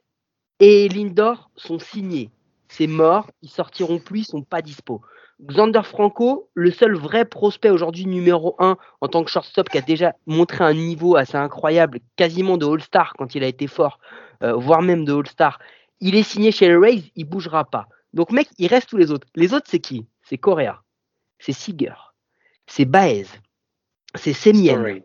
et 0.60 0.88
Lindor 0.88 1.50
sont 1.54 1.78
signés. 1.78 2.30
C'est 2.68 2.86
mort, 2.86 3.30
ils 3.42 3.50
sortiront 3.50 3.98
plus, 3.98 4.20
ils 4.20 4.24
sont 4.24 4.42
pas 4.42 4.62
dispo. 4.62 5.02
Xander 5.40 5.82
Franco, 5.84 6.50
le 6.54 6.70
seul 6.70 6.96
vrai 6.96 7.24
prospect 7.24 7.70
aujourd'hui 7.70 8.06
numéro 8.06 8.56
1 8.58 8.76
en 9.00 9.08
tant 9.08 9.22
que 9.22 9.30
shortstop 9.30 9.68
qui 9.68 9.78
a 9.78 9.82
déjà 9.82 10.14
montré 10.26 10.64
un 10.64 10.74
niveau 10.74 11.16
assez 11.16 11.36
incroyable, 11.36 12.00
quasiment 12.16 12.56
de 12.56 12.66
All-Star 12.66 13.12
quand 13.16 13.34
il 13.34 13.44
a 13.44 13.46
été 13.46 13.66
fort, 13.66 14.00
euh, 14.42 14.54
voire 14.54 14.82
même 14.82 15.04
de 15.04 15.14
All-Star. 15.14 15.58
Il 16.00 16.16
est 16.16 16.22
signé 16.22 16.50
chez 16.50 16.66
les 16.66 16.76
Rays, 16.76 17.04
il 17.14 17.24
bougera 17.24 17.64
pas. 17.64 17.86
Donc 18.14 18.32
mec, 18.32 18.48
il 18.58 18.66
reste 18.66 18.88
tous 18.88 18.96
les 18.96 19.10
autres. 19.10 19.28
Les 19.36 19.54
autres 19.54 19.66
c'est 19.68 19.78
qui? 19.78 20.06
C'est 20.22 20.38
Correa, 20.38 20.82
c'est 21.38 21.52
Seager, 21.52 21.94
c'est 22.66 22.84
Baez, 22.84 23.26
c'est 24.18 24.32
Semien, 24.32 24.74
Story. 24.74 25.02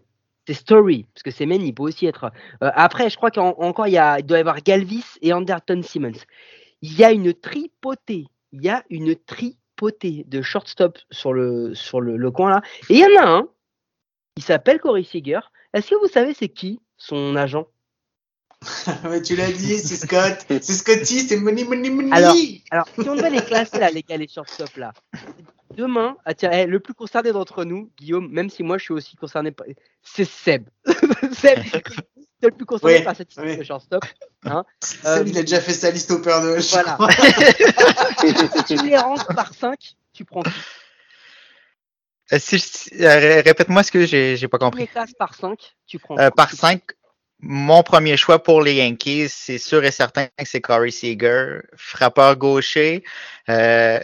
c'est 0.47 0.53
Story, 0.53 1.05
parce 1.13 1.23
que 1.23 1.31
Semen, 1.31 1.61
il 1.61 1.73
peut 1.73 1.83
aussi 1.83 2.05
être. 2.05 2.25
Euh, 2.63 2.71
après, 2.75 3.09
je 3.09 3.15
crois 3.17 3.31
qu'encore, 3.31 3.87
il, 3.87 3.93
y 3.93 3.97
a- 3.97 4.19
il 4.19 4.25
doit 4.25 4.37
y 4.37 4.41
avoir 4.41 4.61
Galvis 4.61 5.05
et 5.21 5.31
Anderton 5.33 5.81
Simmons. 5.83 6.19
Il 6.81 6.93
y 6.97 7.03
a 7.03 7.11
une 7.11 7.33
tripotée. 7.33 8.27
Il 8.51 8.61
y 8.63 8.69
a 8.69 8.83
une 8.89 9.15
tripotée 9.15 10.25
de 10.27 10.41
shortstop 10.41 10.97
sur 11.11 11.33
le, 11.33 11.73
sur 11.75 12.01
le, 12.01 12.17
le 12.17 12.31
coin 12.31 12.49
là. 12.49 12.61
Et 12.89 12.95
il 12.95 12.99
y 12.99 13.05
en 13.17 13.21
a 13.21 13.27
un 13.27 13.47
qui 14.35 14.41
s'appelle 14.43 14.79
Corey 14.79 15.03
Seager. 15.03 15.39
Est-ce 15.73 15.89
que 15.91 15.95
vous 15.95 16.07
savez 16.11 16.33
c'est 16.33 16.49
qui 16.49 16.79
son 16.97 17.35
agent? 17.35 17.65
Mais 19.09 19.21
tu 19.21 19.35
l'as 19.35 19.51
dit, 19.51 19.77
c'est 19.77 19.95
Scott. 19.97 20.37
C'est 20.47 20.61
Scotty, 20.61 21.19
c'est 21.21 21.37
Money, 21.37 21.63
Money, 21.65 21.89
Money. 21.89 22.11
Alors- 22.13 22.35
Alors, 22.71 22.87
si 22.97 23.09
on 23.09 23.15
devait 23.15 23.29
les 23.29 23.41
classer 23.41 23.79
là, 23.79 23.89
les 23.89 24.03
gars, 24.03 24.15
les 24.17 24.27
shortstop 24.27 24.75
là. 24.77 24.93
Demain, 25.75 26.17
ah, 26.25 26.33
tiens, 26.33 26.51
eh, 26.51 26.65
le 26.65 26.79
plus 26.79 26.93
concerné 26.93 27.31
d'entre 27.31 27.63
nous, 27.63 27.89
Guillaume, 27.97 28.29
même 28.31 28.49
si 28.49 28.63
moi 28.63 28.77
je 28.77 28.83
suis 28.83 28.93
aussi 28.93 29.15
concerné, 29.15 29.51
par- 29.51 29.65
c'est 30.01 30.25
Seb. 30.25 30.67
Seb, 31.33 31.59
c'est 31.71 32.49
le 32.49 32.51
plus 32.51 32.65
concerné 32.65 32.97
Oui, 32.97 33.03
par 33.03 33.15
cette 33.15 33.29
histoire 33.29 33.47
oui. 33.47 33.57
de 33.57 33.63
shortstop. 33.63 34.03
Seb, 34.81 35.05
Euh, 35.05 35.23
il 35.25 35.37
a 35.37 35.41
déjà 35.41 35.61
fait 35.61 35.73
sa 35.73 35.91
liste 35.91 36.11
au 36.11 36.19
Père 36.19 36.41
Noël. 36.41 36.61
Voilà. 36.69 36.97
si 38.19 38.63
tu 38.75 38.85
les 38.85 38.97
ranges 38.97 39.25
par 39.35 39.53
5, 39.53 39.77
tu 40.13 40.25
prends 40.25 40.43
qui 40.43 40.51
Répète-moi 42.99 43.83
ce 43.83 43.91
que 43.91 44.05
j'ai 44.05 44.47
pas 44.47 44.57
compris. 44.57 44.89
par 45.17 45.33
5, 45.35 45.59
tu 45.85 45.99
prends. 45.99 46.15
par 46.31 46.51
5, 46.51 46.81
mon 47.39 47.83
premier 47.83 48.17
choix 48.17 48.41
pour 48.41 48.61
les 48.61 48.75
Yankees, 48.75 49.29
c'est 49.29 49.57
sûr 49.57 49.83
et 49.83 49.91
certain 49.91 50.27
que 50.27 50.45
c'est 50.45 50.61
Corey 50.61 50.91
Seager, 50.91 51.59
frappeur 51.75 52.35
gaucher, 52.37 53.03
euh, 53.49 53.99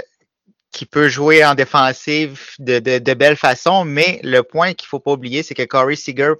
qui 0.72 0.86
peut 0.86 1.10
jouer 1.10 1.44
en 1.44 1.56
défensive 1.56 2.40
de, 2.60 2.80
de, 2.80 3.14
belle 3.14 3.36
façon, 3.36 3.86
mais 3.86 4.20
le 4.24 4.44
point 4.44 4.74
qu'il 4.74 4.88
faut 4.88 5.00
pas 5.00 5.12
oublier, 5.12 5.44
c'est 5.44 5.56
que 5.56 5.64
Corey 5.64 5.96
Seager 5.96 6.34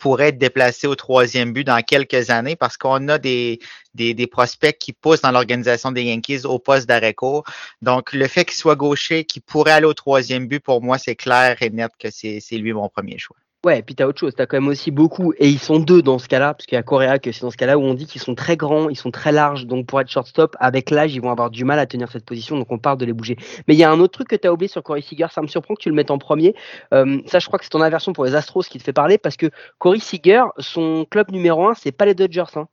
pourrait 0.00 0.28
être 0.28 0.38
déplacé 0.38 0.86
au 0.86 0.94
troisième 0.94 1.52
but 1.52 1.64
dans 1.64 1.82
quelques 1.82 2.30
années 2.30 2.56
parce 2.56 2.76
qu'on 2.76 3.08
a 3.08 3.18
des, 3.18 3.58
des, 3.94 4.14
des, 4.14 4.26
prospects 4.26 4.76
qui 4.78 4.92
poussent 4.92 5.22
dans 5.22 5.30
l'organisation 5.30 5.92
des 5.92 6.04
Yankees 6.04 6.44
au 6.44 6.58
poste 6.58 6.86
d'arrêt 6.86 7.14
court. 7.14 7.44
Donc, 7.82 8.12
le 8.12 8.26
fait 8.28 8.44
qu'il 8.44 8.56
soit 8.56 8.76
gaucher, 8.76 9.24
qu'il 9.24 9.42
pourrait 9.42 9.72
aller 9.72 9.86
au 9.86 9.94
troisième 9.94 10.46
but, 10.46 10.60
pour 10.60 10.82
moi, 10.82 10.98
c'est 10.98 11.16
clair 11.16 11.56
et 11.62 11.70
net 11.70 11.92
que 11.98 12.10
c'est 12.10 12.40
lui 12.52 12.72
mon 12.72 12.88
premier 12.88 13.18
choix. 13.18 13.36
Ouais, 13.66 13.80
et 13.80 13.82
puis 13.82 13.96
t'as 13.96 14.06
autre 14.06 14.20
chose, 14.20 14.34
t'as 14.36 14.46
quand 14.46 14.60
même 14.60 14.68
aussi 14.68 14.92
beaucoup, 14.92 15.32
et 15.36 15.48
ils 15.48 15.58
sont 15.58 15.80
deux 15.80 16.00
dans 16.00 16.20
ce 16.20 16.28
cas-là, 16.28 16.54
parce 16.54 16.64
qu'il 16.64 16.76
y 16.76 16.78
a 16.78 16.84
Correa 16.84 17.18
que 17.18 17.32
c'est 17.32 17.40
dans 17.40 17.50
ce 17.50 17.56
cas-là 17.56 17.76
où 17.76 17.82
on 17.82 17.94
dit 17.94 18.06
qu'ils 18.06 18.20
sont 18.20 18.36
très 18.36 18.56
grands, 18.56 18.88
ils 18.88 18.96
sont 18.96 19.10
très 19.10 19.32
larges, 19.32 19.66
donc 19.66 19.86
pour 19.86 20.00
être 20.00 20.08
shortstop, 20.08 20.54
avec 20.60 20.90
l'âge, 20.90 21.12
ils 21.16 21.20
vont 21.20 21.32
avoir 21.32 21.50
du 21.50 21.64
mal 21.64 21.80
à 21.80 21.86
tenir 21.86 22.08
cette 22.08 22.24
position, 22.24 22.56
donc 22.56 22.70
on 22.70 22.78
parle 22.78 22.98
de 22.98 23.04
les 23.04 23.12
bouger. 23.12 23.36
Mais 23.66 23.74
il 23.74 23.78
y 23.78 23.82
a 23.82 23.90
un 23.90 23.98
autre 23.98 24.12
truc 24.12 24.28
que 24.28 24.36
t'as 24.36 24.50
oublié 24.50 24.68
sur 24.68 24.84
Corey 24.84 25.02
Seager, 25.02 25.26
ça 25.32 25.42
me 25.42 25.48
surprend 25.48 25.74
que 25.74 25.82
tu 25.82 25.88
le 25.88 25.96
mettes 25.96 26.12
en 26.12 26.18
premier. 26.18 26.54
Euh, 26.94 27.20
ça, 27.26 27.40
je 27.40 27.48
crois 27.48 27.58
que 27.58 27.64
c'est 27.64 27.70
ton 27.70 27.80
aversion 27.80 28.12
pour 28.12 28.24
les 28.24 28.36
Astros 28.36 28.62
qui 28.62 28.78
te 28.78 28.84
fait 28.84 28.92
parler, 28.92 29.18
parce 29.18 29.36
que 29.36 29.50
Corey 29.78 29.98
Seager, 29.98 30.44
son 30.58 31.04
club 31.10 31.32
numéro 31.32 31.66
un, 31.66 31.74
c'est 31.74 31.90
pas 31.90 32.06
les 32.06 32.14
Dodgers, 32.14 32.44
hein. 32.54 32.68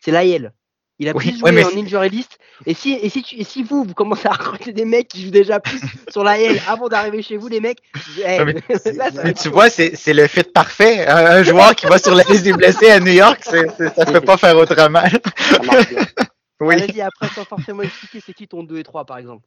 c'est 0.00 0.10
l'AL. 0.10 0.52
Il 1.00 1.08
a 1.08 1.14
plus 1.14 1.36
joué 1.36 1.64
en 1.64 1.76
injury 1.76 2.08
list. 2.08 2.38
Et 2.66 2.74
si, 2.74 2.92
et, 2.92 3.08
si 3.08 3.22
tu, 3.22 3.34
et 3.36 3.44
si 3.44 3.64
vous, 3.64 3.82
vous 3.82 3.94
commencez 3.94 4.28
à 4.28 4.32
recruter 4.32 4.72
des 4.72 4.84
mecs 4.84 5.08
qui 5.08 5.24
jouent 5.24 5.30
déjà 5.30 5.58
plus 5.58 5.80
sur 6.08 6.22
la 6.22 6.38
L 6.38 6.60
avant 6.68 6.88
d'arriver 6.88 7.22
chez 7.22 7.36
vous, 7.36 7.48
les 7.48 7.60
mecs. 7.60 7.80
mais, 8.16 9.34
tu 9.34 9.48
vois, 9.48 9.70
c'est 9.70 10.12
le 10.12 10.26
fit 10.28 10.44
parfait. 10.44 11.06
Un, 11.06 11.42
joueur 11.42 11.74
qui 11.74 11.86
va 11.86 11.98
sur 11.98 12.14
la 12.14 12.22
liste 12.24 12.44
des 12.44 12.52
blessés 12.52 12.90
à 12.90 13.00
New 13.00 13.12
York, 13.12 13.42
ça 13.42 13.56
ne 13.60 14.12
peut 14.12 14.20
pas 14.20 14.36
faire 14.36 14.56
autrement. 14.56 15.02
oui. 16.60 16.76
Vas-y, 16.76 17.00
après, 17.00 17.28
sans 17.34 17.44
forcément 17.44 17.82
expliquer, 17.82 18.22
c'est 18.24 18.32
qui 18.32 18.46
ton 18.46 18.62
2 18.62 18.78
et 18.78 18.84
3, 18.84 19.04
par 19.04 19.18
exemple? 19.18 19.42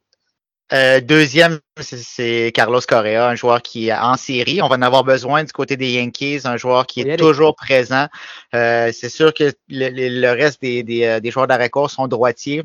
Euh, 0.73 0.99
deuxième, 0.99 1.59
c'est 1.79 2.51
Carlos 2.53 2.81
Correa, 2.85 3.29
un 3.29 3.35
joueur 3.35 3.61
qui 3.61 3.87
est 3.87 3.93
en 3.93 4.17
série. 4.17 4.61
On 4.61 4.67
va 4.67 4.75
en 4.75 4.81
avoir 4.81 5.03
besoin 5.03 5.43
du 5.43 5.51
côté 5.51 5.77
des 5.77 5.91
Yankees, 5.93 6.41
un 6.45 6.57
joueur 6.57 6.85
qui 6.85 7.01
est 7.01 7.17
toujours 7.17 7.55
présent. 7.55 8.07
Euh, 8.53 8.91
c'est 8.93 9.09
sûr 9.09 9.33
que 9.33 9.53
le, 9.69 10.33
reste 10.33 10.61
des, 10.61 10.83
des, 10.83 11.05
euh, 11.05 11.19
des 11.19 11.31
joueurs 11.31 11.47
court 11.71 11.89
sont 11.89 12.07
droitiers. 12.07 12.63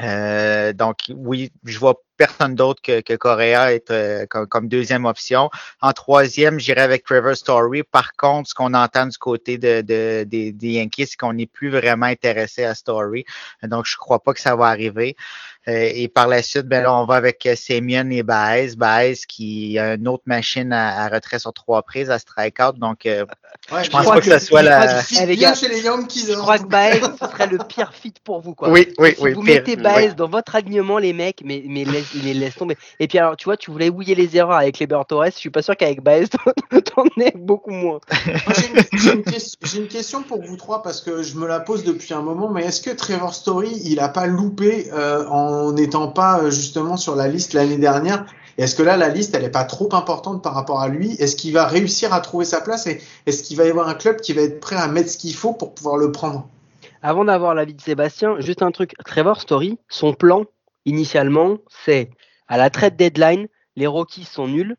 Euh, 0.00 0.72
donc 0.72 1.00
oui, 1.10 1.50
je 1.64 1.78
vois 1.78 1.94
personne 2.16 2.54
d'autre 2.54 2.80
que, 2.82 3.00
que 3.00 3.14
Correa 3.14 3.72
être 3.74 3.90
euh, 3.90 4.26
comme, 4.26 4.68
deuxième 4.68 5.04
option. 5.04 5.50
En 5.80 5.92
troisième, 5.92 6.58
j'irai 6.58 6.80
avec 6.80 7.04
Trevor 7.04 7.36
Story. 7.36 7.82
Par 7.82 8.12
contre, 8.14 8.48
ce 8.48 8.54
qu'on 8.54 8.74
entend 8.74 9.06
du 9.06 9.18
côté 9.18 9.58
de, 9.58 9.80
de, 9.82 10.24
des, 10.24 10.52
des 10.52 10.68
Yankees, 10.72 11.08
c'est 11.08 11.16
qu'on 11.16 11.34
n'est 11.34 11.46
plus 11.46 11.70
vraiment 11.70 12.06
intéressé 12.06 12.64
à 12.64 12.74
Story. 12.74 13.24
Donc, 13.62 13.86
je 13.86 13.96
crois 13.96 14.20
pas 14.20 14.32
que 14.32 14.40
ça 14.40 14.56
va 14.56 14.66
arriver. 14.66 15.16
Euh, 15.68 15.90
et 15.94 16.08
par 16.08 16.26
la 16.26 16.42
suite, 16.42 16.66
ben 16.66 16.82
là, 16.82 16.94
on 16.94 17.04
va 17.04 17.14
avec 17.14 17.48
Semyon 17.54 18.10
et 18.10 18.22
Baez. 18.22 18.74
Baez 18.76 19.14
qui 19.28 19.78
a 19.78 19.94
une 19.94 20.08
autre 20.08 20.24
machine 20.26 20.72
à, 20.72 21.08
retrait 21.08 21.38
sur 21.38 21.52
trois 21.52 21.82
prises, 21.82 22.10
à 22.10 22.18
strikeout. 22.18 22.78
Donc, 22.78 23.06
euh, 23.06 23.24
je 23.70 23.88
pense 23.90 24.06
pas 24.06 24.20
que, 24.20 24.26
ça 24.26 24.40
soit 24.40 24.62
la. 24.62 25.02
chez 25.04 25.24
les 25.26 25.36
je 25.36 26.36
crois 26.36 26.58
que 26.58 26.66
Baez, 26.66 27.00
ce 27.00 27.26
serait 27.28 27.46
le 27.46 27.58
pire 27.58 27.92
fit 27.94 28.14
pour 28.24 28.40
vous. 28.40 28.54
Quoi. 28.54 28.70
Oui, 28.70 28.92
oui, 28.98 29.14
si 29.16 29.22
oui. 29.22 29.32
Vous 29.34 29.42
mettez 29.42 29.76
Baez 29.76 30.14
dans 30.14 30.28
votre 30.28 30.56
alignement, 30.56 30.98
les 30.98 31.12
mecs, 31.12 31.42
mais, 31.44 31.62
mais 31.66 31.84
laisse, 31.84 32.12
laisse 32.14 32.56
tomber. 32.56 32.76
Et 32.98 33.06
puis, 33.06 33.18
alors, 33.18 33.36
tu 33.36 33.44
vois, 33.44 33.56
tu 33.56 33.70
voulais 33.70 33.88
ouiller 33.88 34.16
les 34.16 34.36
erreurs 34.36 34.58
avec 34.58 34.78
les 34.80 34.88
Torres. 34.88 35.26
Je 35.26 35.30
suis 35.30 35.50
pas 35.50 35.62
sûr 35.62 35.76
qu'avec 35.76 36.02
Baez, 36.02 36.26
t'en 36.94 37.04
es 37.20 37.32
beaucoup 37.36 37.70
moins. 37.70 38.00
J'ai 38.94 39.12
une, 39.12 39.22
une, 39.74 39.88
question 39.88 40.22
pour 40.22 40.42
vous 40.42 40.56
trois 40.56 40.82
parce 40.82 41.00
que 41.00 41.22
je 41.22 41.36
me 41.36 41.46
la 41.46 41.60
pose 41.60 41.84
depuis 41.84 42.14
un 42.14 42.22
moment. 42.22 42.50
Mais 42.50 42.64
est-ce 42.64 42.80
que 42.80 42.90
Trevor 42.90 43.32
Story, 43.32 43.80
il 43.84 44.00
a 44.00 44.08
pas 44.08 44.26
loupé 44.26 44.90
euh, 44.92 45.24
en 45.28 45.51
en 45.52 45.72
n'étant 45.72 46.08
pas 46.08 46.40
euh, 46.40 46.50
justement 46.50 46.96
sur 46.96 47.16
la 47.16 47.28
liste 47.28 47.52
l'année 47.52 47.76
dernière. 47.76 48.26
Est-ce 48.58 48.74
que 48.74 48.82
là, 48.82 48.96
la 48.96 49.08
liste, 49.08 49.34
elle 49.34 49.42
n'est 49.42 49.50
pas 49.50 49.64
trop 49.64 49.88
importante 49.94 50.42
par 50.42 50.54
rapport 50.54 50.80
à 50.80 50.88
lui? 50.88 51.12
Est-ce 51.14 51.36
qu'il 51.36 51.54
va 51.54 51.66
réussir 51.66 52.12
à 52.12 52.20
trouver 52.20 52.44
sa 52.44 52.60
place 52.60 52.86
et 52.86 53.00
est-ce 53.26 53.42
qu'il 53.42 53.56
va 53.56 53.64
y 53.64 53.70
avoir 53.70 53.88
un 53.88 53.94
club 53.94 54.16
qui 54.16 54.32
va 54.32 54.42
être 54.42 54.60
prêt 54.60 54.76
à 54.76 54.88
mettre 54.88 55.10
ce 55.10 55.16
qu'il 55.16 55.34
faut 55.34 55.54
pour 55.54 55.74
pouvoir 55.74 55.96
le 55.96 56.12
prendre? 56.12 56.46
Avant 57.02 57.24
d'avoir 57.24 57.54
l'avis 57.54 57.74
de 57.74 57.80
Sébastien, 57.80 58.36
juste 58.40 58.62
un 58.62 58.70
truc. 58.70 58.94
Trevor 59.04 59.40
Story, 59.40 59.78
son 59.88 60.12
plan 60.12 60.44
initialement, 60.84 61.58
c'est 61.84 62.10
à 62.48 62.56
la 62.56 62.70
trade 62.70 62.96
deadline, 62.96 63.48
les 63.76 63.86
Rockies 63.86 64.24
sont 64.24 64.48
nuls. 64.48 64.76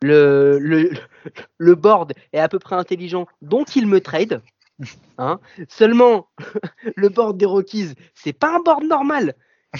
Le, 0.00 0.58
le, 0.60 0.90
le 1.58 1.74
board 1.74 2.12
est 2.32 2.38
à 2.38 2.48
peu 2.48 2.58
près 2.58 2.76
intelligent, 2.76 3.26
donc 3.42 3.74
il 3.74 3.86
me 3.86 4.00
trade. 4.00 4.40
Hein 5.18 5.40
Seulement, 5.68 6.28
le 6.96 7.08
board 7.08 7.36
des 7.36 7.46
Rockies, 7.46 7.94
c'est 8.14 8.32
pas 8.32 8.54
un 8.54 8.60
board 8.60 8.84
normal. 8.84 9.34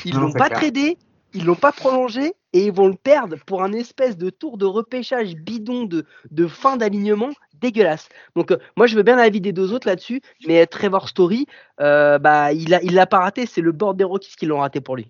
Ils 0.05 0.15
l'ont 0.15 0.33
pas 0.33 0.51
tradé, 0.51 0.99
ils 1.35 1.45
l'ont 1.45 1.55
pas 1.55 1.73
prolongé 1.73 2.35
et 2.53 2.67
ils 2.67 2.73
vont 2.73 2.89
le 2.89 2.95
perdre 2.95 3.37
pour 3.47 3.63
un 3.63 3.73
espèce 3.73 4.17
de 4.17 4.31
tour 4.31 4.59
de 4.59 4.67
repêchage 4.67 5.35
bidon 5.35 5.85
de, 5.85 6.05
de 6.31 6.47
fin 6.47 6.77
d'alignement 6.77 7.31
dégueulasse. 7.55 8.09
Donc 8.37 8.51
euh, 8.51 8.59
moi 8.77 8.87
je 8.87 8.97
veux 8.97 9.03
bien 9.03 9.17
l'avis 9.17 9.41
des 9.41 9.53
deux 9.53 9.73
autres 9.73 9.89
là-dessus, 9.89 10.21
mais 10.47 10.67
Trevor 10.67 11.09
Story, 11.09 11.47
euh, 11.81 12.19
bah 12.19 12.53
il 12.53 12.75
a 12.75 12.83
il 12.83 12.95
l'a 12.95 13.07
pas 13.07 13.19
raté, 13.19 13.47
c'est 13.47 13.61
le 13.61 13.73
board 13.73 13.97
des 13.97 14.05
Rockies 14.05 14.37
qui 14.37 14.47
l'ont 14.47 14.61
raté 14.61 14.81
pour 14.81 14.97
lui. 14.97 15.09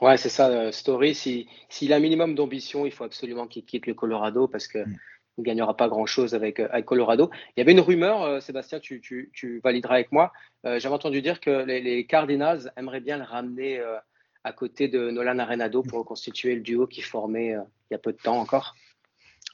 Ouais, 0.00 0.16
c'est 0.18 0.28
ça, 0.28 0.48
euh, 0.48 0.72
Story. 0.72 1.14
S'il 1.14 1.46
si, 1.68 1.92
a 1.92 1.96
un 1.96 2.00
minimum 2.00 2.34
d'ambition, 2.34 2.84
il 2.84 2.92
faut 2.92 3.04
absolument 3.04 3.46
qu'il 3.46 3.64
quitte 3.64 3.86
le 3.86 3.94
Colorado 3.94 4.46
parce 4.46 4.68
que 4.68 4.78
mm. 4.78 4.96
Ne 5.38 5.42
gagnera 5.42 5.76
pas 5.76 5.88
grand-chose 5.88 6.34
avec, 6.34 6.60
avec, 6.60 6.84
Colorado. 6.84 7.30
Il 7.56 7.60
y 7.60 7.62
avait 7.62 7.72
une 7.72 7.80
rumeur, 7.80 8.42
Sébastien, 8.42 8.80
tu, 8.80 9.60
valideras 9.62 9.94
avec 9.94 10.12
moi. 10.12 10.32
J'avais 10.64 10.94
entendu 10.94 11.22
dire 11.22 11.40
que 11.40 11.64
les, 11.64 12.06
Cardinals 12.06 12.72
aimeraient 12.76 13.00
bien 13.00 13.18
le 13.18 13.24
ramener 13.24 13.82
à 14.46 14.52
côté 14.52 14.86
de 14.86 15.10
Nolan 15.10 15.40
Arenado 15.40 15.82
pour 15.82 15.98
reconstituer 15.98 16.54
le 16.54 16.60
duo 16.60 16.86
qui 16.86 17.02
formait 17.02 17.56
euh, 17.56 17.62
il 17.90 17.94
y 17.94 17.96
a 17.96 17.98
peu 17.98 18.12
de 18.12 18.16
temps 18.16 18.38
encore. 18.38 18.76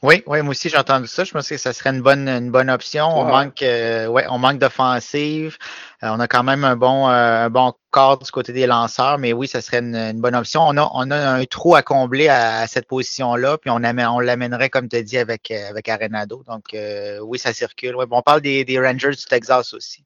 Oui, 0.03 0.25
oui, 0.27 0.43
moi 0.43 0.51
aussi 0.51 0.69
j'ai 0.69 0.77
entendu 0.77 1.07
ça. 1.07 1.23
Je 1.23 1.31
pense 1.31 1.49
que 1.49 1.57
ça 1.57 1.73
serait 1.73 1.91
une 1.91 2.03
bonne, 2.03 2.29
une 2.29 2.51
bonne 2.51 2.69
option. 2.71 3.07
On 3.07 3.25
manque, 3.25 3.63
euh, 3.63 4.09
ouais, 4.09 4.27
on 4.29 4.39
manque 4.39 4.59
d'offensive. 4.59 5.59
Euh, 6.03 6.09
on 6.11 6.19
a 6.19 6.27
quand 6.27 6.43
même 6.43 6.65
un 6.65 6.75
bon, 6.75 7.07
un 7.07 7.49
bon 7.51 7.73
corps 7.91 8.19
du 8.19 8.29
côté 8.33 8.53
des 8.53 8.67
lanceurs, 8.67 9.19
mais 9.19 9.33
oui, 9.33 9.47
ça 9.47 9.61
serait 9.61 9.79
une, 9.79 10.21
bonne 10.21 10.35
option. 10.35 10.63
On 10.63 10.77
a, 10.77 10.91
on 10.93 11.09
a 11.13 11.17
un 11.17 11.45
trou 11.45 11.77
à 11.77 11.83
combler 11.83 12.29
à, 12.29 12.67
cette 12.67 12.89
position-là, 12.89 13.59
puis 13.59 13.71
on, 13.71 13.77
on 13.77 14.21
l'amènerait, 14.21 14.71
comme 14.71 14.89
tu 14.89 14.97
as 14.97 15.03
dit, 15.03 15.19
avec, 15.19 15.53
avec 15.53 15.89
Arenado. 15.89 16.43
Donc 16.49 16.77
oui, 17.23 17.39
ça 17.39 17.53
circule. 17.53 17.95
Ouais, 17.95 18.07
bon, 18.07 18.19
on 18.19 18.23
parle 18.23 18.41
des, 18.41 18.65
des 18.65 18.81
Rangers 18.81 19.11
du 19.11 19.25
Texas 19.25 19.73
aussi. 19.73 20.05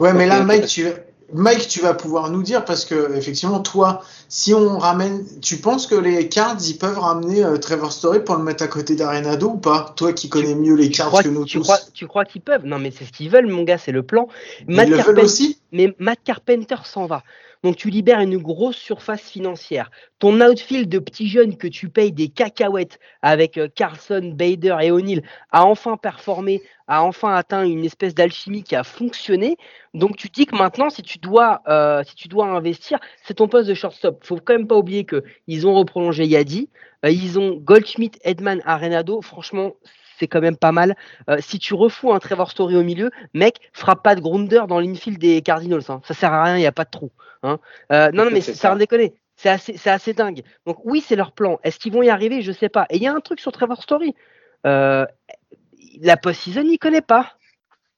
Ouais, 0.00 0.12
mais 0.12 0.26
là, 0.26 0.42
Mike, 0.42 0.66
tu, 0.66 0.88
Mike, 1.32 1.66
tu 1.68 1.80
vas 1.80 1.94
pouvoir 1.94 2.30
nous 2.30 2.42
dire 2.42 2.64
parce 2.64 2.84
que 2.84 3.16
effectivement, 3.16 3.60
toi, 3.60 4.02
si 4.28 4.54
on 4.54 4.78
ramène, 4.78 5.24
tu 5.40 5.56
penses 5.56 5.86
que 5.86 5.96
les 5.96 6.28
Cards 6.28 6.58
ils 6.64 6.78
peuvent 6.78 6.98
ramener 6.98 7.44
euh, 7.44 7.56
Trevor 7.56 7.92
Story 7.92 8.20
pour 8.20 8.36
le 8.36 8.44
mettre 8.44 8.62
à 8.62 8.68
côté 8.68 8.94
d'Arenado 8.94 9.48
ou 9.48 9.56
pas? 9.56 9.92
Toi 9.96 10.12
qui 10.12 10.28
connais 10.28 10.54
mieux 10.54 10.74
les 10.74 10.90
Cards 10.90 11.22
que 11.22 11.28
nous 11.28 11.44
tu 11.44 11.58
tous. 11.58 11.64
Crois, 11.64 11.78
tu 11.92 12.06
crois 12.06 12.24
qu'ils 12.24 12.42
peuvent? 12.42 12.64
Non, 12.64 12.78
mais 12.78 12.92
c'est 12.96 13.04
ce 13.04 13.12
qu'ils 13.12 13.30
veulent, 13.30 13.48
mon 13.48 13.64
gars, 13.64 13.78
c'est 13.78 13.92
le 13.92 14.02
plan. 14.02 14.28
Matt 14.68 14.88
ils 14.88 14.94
le 14.94 15.02
veulent 15.02 15.20
aussi? 15.20 15.58
Mais 15.76 15.94
Matt 15.98 16.20
Carpenter 16.24 16.76
s'en 16.84 17.04
va. 17.04 17.22
Donc 17.62 17.76
tu 17.76 17.90
libères 17.90 18.20
une 18.20 18.38
grosse 18.38 18.76
surface 18.76 19.28
financière. 19.28 19.90
Ton 20.18 20.40
outfield 20.40 20.88
de 20.88 20.98
petits 20.98 21.28
jeunes 21.28 21.58
que 21.58 21.66
tu 21.66 21.90
payes 21.90 22.12
des 22.12 22.28
cacahuètes 22.28 22.98
avec 23.20 23.58
euh, 23.58 23.68
Carlson, 23.74 24.32
Bader 24.34 24.76
et 24.80 24.90
O'Neill 24.90 25.22
a 25.50 25.66
enfin 25.66 25.98
performé, 25.98 26.62
a 26.86 27.02
enfin 27.02 27.34
atteint 27.34 27.64
une 27.64 27.84
espèce 27.84 28.14
d'alchimie 28.14 28.62
qui 28.62 28.74
a 28.74 28.84
fonctionné. 28.84 29.58
Donc 29.92 30.16
tu 30.16 30.28
dis 30.28 30.46
que 30.46 30.56
maintenant, 30.56 30.88
si 30.88 31.02
tu 31.02 31.18
dois, 31.18 31.60
euh, 31.68 32.02
si 32.04 32.14
tu 32.14 32.28
dois 32.28 32.46
investir, 32.46 32.98
c'est 33.22 33.34
ton 33.34 33.48
poste 33.48 33.68
de 33.68 33.74
shortstop. 33.74 34.24
Faut 34.24 34.36
quand 34.36 34.54
même 34.54 34.66
pas 34.66 34.76
oublier 34.76 35.04
que 35.04 35.24
ils 35.46 35.66
ont 35.66 35.74
reprolongé 35.74 36.24
Yadi, 36.24 36.70
euh, 37.04 37.10
ils 37.10 37.38
ont 37.38 37.56
Goldschmidt, 37.56 38.18
Edman, 38.22 38.62
Arenado. 38.64 39.20
Franchement, 39.20 39.72
c'est 40.18 40.26
quand 40.26 40.40
même 40.40 40.56
pas 40.56 40.72
mal. 40.72 40.96
Euh, 41.30 41.38
si 41.40 41.58
tu 41.58 41.74
refous 41.74 42.12
un 42.12 42.18
Trevor 42.18 42.50
Story 42.50 42.76
au 42.76 42.82
milieu, 42.82 43.10
mec, 43.34 43.56
frappe 43.72 44.02
pas 44.02 44.14
de 44.14 44.20
grounder 44.20 44.62
dans 44.68 44.80
l'infield 44.80 45.18
des 45.18 45.42
Cardinals. 45.42 45.82
Hein. 45.88 46.00
Ça 46.04 46.14
sert 46.14 46.32
à 46.32 46.44
rien, 46.44 46.56
il 46.56 46.60
n'y 46.60 46.66
a 46.66 46.72
pas 46.72 46.84
de 46.84 46.90
trou. 46.90 47.10
Hein. 47.42 47.58
Euh, 47.92 48.10
non, 48.12 48.24
non, 48.24 48.30
mais 48.30 48.40
ça 48.40 48.70
rien 48.70 48.78
déconner. 48.78 49.14
C'est 49.36 49.50
assez, 49.50 49.88
assez 49.88 50.14
dingue. 50.14 50.42
Donc 50.64 50.78
oui, 50.84 51.04
c'est 51.06 51.16
leur 51.16 51.32
plan. 51.32 51.60
Est-ce 51.62 51.78
qu'ils 51.78 51.92
vont 51.92 52.02
y 52.02 52.08
arriver? 52.08 52.40
Je 52.40 52.52
sais 52.52 52.70
pas. 52.70 52.86
Et 52.88 52.96
il 52.96 53.02
y 53.02 53.06
a 53.06 53.12
un 53.12 53.20
truc 53.20 53.40
sur 53.40 53.52
Trevor 53.52 53.82
Story. 53.82 54.14
Euh, 54.66 55.04
la 56.00 56.16
post-season, 56.16 56.64
il 56.64 56.78
connaît 56.78 57.02
pas. 57.02 57.35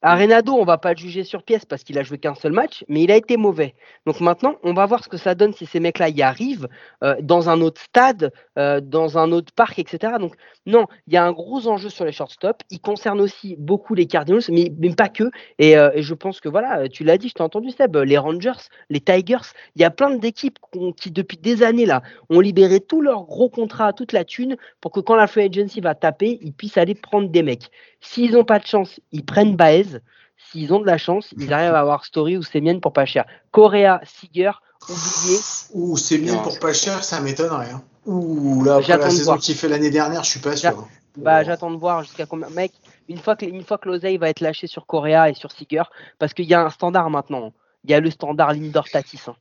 Arenado, 0.00 0.52
on 0.52 0.64
va 0.64 0.78
pas 0.78 0.92
le 0.92 0.98
juger 0.98 1.24
sur 1.24 1.42
pièce 1.42 1.64
parce 1.64 1.82
qu'il 1.82 1.98
a 1.98 2.04
joué 2.04 2.18
qu'un 2.18 2.36
seul 2.36 2.52
match, 2.52 2.84
mais 2.88 3.02
il 3.02 3.10
a 3.10 3.16
été 3.16 3.36
mauvais. 3.36 3.74
Donc 4.06 4.20
maintenant, 4.20 4.54
on 4.62 4.72
va 4.72 4.86
voir 4.86 5.02
ce 5.02 5.08
que 5.08 5.16
ça 5.16 5.34
donne 5.34 5.52
si 5.52 5.66
ces 5.66 5.80
mecs-là 5.80 6.08
y 6.08 6.22
arrivent 6.22 6.68
euh, 7.02 7.16
dans 7.20 7.50
un 7.50 7.60
autre 7.60 7.80
stade, 7.80 8.32
euh, 8.58 8.80
dans 8.80 9.18
un 9.18 9.32
autre 9.32 9.52
parc, 9.52 9.80
etc. 9.80 10.14
Donc 10.20 10.34
non, 10.66 10.86
il 11.08 11.14
y 11.14 11.16
a 11.16 11.24
un 11.24 11.32
gros 11.32 11.66
enjeu 11.66 11.88
sur 11.88 12.04
les 12.04 12.12
shortstops. 12.12 12.64
Il 12.70 12.80
concerne 12.80 13.20
aussi 13.20 13.56
beaucoup 13.58 13.94
les 13.94 14.06
Cardinals, 14.06 14.42
mais, 14.50 14.70
pas 14.94 15.08
que. 15.08 15.30
Et, 15.58 15.76
euh, 15.76 15.90
et, 15.94 16.02
je 16.02 16.14
pense 16.14 16.40
que 16.40 16.48
voilà, 16.48 16.88
tu 16.88 17.02
l'as 17.02 17.18
dit, 17.18 17.28
je 17.28 17.34
t'ai 17.34 17.42
entendu 17.42 17.70
Seb, 17.70 17.96
les 17.96 18.18
Rangers, 18.18 18.68
les 18.90 19.00
Tigers, 19.00 19.48
il 19.74 19.82
y 19.82 19.84
a 19.84 19.90
plein 19.90 20.10
d'équipes 20.10 20.58
qui 20.96 21.10
depuis 21.10 21.38
des 21.38 21.64
années 21.64 21.86
là 21.86 22.02
ont 22.30 22.40
libéré 22.40 22.80
tous 22.80 23.00
leurs 23.00 23.24
gros 23.24 23.48
contrats, 23.48 23.92
toute 23.92 24.12
la 24.12 24.24
thune, 24.24 24.56
pour 24.80 24.92
que 24.92 25.00
quand 25.00 25.16
la 25.16 25.26
free 25.26 25.42
agency 25.42 25.80
va 25.80 25.96
taper, 25.96 26.38
ils 26.40 26.52
puissent 26.52 26.78
aller 26.78 26.94
prendre 26.94 27.28
des 27.28 27.42
mecs. 27.42 27.70
S'ils 28.00 28.32
n'ont 28.32 28.44
pas 28.44 28.60
de 28.60 28.66
chance, 28.66 29.00
ils 29.10 29.24
prennent 29.24 29.56
Baez. 29.56 29.87
S'ils 30.36 30.72
ont 30.72 30.80
de 30.80 30.86
la 30.86 30.98
chance, 30.98 31.34
ils 31.36 31.52
arrivent 31.52 31.74
à 31.74 31.80
avoir 31.80 32.04
Story 32.04 32.36
ou 32.36 32.42
Semien 32.42 32.78
pour 32.78 32.92
pas 32.92 33.06
cher. 33.06 33.24
Correa, 33.50 34.00
Seager, 34.04 34.52
oublié. 34.88 35.38
Ou 35.72 35.96
Semien 35.96 36.36
pour 36.38 36.58
pas 36.58 36.72
cher, 36.72 37.02
ça 37.02 37.20
m'étonnerait. 37.20 37.70
Hein. 37.70 37.82
Ouh, 38.06 38.64
là, 38.64 38.76
après 38.76 38.96
la 38.96 39.10
saison 39.10 39.36
qu'il 39.36 39.54
fait 39.54 39.68
l'année 39.68 39.90
dernière, 39.90 40.24
je 40.24 40.30
suis 40.30 40.40
pas 40.40 40.56
sûr. 40.56 40.86
Bah, 41.16 41.42
j'attends 41.42 41.70
de 41.70 41.76
voir 41.76 42.04
jusqu'à 42.04 42.26
combien. 42.26 42.48
Mec, 42.50 42.72
une 43.08 43.18
fois 43.18 43.34
que, 43.34 43.44
une 43.44 43.64
fois 43.64 43.78
que 43.78 43.88
l'oseille 43.88 44.18
va 44.18 44.30
être 44.30 44.40
lâché 44.40 44.66
sur 44.66 44.86
Correa 44.86 45.28
et 45.28 45.34
sur 45.34 45.50
Seager, 45.50 45.82
parce 46.18 46.32
qu'il 46.32 46.46
y 46.46 46.54
a 46.54 46.64
un 46.64 46.70
standard 46.70 47.10
maintenant. 47.10 47.52
Il 47.84 47.90
y 47.90 47.94
a 47.94 48.00
le 48.00 48.10
standard 48.10 48.52
Lindor 48.52 48.88
Tatis. 48.88 49.20
Hein. 49.26 49.36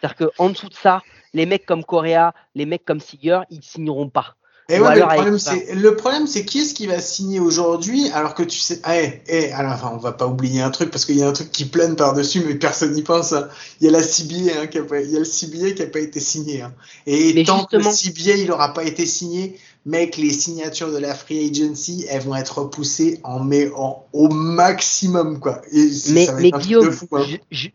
C'est-à-dire 0.00 0.32
qu'en 0.36 0.50
dessous 0.50 0.68
de 0.68 0.74
ça, 0.74 1.02
les 1.32 1.46
mecs 1.46 1.66
comme 1.66 1.84
Correa, 1.84 2.34
les 2.54 2.66
mecs 2.66 2.84
comme 2.84 3.00
Seager, 3.00 3.40
ils 3.50 3.62
signeront 3.62 4.08
pas. 4.08 4.34
Et 4.70 4.80
ouais, 4.80 4.94
le, 4.94 5.02
problème, 5.02 5.38
c'est, 5.38 5.74
le 5.74 5.94
problème, 5.94 6.26
c'est 6.26 6.46
qui 6.46 6.60
est-ce 6.60 6.72
qui 6.72 6.86
va 6.86 6.98
signer 6.98 7.38
aujourd'hui 7.38 8.08
alors 8.14 8.34
que 8.34 8.42
tu 8.42 8.58
sais. 8.58 8.80
Eh, 8.90 9.20
eh, 9.28 9.52
alors, 9.52 9.72
enfin, 9.72 9.90
on 9.92 9.98
va 9.98 10.12
pas 10.12 10.26
oublier 10.26 10.62
un 10.62 10.70
truc 10.70 10.90
parce 10.90 11.04
qu'il 11.04 11.18
y 11.18 11.22
a 11.22 11.28
un 11.28 11.32
truc 11.32 11.50
qui 11.52 11.66
plane 11.66 11.96
par-dessus, 11.96 12.42
mais 12.46 12.54
personne 12.54 12.94
n'y 12.94 13.02
pense. 13.02 13.34
Hein. 13.34 13.48
Il 13.80 13.84
y 13.84 13.88
a 13.88 13.92
la 13.92 14.02
CBA, 14.02 14.62
hein, 14.62 14.66
qui 14.66 14.78
a 14.78 15.00
il 15.00 15.10
y 15.10 15.16
a 15.16 15.18
le 15.18 15.26
CBA 15.26 15.72
qui 15.72 15.82
a 15.82 15.86
pas 15.86 15.98
été 15.98 16.18
signé. 16.18 16.62
Hein. 16.62 16.72
Et 17.06 17.44
tant 17.44 17.64
que 17.64 17.76
le 17.76 17.82
CBA 17.82 18.36
il 18.36 18.50
aura 18.50 18.72
pas 18.72 18.84
été 18.84 19.04
signé, 19.04 19.58
mec, 19.84 20.16
les 20.16 20.30
signatures 20.30 20.92
de 20.92 20.98
la 20.98 21.14
free 21.14 21.50
agency, 21.50 22.06
elles 22.08 22.22
vont 22.22 22.34
être 22.34 22.60
repoussées 22.60 23.20
en 23.22 23.40
mai 23.40 23.70
en, 23.76 24.06
au 24.14 24.28
maximum, 24.28 25.40
quoi. 25.40 25.60
Et 25.72 25.90
mais, 26.10 26.26
mais 26.38 26.50
Guillaume, 26.50 26.90
fou, 26.90 27.06
hein. 27.12 27.24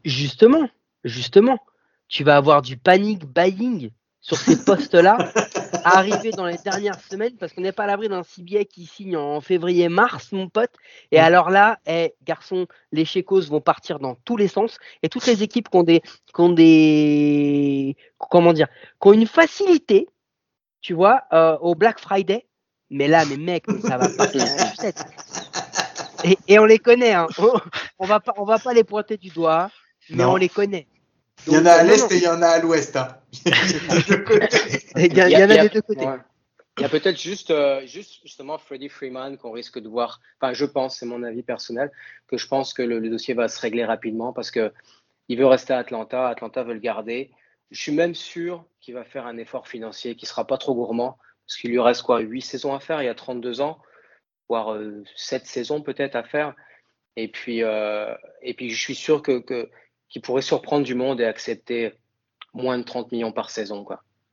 justement, 0.04 0.68
justement, 1.04 1.60
tu 2.08 2.24
vas 2.24 2.36
avoir 2.36 2.64
du 2.64 2.78
panic 2.78 3.26
buying 3.26 3.92
sur 4.22 4.38
ces 4.38 4.58
postes-là 4.66 5.32
arriver 5.84 6.32
dans 6.32 6.46
les 6.46 6.58
dernières 6.58 7.00
semaines 7.00 7.36
parce 7.38 7.54
qu'on 7.54 7.62
n'est 7.62 7.72
pas 7.72 7.84
à 7.84 7.88
l'abri 7.88 8.10
d'un 8.10 8.24
CBA 8.24 8.66
qui 8.66 8.86
signe 8.86 9.18
en 9.18 9.42
février-mars, 9.42 10.32
mon 10.32 10.50
pote. 10.50 10.72
Et 11.12 11.20
alors 11.20 11.50
là, 11.50 11.80
eh, 11.86 12.14
garçon, 12.24 12.68
les 12.92 13.06
Checos 13.06 13.42
vont 13.42 13.62
partir 13.62 14.00
dans 14.00 14.16
tous 14.26 14.38
les 14.38 14.48
sens 14.48 14.78
et 15.04 15.10
toutes 15.10 15.26
les 15.26 15.44
équipes 15.44 15.70
qui 15.70 15.78
ont 15.78 15.84
des, 15.84 16.02
qui 16.02 16.42
ont 16.42 16.50
des, 16.50 17.96
comment 18.18 18.54
dire, 18.54 18.68
qui 19.02 19.08
ont 19.08 19.14
une 19.14 19.28
facilité, 19.28 20.08
tu 20.82 20.94
vois, 20.94 21.24
euh, 21.34 21.58
au 21.60 21.76
Black 21.76 22.00
Friday. 22.00 22.46
Mais 22.90 23.08
là, 23.08 23.24
mes 23.26 23.38
mecs, 23.38 23.66
ça 23.84 23.98
va 23.98 24.10
pas 24.10 24.28
et, 26.24 26.38
et 26.48 26.60
on 26.60 26.66
les 26.66 26.80
connaît, 26.80 27.14
hein. 27.14 27.28
On 27.98 28.06
va 28.06 28.20
pas, 28.20 28.34
on 28.38 28.44
va 28.44 28.60
pas 28.60 28.74
les 28.74 28.84
pointer 28.84 29.18
du 29.18 29.30
doigt, 29.30 29.70
mais 30.10 30.26
on 30.26 30.36
les 30.36 30.50
connaît. 30.50 30.88
Il 31.48 31.54
y 31.54 31.58
en 31.58 31.66
a 31.66 31.72
à 31.72 31.84
l'est 31.84 32.12
et 32.12 32.18
il 32.18 32.24
y 32.24 32.28
en 32.28 32.42
a 32.42 32.48
à 32.48 32.60
l'ouest. 32.60 32.96
Hein. 32.96 33.18
il 34.96 35.18
y, 35.18 35.22
en 35.22 35.50
a 35.50 35.58
des 35.58 35.70
deux 35.70 35.82
côtés. 35.82 36.08
Il 36.78 36.84
y 36.84 36.86
a 36.86 36.90
peut-être 36.90 37.20
juste, 37.20 37.52
euh, 37.52 37.86
juste 37.86 38.22
justement 38.24 38.58
Freddie 38.58 38.90
Freeman 38.90 39.38
qu'on 39.38 39.52
risque 39.52 39.80
de 39.80 39.90
voir. 39.90 40.22
Enfin, 40.40 40.54
je 40.54 40.66
pense, 40.66 40.98
c'est 40.98 41.06
mon 41.06 41.24
avis 41.24 41.44
personnel, 41.44 41.92
que 42.28 42.38
je 42.38 42.48
pense 42.48 42.74
que 42.74 42.82
le, 42.82 43.02
dossier 43.10 43.34
va 43.34 43.48
se 43.50 43.60
régler 43.60 43.84
rapidement 43.84 44.32
parce 44.32 44.50
que 44.50 44.72
il 45.28 45.38
veut 45.38 45.46
rester 45.46 45.74
à 45.74 45.80
Atlanta. 45.80 46.28
Atlanta 46.30 46.64
veut 46.64 46.74
le 46.74 46.80
garder. 46.80 47.32
Je 47.72 47.82
suis 47.82 47.92
même 47.92 48.16
sûr 48.16 48.66
qu'il 48.82 48.94
va 48.94 49.04
faire 49.04 49.28
un 49.28 49.38
effort 49.38 49.68
financier 49.68 50.16
qui 50.16 50.26
sera 50.26 50.48
pas 50.48 50.58
trop 50.58 50.74
gourmand 50.74 51.18
parce 51.46 51.58
qu'il 51.58 51.72
lui 51.72 51.80
reste 51.80 52.04
quoi, 52.04 52.20
8 52.20 52.42
saisons 52.42 52.74
à 52.74 52.80
faire? 52.80 53.02
Il 53.02 53.06
y 53.06 53.10
a 53.10 53.16
32 53.16 53.62
ans, 53.62 53.80
voire 54.48 54.74
euh, 54.74 55.04
7 55.16 55.46
saisons 55.46 55.82
peut-être 55.82 56.16
à 56.16 56.24
faire. 56.24 56.56
Et 57.16 57.28
puis, 57.28 57.64
euh, 57.64 58.16
et 58.42 58.54
puis, 58.54 58.70
je 58.70 58.80
suis 58.80 58.96
sûr 58.96 59.22
que, 59.22 59.40
que 59.40 59.70
qui 60.10 60.20
pourrait 60.20 60.42
surprendre 60.42 60.86
du 60.86 60.96
monde 60.96 61.22
et 61.22 61.26
accepter 61.26 61.94
moins 62.54 62.78
de 62.78 62.84
30 62.84 63.12
millions 63.12 63.32
par 63.32 63.50
saison. 63.50 63.86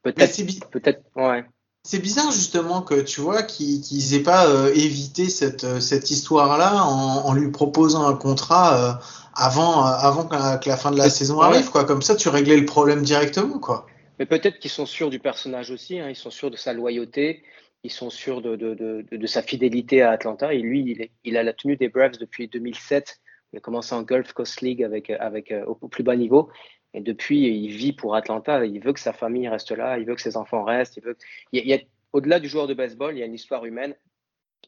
Peut-être. 0.03 0.71
Peut-être. 0.71 1.03
Ouais. 1.17 1.45
C'est 1.85 2.01
bizarre 2.01 2.33
justement 2.33 2.83
que 2.83 3.01
tu 3.01 3.21
vois 3.21 3.45
qu'ils 3.45 4.11
n'aient 4.11 4.23
pas 4.23 4.49
euh, 4.49 4.73
évité 4.75 5.29
cette, 5.29 5.63
euh, 5.63 5.79
cette 5.79 6.11
histoire-là 6.11 6.83
en, 6.85 7.27
en, 7.27 7.33
lui 7.33 7.53
proposant 7.53 8.09
un 8.09 8.17
contrat 8.17 8.77
euh, 8.77 8.93
avant, 9.37 9.85
avant 9.85 10.25
que 10.25 10.35
la, 10.35 10.59
que 10.59 10.69
la, 10.69 10.77
fin 10.77 10.91
de 10.91 10.99
la 10.99 11.09
saison 11.09 11.41
arrive. 11.41 11.71
Quoi. 11.71 11.85
Comme 11.85 12.03
ça, 12.03 12.17
tu 12.17 12.29
réglais 12.29 12.57
le 12.57 12.65
problème 12.65 13.03
directement. 13.03 13.61
Quoi. 13.61 13.87
Mais 14.19 14.27
peut-être 14.27 14.59
qu'ils 14.59 14.71
sont 14.73 14.87
sûrs 14.87 15.11
du 15.11 15.21
personnage 15.21 15.71
aussi, 15.71 16.01
hein. 16.01 16.09
ils 16.09 16.17
sont 16.17 16.31
sûrs 16.31 16.51
de 16.51 16.57
sa 16.57 16.73
loyauté, 16.73 17.45
ils 17.85 17.93
sont 17.93 18.11
sûrs 18.11 18.43
de, 18.43 18.57
de, 18.57 18.75
de, 18.75 19.17
de 19.17 19.27
sa 19.29 19.43
fidélité 19.43 20.03
à 20.03 20.11
Atlanta. 20.11 20.53
Et 20.53 20.59
lui, 20.59 20.81
il, 20.89 21.03
est, 21.03 21.13
il, 21.23 21.37
a 21.37 21.45
la 21.45 21.53
tenue 21.53 21.77
des 21.77 21.89
Braves 21.89 22.19
depuis 22.19 22.49
2007. 22.49 23.21
Il 23.57 23.59
a 23.59 23.63
commencé 23.63 23.95
en 23.95 24.03
Gulf 24.03 24.35
Coast 24.35 24.61
League 24.61 24.85
avec, 24.85 25.09
avec, 25.09 25.51
au, 25.67 25.89
plus 25.89 26.05
bas 26.05 26.15
niveau. 26.15 26.51
Et 26.93 27.01
depuis, 27.01 27.49
il 27.49 27.69
vit 27.69 27.95
pour 27.95 28.15
Atlanta. 28.15 28.63
Il 28.67 28.81
veut 28.81 28.93
que 28.93 29.01
sa 29.01 29.15
famille 29.15 29.49
reste 29.49 29.73
là. 29.73 29.99
Il 29.99 30.05
veut 30.05 30.15
que 30.15 30.21
ses 30.21 30.37
enfants 30.37 30.63
restent. 30.63 30.99
Il 30.99 31.05
veut... 31.05 31.17
il 31.53 31.67
y 31.67 31.73
a, 31.73 31.79
au-delà 32.13 32.39
du 32.39 32.49
joueur 32.49 32.67
de 32.67 32.75
baseball, 32.75 33.17
il 33.17 33.21
y 33.21 33.23
a 33.23 33.25
une 33.25 33.33
histoire 33.33 33.65
humaine 33.65 33.95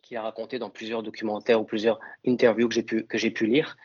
qu'il 0.01 0.17
a 0.17 0.23
racontée 0.23 0.59
dans 0.59 0.71
plusieurs 0.71 1.03
documentaires 1.03 1.61
ou 1.61 1.65
plusieurs 1.65 2.01
interviews 2.27 2.67
que 2.67 2.75
j'ai 2.75 2.83
pu, 2.83 3.05
que 3.05 3.19
j'ai 3.19 3.31
pu 3.31 3.45
lire. 3.45 3.77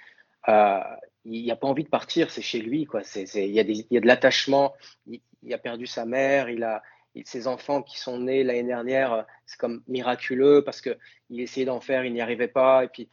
Euh, 0.48 0.80
il 1.26 1.48
n'a 1.48 1.58
pas 1.58 1.68
envie 1.68 1.84
de 1.84 1.90
partir, 1.90 2.32
c'est 2.32 2.42
chez 2.42 2.62
lui. 2.62 2.86
Quoi. 2.86 3.02
Il, 3.14 3.52
y 3.52 3.60
a 3.60 3.64
il, 3.64 3.86
y 3.92 3.98
a 3.98 4.00
de 4.00 4.08
l'attachement. 4.08 4.74
Il, 5.06 5.20
il, 5.42 5.54
a 5.54 5.58
perdu 5.58 5.86
sa 5.86 6.06
mère. 6.06 6.50
Il 6.50 6.64
a 6.64 6.82
ses 7.26 7.48
enfants 7.48 7.84
qui 7.84 8.00
sont 8.00 8.20
nés 8.20 8.46
l'année 8.46 8.64
dernière. 8.64 9.26
C'est 9.46 9.60
comme 9.60 9.84
miraculeux 9.90 10.64
parce 10.64 10.80
qu'il 10.80 10.96
essayait 11.42 11.66
d'en 11.66 11.82
faire, 11.82 12.06
il 12.06 12.14
n'y 12.14 12.22
arrivait 12.22 12.48
pas. 12.48 12.86
Et 12.86 12.88
puis, 12.88 13.10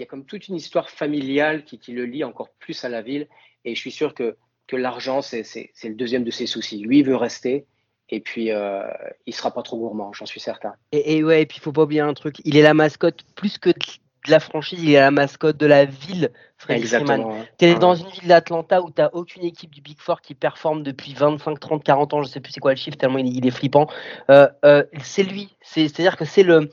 il 0.00 0.04
y 0.04 0.06
a 0.06 0.08
comme 0.08 0.24
toute 0.24 0.48
une 0.48 0.56
histoire 0.56 0.88
familiale 0.88 1.64
qui, 1.64 1.78
qui, 1.78 1.92
le 1.92 2.06
lie 2.06 2.24
encore 2.24 2.48
plus 2.58 2.84
à 2.84 2.88
la 2.88 3.02
ville. 3.02 3.28
Et 3.66 3.74
je 3.74 3.80
suis 3.80 3.90
sûr 3.90 4.14
que, 4.14 4.36
que 4.66 4.76
l'argent, 4.76 5.20
c'est 5.20 5.44
le 5.84 5.94
deuxième 5.94 6.24
de 6.24 6.30
ses 6.30 6.46
soucis. 6.46 6.78
Lui, 6.78 7.00
il 7.00 7.04
veut 7.04 7.16
rester. 7.16 7.66
Et 8.08 8.20
puis, 8.20 8.50
euh, 8.50 8.82
il 9.26 9.34
sera 9.34 9.52
pas 9.52 9.62
trop 9.62 9.78
gourmand, 9.78 10.12
j'en 10.12 10.26
suis 10.26 10.40
certain. 10.40 10.72
Et, 10.90 11.18
et 11.18 11.22
ouais, 11.22 11.42
et 11.42 11.46
puis 11.46 11.58
il 11.58 11.62
faut 11.62 11.70
pas 11.70 11.82
oublier 11.82 12.00
un 12.00 12.14
truc. 12.14 12.36
Il 12.44 12.56
est 12.56 12.62
la 12.62 12.74
mascotte 12.74 13.24
plus 13.36 13.58
que 13.58 13.70
de 13.70 14.30
la 14.30 14.40
franchise, 14.40 14.82
il 14.82 14.90
est 14.90 15.00
la 15.00 15.10
mascotte 15.10 15.56
de 15.56 15.66
la 15.66 15.84
ville, 15.84 16.30
Freddy 16.56 16.86
Freeman. 16.86 17.46
Tu 17.58 17.66
es 17.66 17.74
dans 17.74 17.94
une 17.94 18.08
ville 18.08 18.28
d'Atlanta 18.28 18.82
où 18.82 18.90
tu 18.90 19.00
n'as 19.00 19.10
aucune 19.12 19.44
équipe 19.44 19.70
du 19.70 19.80
Big 19.80 19.98
Four 19.98 20.20
qui 20.22 20.34
performe 20.34 20.82
depuis 20.82 21.14
25, 21.14 21.58
30, 21.58 21.84
40 21.84 22.14
ans, 22.14 22.22
je 22.22 22.28
sais 22.28 22.40
plus 22.40 22.52
c'est 22.52 22.60
quoi 22.60 22.72
le 22.72 22.76
chiffre, 22.76 22.96
tellement 22.96 23.18
il, 23.18 23.46
est 23.46 23.50
flippant. 23.50 23.86
Euh, 24.30 24.48
euh, 24.64 24.82
c'est 25.02 25.22
lui, 25.22 25.56
c'est-à-dire 25.62 26.16
que 26.16 26.24
c'est 26.24 26.42
le, 26.42 26.70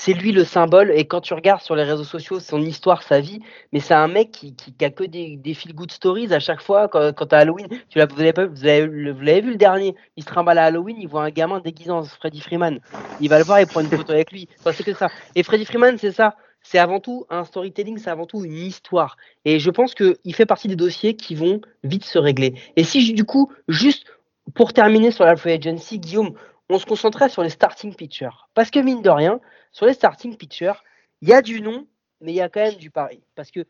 c'est 0.00 0.14
lui 0.14 0.32
le 0.32 0.44
symbole. 0.44 0.92
Et 0.92 1.04
quand 1.04 1.20
tu 1.20 1.34
regardes 1.34 1.60
sur 1.60 1.76
les 1.76 1.82
réseaux 1.82 2.04
sociaux 2.04 2.40
son 2.40 2.62
histoire, 2.62 3.02
sa 3.02 3.20
vie, 3.20 3.40
mais 3.70 3.80
c'est 3.80 3.92
un 3.92 4.08
mec 4.08 4.30
qui, 4.30 4.56
qui, 4.56 4.72
a 4.82 4.88
que 4.88 5.04
des, 5.04 5.36
des 5.36 5.52
feel 5.52 5.74
good 5.74 5.92
stories 5.92 6.32
à 6.32 6.40
chaque 6.40 6.62
fois. 6.62 6.88
Quand, 6.88 7.32
à 7.32 7.38
Halloween, 7.38 7.68
tu 7.90 7.98
l'as, 7.98 8.06
vous 8.06 8.16
l'avez, 8.18 9.40
vu 9.42 9.50
le 9.50 9.56
dernier, 9.56 9.94
il 10.16 10.22
se 10.22 10.28
trimballe 10.28 10.56
à 10.56 10.64
Halloween, 10.64 10.96
il 10.98 11.06
voit 11.06 11.24
un 11.24 11.30
gamin 11.30 11.60
déguisé 11.60 11.90
en 11.90 12.02
Freddy 12.02 12.40
Freeman. 12.40 12.80
Il 13.20 13.28
va 13.28 13.38
le 13.38 13.44
voir 13.44 13.58
et 13.58 13.66
prend 13.66 13.80
une 13.80 13.90
photo 13.90 14.12
avec 14.12 14.32
lui. 14.32 14.48
c'est 14.72 14.84
que 14.84 14.94
ça. 14.94 15.10
Et 15.34 15.42
Freddy 15.42 15.66
Freeman, 15.66 15.98
c'est 15.98 16.12
ça. 16.12 16.34
C'est 16.62 16.78
avant 16.78 17.00
tout 17.00 17.26
un 17.28 17.44
storytelling, 17.44 17.98
c'est 17.98 18.10
avant 18.10 18.24
tout 18.24 18.42
une 18.42 18.56
histoire. 18.56 19.18
Et 19.44 19.58
je 19.58 19.70
pense 19.70 19.94
qu'il 19.94 20.34
fait 20.34 20.46
partie 20.46 20.68
des 20.68 20.76
dossiers 20.76 21.14
qui 21.14 21.34
vont 21.34 21.60
vite 21.84 22.04
se 22.04 22.18
régler. 22.18 22.54
Et 22.76 22.84
si 22.84 23.12
du 23.12 23.24
coup, 23.24 23.52
juste 23.68 24.06
pour 24.54 24.72
terminer 24.72 25.10
sur 25.10 25.24
la 25.24 25.36
free 25.36 25.52
agency, 25.52 25.98
Guillaume, 25.98 26.32
on 26.70 26.78
se 26.78 26.86
concentrait 26.86 27.28
sur 27.28 27.42
les 27.42 27.50
starting 27.50 27.94
pitchers. 27.94 28.46
Parce 28.54 28.70
que 28.70 28.78
mine 28.78 29.02
de 29.02 29.10
rien, 29.10 29.40
sur 29.72 29.86
les 29.86 29.94
starting 29.94 30.36
pitchers, 30.36 30.82
il 31.20 31.28
y 31.28 31.32
a 31.32 31.42
du 31.42 31.60
nom, 31.60 31.86
mais 32.20 32.32
il 32.32 32.36
y 32.36 32.40
a 32.40 32.48
quand 32.48 32.60
même 32.60 32.76
du 32.76 32.90
pari. 32.90 33.22
Parce 33.34 33.50
que 33.50 33.66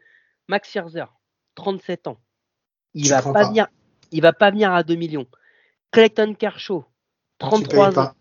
Max 0.48 0.70
Scherzer, 0.70 1.06
37 1.54 2.08
ans, 2.08 2.18
il 2.94 3.08
va 3.08 3.22
pas, 3.22 3.48
venir, 3.48 3.68
il 4.12 4.20
va 4.20 4.32
pas 4.32 4.50
venir 4.50 4.72
à 4.72 4.82
2 4.82 4.94
millions. 4.94 5.26
Clayton 5.92 6.34
Kershaw, 6.34 6.84
33 7.38 7.98
ans. 7.98 8.12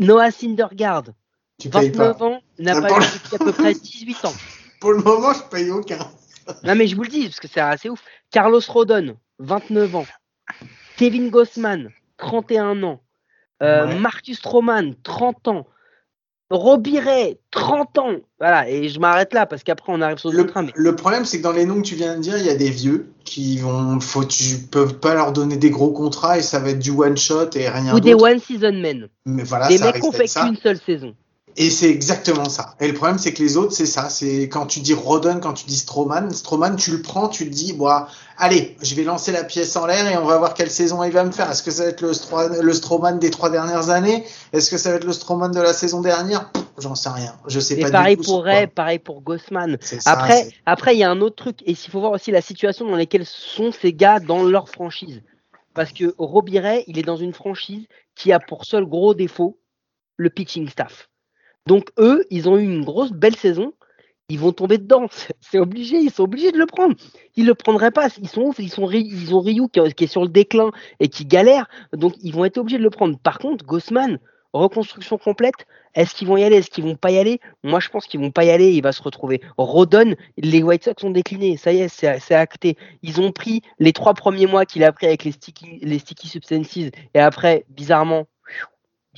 Noah 0.00 0.30
Syndergaard, 0.30 1.04
29 1.64 2.22
ans, 2.22 2.40
n'a 2.58 2.80
pas 2.80 2.88
eu 2.88 3.00
depuis 3.00 3.34
à 3.34 3.38
peu 3.38 3.52
près 3.52 3.74
18 3.74 4.24
ans. 4.24 4.34
Pour 4.80 4.92
le 4.92 5.02
moment, 5.02 5.32
je 5.32 5.42
paye 5.44 5.70
aucun. 5.70 5.98
non, 6.64 6.74
mais 6.74 6.86
je 6.86 6.96
vous 6.96 7.02
le 7.02 7.08
dis, 7.08 7.24
parce 7.24 7.40
que 7.40 7.48
c'est 7.48 7.60
assez 7.60 7.88
ouf. 7.88 8.02
Carlos 8.30 8.60
Rodon, 8.68 9.16
29 9.38 9.96
ans. 9.96 10.06
Kevin 10.96 11.30
Gossman, 11.30 11.90
31 12.16 12.82
ans. 12.82 13.00
Euh, 13.62 13.98
Marcus 13.98 14.38
Stroman, 14.38 14.94
30 15.02 15.48
ans. 15.48 15.66
Robiret, 16.50 17.38
30 17.50 17.98
ans. 17.98 18.16
Voilà, 18.38 18.70
et 18.70 18.88
je 18.88 18.98
m'arrête 19.00 19.34
là 19.34 19.44
parce 19.44 19.62
qu'après 19.62 19.92
on 19.92 20.00
arrive 20.00 20.16
sur 20.16 20.32
le, 20.32 20.46
train. 20.46 20.62
Mais... 20.62 20.72
Le 20.74 20.96
problème, 20.96 21.26
c'est 21.26 21.38
que 21.38 21.42
dans 21.42 21.52
les 21.52 21.66
noms 21.66 21.76
que 21.76 21.86
tu 21.86 21.94
viens 21.94 22.16
de 22.16 22.22
dire, 22.22 22.38
il 22.38 22.46
y 22.46 22.50
a 22.50 22.56
des 22.56 22.70
vieux 22.70 23.12
qui 23.24 23.58
vont, 23.58 24.00
faut, 24.00 24.24
tu 24.24 24.58
peux 24.70 24.88
pas 24.88 25.14
leur 25.14 25.32
donner 25.32 25.58
des 25.58 25.68
gros 25.68 25.90
contrats 25.90 26.38
et 26.38 26.42
ça 26.42 26.58
va 26.58 26.70
être 26.70 26.78
du 26.78 26.90
one 26.90 27.18
shot 27.18 27.50
et 27.54 27.68
rien 27.68 27.94
Ou 27.94 28.00
des 28.00 28.14
one 28.14 28.38
season 28.38 28.72
men. 28.72 29.08
Mais 29.26 29.42
voilà, 29.42 29.68
des 29.68 29.78
mecs 29.78 29.96
qui 29.96 30.06
ont 30.06 30.12
fait 30.12 30.26
qu'une 30.26 30.56
seule 30.56 30.78
saison. 30.78 31.14
Et 31.60 31.70
c'est 31.70 31.90
exactement 31.90 32.48
ça. 32.48 32.76
Et 32.78 32.86
le 32.86 32.94
problème, 32.94 33.18
c'est 33.18 33.34
que 33.34 33.42
les 33.42 33.56
autres, 33.56 33.72
c'est 33.72 33.84
ça. 33.84 34.08
C'est 34.10 34.42
quand 34.42 34.66
tu 34.66 34.78
dis 34.78 34.94
Rodon, 34.94 35.40
quand 35.40 35.54
tu 35.54 35.66
dis 35.66 35.76
Stroman, 35.76 36.30
Stroman, 36.30 36.76
tu 36.76 36.92
le 36.92 37.02
prends, 37.02 37.28
tu 37.28 37.50
te 37.50 37.52
dis, 37.52 37.72
bah, 37.72 38.08
allez, 38.36 38.76
je 38.80 38.94
vais 38.94 39.02
lancer 39.02 39.32
la 39.32 39.42
pièce 39.42 39.74
en 39.74 39.84
l'air 39.86 40.06
et 40.06 40.16
on 40.16 40.24
va 40.24 40.38
voir 40.38 40.54
quelle 40.54 40.70
saison 40.70 41.02
il 41.02 41.10
va 41.10 41.24
me 41.24 41.32
faire. 41.32 41.50
Est-ce 41.50 41.64
que 41.64 41.72
ça 41.72 41.82
va 41.82 41.88
être 41.88 42.00
le, 42.00 42.12
le 42.62 42.72
Stroman 42.72 43.18
des 43.18 43.30
trois 43.30 43.50
dernières 43.50 43.90
années? 43.90 44.24
Est-ce 44.52 44.70
que 44.70 44.78
ça 44.78 44.90
va 44.90 44.96
être 44.96 45.04
le 45.04 45.12
Stroman 45.12 45.50
de 45.50 45.60
la 45.60 45.72
saison 45.72 46.00
dernière? 46.00 46.48
J'en 46.78 46.94
sais 46.94 47.08
rien. 47.08 47.34
Je 47.48 47.58
sais 47.58 47.76
et 47.76 47.82
pas 47.82 47.90
pareil 47.90 48.16
du 48.16 48.22
tout. 48.22 48.30
pour 48.30 48.44
Ray, 48.44 48.68
pareil 48.68 49.00
pour 49.00 49.20
Gossman. 49.22 49.78
Après, 50.06 50.48
après, 50.64 50.94
il 50.94 51.00
y 51.00 51.02
a 51.02 51.10
un 51.10 51.20
autre 51.20 51.34
truc. 51.34 51.60
Et 51.62 51.72
il 51.72 51.76
faut 51.76 51.98
voir 51.98 52.12
aussi 52.12 52.30
la 52.30 52.40
situation 52.40 52.88
dans 52.88 52.96
laquelle 52.96 53.26
sont 53.26 53.72
ces 53.72 53.92
gars 53.92 54.20
dans 54.20 54.44
leur 54.44 54.68
franchise. 54.68 55.22
Parce 55.74 55.92
que 55.92 56.14
Robbie 56.18 56.60
Ray, 56.60 56.84
il 56.86 57.00
est 57.00 57.02
dans 57.02 57.16
une 57.16 57.32
franchise 57.32 57.86
qui 58.14 58.32
a 58.32 58.38
pour 58.38 58.64
seul 58.64 58.84
gros 58.84 59.14
défaut 59.14 59.58
le 60.16 60.30
pitching 60.30 60.68
staff. 60.68 61.08
Donc 61.68 61.90
eux, 61.98 62.24
ils 62.30 62.48
ont 62.48 62.56
eu 62.56 62.64
une 62.64 62.82
grosse 62.82 63.12
belle 63.12 63.36
saison. 63.36 63.74
Ils 64.30 64.38
vont 64.38 64.52
tomber 64.52 64.78
dedans. 64.78 65.06
C'est 65.42 65.58
obligé. 65.58 65.98
Ils 65.98 66.10
sont 66.10 66.22
obligés 66.22 66.50
de 66.50 66.56
le 66.56 66.64
prendre. 66.64 66.96
Ils 67.36 67.44
le 67.44 67.54
prendraient 67.54 67.90
pas. 67.90 68.08
Ils 68.22 68.28
sont 68.28 68.54
Ils 68.58 68.70
sont 68.70 68.90
ils 68.90 69.34
ont 69.34 69.40
Ryu 69.40 69.68
qui, 69.68 70.04
est 70.04 70.06
sur 70.06 70.22
le 70.22 70.30
déclin 70.30 70.70
et 70.98 71.08
qui 71.08 71.26
galère. 71.26 71.68
Donc 71.92 72.14
ils 72.22 72.34
vont 72.34 72.46
être 72.46 72.56
obligés 72.56 72.78
de 72.78 72.82
le 72.82 72.90
prendre. 72.90 73.18
Par 73.18 73.38
contre, 73.38 73.66
Gossman, 73.66 74.18
reconstruction 74.54 75.18
complète. 75.18 75.66
Est-ce 75.94 76.14
qu'ils 76.14 76.26
vont 76.26 76.38
y 76.38 76.44
aller? 76.44 76.56
Est-ce 76.56 76.70
qu'ils 76.70 76.84
vont 76.84 76.96
pas 76.96 77.10
y 77.10 77.18
aller? 77.18 77.38
Moi, 77.62 77.80
je 77.80 77.90
pense 77.90 78.06
qu'ils 78.06 78.20
vont 78.20 78.30
pas 78.30 78.44
y 78.44 78.50
aller. 78.50 78.72
Il 78.72 78.82
va 78.82 78.92
se 78.92 79.02
retrouver. 79.02 79.42
Rodon, 79.58 80.14
les 80.38 80.62
White 80.62 80.84
Sox 80.84 81.04
ont 81.04 81.10
décliné. 81.10 81.58
Ça 81.58 81.74
y 81.74 81.80
est, 81.80 81.88
c'est 81.88 82.34
acté. 82.34 82.78
Ils 83.02 83.20
ont 83.20 83.30
pris 83.30 83.60
les 83.78 83.92
trois 83.92 84.14
premiers 84.14 84.46
mois 84.46 84.64
qu'il 84.64 84.84
a 84.84 84.92
pris 84.92 85.06
avec 85.06 85.24
les 85.24 85.32
sticky, 85.32 85.80
les 85.82 85.98
sticky 85.98 86.28
substances 86.28 86.78
et 86.78 87.18
après, 87.18 87.66
bizarrement, 87.68 88.26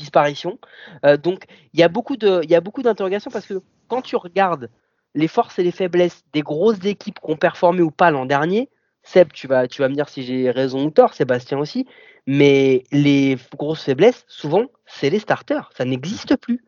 disparition. 0.01 0.59
Euh, 1.05 1.16
donc 1.16 1.44
il 1.72 1.80
y 1.80 1.82
a 1.82 1.88
beaucoup 1.88 2.16
d'interrogations 2.16 3.30
parce 3.30 3.46
que 3.46 3.62
quand 3.88 4.03
tu 4.03 4.16
regardes 4.16 4.70
les 5.14 5.28
forces 5.28 5.59
et 5.59 5.62
les 5.62 5.72
faiblesses 5.72 6.24
des 6.32 6.42
grosses 6.42 6.84
équipes 6.84 7.20
qui 7.20 7.30
ont 7.30 7.36
performé 7.36 7.82
ou 7.82 7.90
pas 7.90 8.11
l'an 8.11 8.26
dernier, 8.26 8.68
Seb, 9.03 9.32
tu 9.32 9.46
vas, 9.46 9.66
tu 9.66 9.82
vas 9.82 9.88
me 9.88 9.94
dire 9.94 10.09
si 10.09 10.22
j'ai 10.22 10.51
raison 10.51 10.84
ou 10.84 10.90
tort, 10.90 11.14
Sébastien 11.14 11.59
aussi, 11.59 11.86
mais 12.26 12.84
les 12.92 13.36
grosses 13.57 13.82
faiblesses, 13.82 14.24
souvent, 14.28 14.66
c'est 14.86 15.11
les 15.11 15.18
starters, 15.18 15.70
ça 15.76 15.84
n'existe 15.84 16.36
plus. 16.36 16.62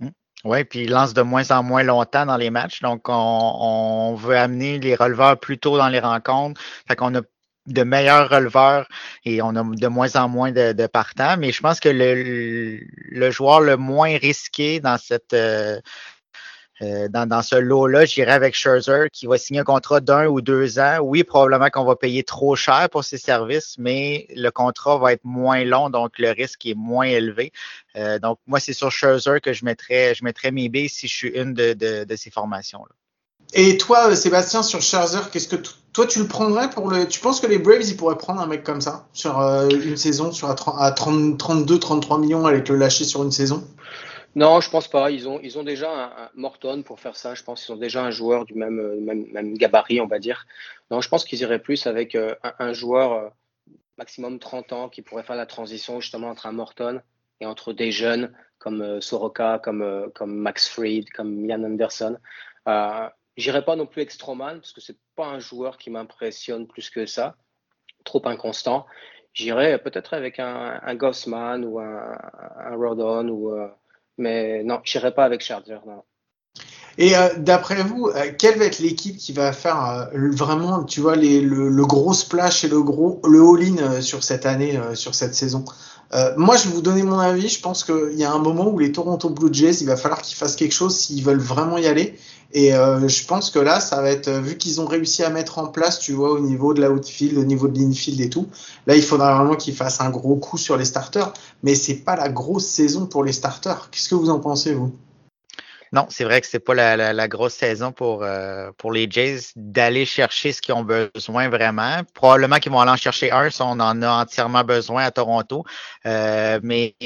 Mmh. 0.00 0.08
Oui, 0.44 0.64
puis 0.64 0.84
ils 0.84 0.90
lancent 0.90 1.14
de 1.14 1.22
moins 1.22 1.50
en 1.50 1.62
moins 1.62 1.82
longtemps 1.82 2.26
dans 2.26 2.36
les 2.36 2.50
matchs. 2.50 2.80
Donc, 2.80 3.08
on, 3.08 3.12
on 3.12 4.14
veut 4.14 4.36
amener 4.36 4.78
les 4.78 4.94
releveurs 4.94 5.38
plus 5.38 5.58
tôt 5.58 5.76
dans 5.76 5.88
les 5.88 6.00
rencontres. 6.00 6.60
Fait 6.86 6.96
qu'on 6.96 7.14
a 7.16 7.22
de 7.66 7.82
meilleurs 7.82 8.28
releveurs 8.28 8.86
et 9.24 9.42
on 9.42 9.56
a 9.56 9.62
de 9.62 9.86
moins 9.88 10.16
en 10.16 10.28
moins 10.28 10.52
de, 10.52 10.86
partants. 10.86 11.36
Mais 11.38 11.52
je 11.52 11.60
pense 11.60 11.80
que 11.80 11.88
le, 11.88 12.80
le, 13.10 13.30
joueur 13.30 13.60
le 13.60 13.76
moins 13.76 14.16
risqué 14.18 14.80
dans 14.80 14.98
cette 14.98 15.32
euh, 15.32 15.80
euh, 16.82 17.08
dans, 17.08 17.26
dans, 17.26 17.42
ce 17.42 17.54
lot-là, 17.54 18.04
j'irai 18.04 18.32
avec 18.32 18.56
Scherzer 18.56 19.08
qui 19.12 19.26
va 19.26 19.38
signer 19.38 19.60
un 19.60 19.64
contrat 19.64 20.00
d'un 20.00 20.26
ou 20.26 20.40
deux 20.40 20.80
ans. 20.80 20.98
Oui, 21.02 21.22
probablement 21.22 21.70
qu'on 21.70 21.84
va 21.84 21.94
payer 21.94 22.24
trop 22.24 22.56
cher 22.56 22.88
pour 22.90 23.04
ses 23.04 23.18
services, 23.18 23.76
mais 23.78 24.26
le 24.34 24.50
contrat 24.50 24.98
va 24.98 25.12
être 25.12 25.24
moins 25.24 25.64
long, 25.64 25.88
donc 25.88 26.18
le 26.18 26.30
risque 26.30 26.66
est 26.66 26.74
moins 26.74 27.06
élevé. 27.06 27.52
Euh, 27.96 28.18
donc, 28.18 28.38
moi, 28.46 28.58
c'est 28.58 28.72
sur 28.72 28.90
Scherzer 28.90 29.40
que 29.40 29.52
je 29.52 29.64
mettrais, 29.64 30.14
je 30.14 30.50
mes 30.50 30.68
billes 30.68 30.88
si 30.88 31.06
je 31.06 31.14
suis 31.14 31.28
une 31.28 31.54
de, 31.54 32.16
ces 32.16 32.30
formations-là. 32.30 32.94
Et 33.52 33.78
toi, 33.78 34.14
Sébastien, 34.16 34.64
sur 34.64 34.82
Scherzer, 34.82 35.30
qu'est-ce 35.30 35.48
que 35.48 35.56
toi 35.94 36.06
tu 36.06 36.18
le 36.18 36.28
prendrais 36.28 36.68
pour 36.68 36.90
le 36.90 37.06
Tu 37.08 37.20
penses 37.20 37.40
que 37.40 37.46
les 37.46 37.58
Braves 37.58 37.84
ils 37.84 37.96
pourraient 37.96 38.18
prendre 38.18 38.42
un 38.42 38.46
mec 38.46 38.62
comme 38.62 38.82
ça 38.82 39.06
sur 39.14 39.40
euh, 39.40 39.68
une 39.70 39.96
saison, 39.96 40.32
sur 40.32 40.48
à, 40.50 40.92
32, 40.92 41.78
33 41.78 42.18
millions 42.18 42.44
avec 42.44 42.68
le 42.68 42.76
lâcher 42.76 43.04
sur 43.04 43.22
une 43.22 43.30
saison? 43.30 43.66
Non, 44.34 44.60
je 44.60 44.68
pense 44.68 44.88
pas. 44.88 45.12
Ils 45.12 45.28
ont 45.28 45.38
ils 45.40 45.56
ont 45.56 45.62
déjà 45.62 45.90
un, 45.90 46.30
Morton 46.34 46.82
pour 46.82 46.98
faire 46.98 47.16
ça. 47.16 47.34
Je 47.34 47.44
pense 47.44 47.64
qu'ils 47.64 47.74
ont 47.74 47.78
déjà 47.78 48.04
un 48.04 48.10
joueur 48.10 48.44
du 48.44 48.54
même, 48.54 48.80
euh, 48.80 49.00
même, 49.00 49.26
même 49.32 49.56
gabarit, 49.56 50.00
on 50.00 50.08
va 50.08 50.18
dire. 50.18 50.46
Non, 50.90 51.00
je 51.00 51.08
pense 51.08 51.24
qu'ils 51.24 51.40
iraient 51.40 51.60
plus 51.60 51.86
avec 51.86 52.16
un, 52.16 52.34
un, 52.58 52.72
joueur 52.72 53.30
maximum 53.96 54.40
30 54.40 54.72
ans 54.72 54.88
qui 54.88 55.00
pourrait 55.00 55.22
faire 55.22 55.36
la 55.36 55.46
transition 55.46 56.00
justement 56.00 56.30
entre 56.30 56.46
un 56.46 56.52
Morton 56.52 57.00
et 57.40 57.46
entre 57.46 57.72
des 57.72 57.92
jeunes 57.92 58.32
comme 58.58 59.00
Soroka, 59.00 59.60
comme 59.62 60.10
comme 60.14 60.34
Max 60.34 60.68
Fried, 60.68 61.08
comme 61.10 61.48
Ian 61.48 61.62
Anderson. 61.62 62.16
J'irai 63.36 63.64
pas 63.64 63.76
non 63.76 63.86
plus 63.86 64.02
Extroman 64.02 64.60
parce 64.60 64.72
que 64.72 64.80
c'est 64.80 64.98
pas 65.16 65.26
un 65.26 65.38
joueur 65.40 65.76
qui 65.76 65.90
m'impressionne 65.90 66.66
plus 66.66 66.90
que 66.90 67.06
ça, 67.06 67.36
trop 68.04 68.26
inconstant. 68.28 68.86
J'irai 69.32 69.78
peut-être 69.78 70.14
avec 70.14 70.38
un, 70.38 70.80
un 70.82 70.94
Gossman 70.94 71.64
ou 71.64 71.80
un, 71.80 72.16
un 72.58 72.76
Rodon 72.76 73.28
ou 73.28 73.52
euh, 73.52 73.68
mais 74.18 74.62
non, 74.62 74.80
j'irai 74.84 75.12
pas 75.12 75.24
avec 75.24 75.40
Charger. 75.40 75.80
Non. 75.86 76.04
Et 76.98 77.16
euh, 77.16 77.28
d'après 77.38 77.82
vous, 77.82 78.08
euh, 78.08 78.30
quelle 78.38 78.58
va 78.58 78.66
être 78.66 78.78
l'équipe 78.78 79.16
qui 79.16 79.32
va 79.32 79.52
faire 79.52 80.08
vraiment, 80.12 80.84
tu 80.84 81.00
vois, 81.00 81.16
les, 81.16 81.40
le, 81.40 81.68
le, 81.68 81.86
gros 81.86 82.12
splash 82.12 82.64
et 82.64 82.68
le 82.68 82.82
gros 82.82 83.20
le 83.24 83.40
all-in 83.40 84.00
sur 84.00 84.22
cette 84.22 84.46
année, 84.46 84.78
sur 84.94 85.14
cette 85.14 85.34
saison? 85.34 85.64
Moi, 86.36 86.56
je 86.56 86.68
vais 86.68 86.74
vous 86.74 86.80
donner 86.80 87.02
mon 87.02 87.18
avis. 87.18 87.48
Je 87.48 87.60
pense 87.60 87.82
qu'il 87.82 88.14
y 88.16 88.22
a 88.22 88.32
un 88.32 88.38
moment 88.38 88.68
où 88.68 88.78
les 88.78 88.92
Toronto 88.92 89.30
Blue 89.30 89.52
Jays, 89.52 89.78
il 89.80 89.88
va 89.88 89.96
falloir 89.96 90.22
qu'ils 90.22 90.36
fassent 90.36 90.54
quelque 90.54 90.74
chose 90.74 90.96
s'ils 90.96 91.24
veulent 91.24 91.40
vraiment 91.40 91.76
y 91.76 91.88
aller. 91.88 92.16
Et 92.54 92.72
euh, 92.72 93.08
je 93.08 93.26
pense 93.26 93.50
que 93.50 93.58
là, 93.58 93.80
ça 93.80 94.00
va 94.00 94.10
être, 94.10 94.30
vu 94.30 94.56
qu'ils 94.56 94.80
ont 94.80 94.86
réussi 94.86 95.24
à 95.24 95.30
mettre 95.30 95.58
en 95.58 95.66
place, 95.66 95.98
tu 95.98 96.12
vois, 96.12 96.30
au 96.30 96.38
niveau 96.38 96.72
de 96.72 96.80
la 96.80 96.92
outfield, 96.92 97.36
au 97.36 97.44
niveau 97.44 97.66
de 97.66 97.76
l'infield 97.76 98.20
et 98.20 98.30
tout, 98.30 98.46
là, 98.86 98.94
il 98.94 99.02
faudra 99.02 99.34
vraiment 99.34 99.56
qu'ils 99.56 99.74
fassent 99.74 100.00
un 100.00 100.10
gros 100.10 100.36
coup 100.36 100.56
sur 100.56 100.76
les 100.76 100.84
starters. 100.84 101.32
Mais 101.64 101.74
c'est 101.74 101.96
pas 101.96 102.14
la 102.14 102.28
grosse 102.28 102.66
saison 102.66 103.06
pour 103.06 103.24
les 103.24 103.32
starters. 103.32 103.88
Qu'est-ce 103.90 104.08
que 104.08 104.14
vous 104.14 104.30
en 104.30 104.38
pensez, 104.38 104.72
vous? 104.72 104.92
Non, 105.94 106.06
c'est 106.10 106.24
vrai 106.24 106.40
que 106.40 106.48
c'est 106.48 106.58
pas 106.58 106.74
la, 106.74 107.12
la, 107.12 107.28
grosse 107.28 107.54
saison 107.54 107.92
pour, 107.92 108.24
euh, 108.24 108.72
pour 108.78 108.90
les 108.90 109.06
Jays 109.08 109.52
d'aller 109.54 110.04
chercher 110.04 110.50
ce 110.50 110.60
qu'ils 110.60 110.74
ont 110.74 110.82
besoin 110.82 111.48
vraiment. 111.48 112.00
Probablement 112.14 112.56
qu'ils 112.56 112.72
vont 112.72 112.80
aller 112.80 112.90
en 112.90 112.96
chercher 112.96 113.30
un 113.30 113.48
si 113.48 113.62
on 113.62 113.78
en 113.78 114.02
a 114.02 114.22
entièrement 114.22 114.64
besoin 114.64 115.04
à 115.04 115.12
Toronto. 115.12 115.64
Euh, 116.04 116.58
mais 116.64 116.96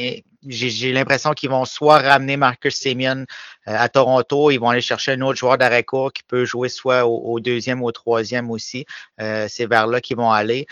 j'ai 0.46 0.92
l'impression 0.94 1.32
qu'ils 1.34 1.50
vont 1.50 1.66
soit 1.66 1.98
ramener 1.98 2.38
Marcus 2.38 2.80
Semien 2.80 3.18
euh, 3.18 3.24
à 3.66 3.90
Toronto, 3.90 4.50
ils 4.50 4.56
vont 4.56 4.70
aller 4.70 4.80
chercher 4.80 5.12
un 5.12 5.20
autre 5.20 5.38
joueur 5.38 5.58
d'arrêt 5.58 5.84
court 5.84 6.10
qui 6.10 6.22
peut 6.22 6.46
jouer 6.46 6.70
soit 6.70 7.06
au, 7.06 7.40
deuxième 7.40 7.82
ou 7.82 7.88
au 7.88 7.92
troisième 7.92 8.50
aussi. 8.50 8.86
c'est 9.18 9.66
vers 9.66 9.86
là 9.86 10.00
qu'ils 10.00 10.16
vont 10.16 10.32
aller 10.32 10.66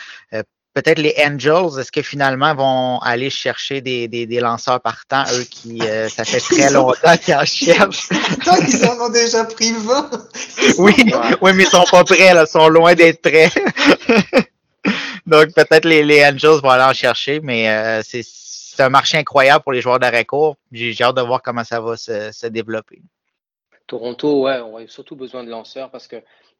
peut-être 0.77 0.99
les 0.99 1.15
Angels, 1.19 1.81
est-ce 1.81 1.91
que 1.91 2.03
finalement 2.03 2.55
vont 2.55 2.99
aller 2.99 3.31
chercher 3.31 3.81
des, 3.81 4.09
des, 4.09 4.27
des 4.27 4.41
lanceurs 4.41 4.79
partants, 4.79 5.25
eux 5.33 5.45
qui, 5.45 5.81
euh, 5.81 6.11
ça 6.11 6.23
fait 6.27 6.39
très 6.39 6.71
longtemps 6.71 7.17
qu'ils 7.17 7.35
en 7.35 7.47
cherchent? 7.47 8.09
ils 8.69 8.85
en 8.85 9.07
ont 9.07 9.09
déjà 9.09 9.45
pris 9.45 9.73
20. 9.73 10.11
oui, 10.79 10.93
oui, 11.41 11.53
mais 11.55 11.63
ils 11.63 11.69
sont 11.69 11.85
pas 11.91 12.05
prêts, 12.05 12.35
là, 12.35 12.45
ils 12.47 12.51
sont 12.51 12.69
loin 12.69 12.95
d'être 12.95 13.23
prêts. 13.23 13.51
Donc 15.27 15.55
peut-être 15.55 15.87
les, 15.87 16.05
les 16.05 16.23
Angels 16.23 16.61
vont 16.63 16.69
aller 16.69 16.85
en 16.85 16.93
chercher, 16.93 17.41
mais 17.41 17.71
euh, 17.71 18.03
c'est 18.05 18.83
un 18.83 18.91
marché 18.91 19.17
incroyable 19.17 19.63
pour 19.63 19.73
les 19.73 19.81
joueurs 19.81 19.99
d'arrêt 19.99 20.27
court. 20.27 20.59
J'ai 20.71 20.95
hâte 21.01 21.17
de 21.17 21.23
voir 21.23 21.41
comment 21.41 21.65
ça 21.65 21.81
va 21.81 21.97
se, 21.97 22.31
se 22.33 22.47
développer. 22.49 23.01
Toronto, 23.87 24.43
ouais, 24.43 24.61
on 24.61 24.77
a 24.77 24.87
surtout 24.89 25.17
besoin 25.17 25.43
de 25.43 25.49
lanceurs 25.49 25.91
parce 25.91 26.07
que 26.07 26.17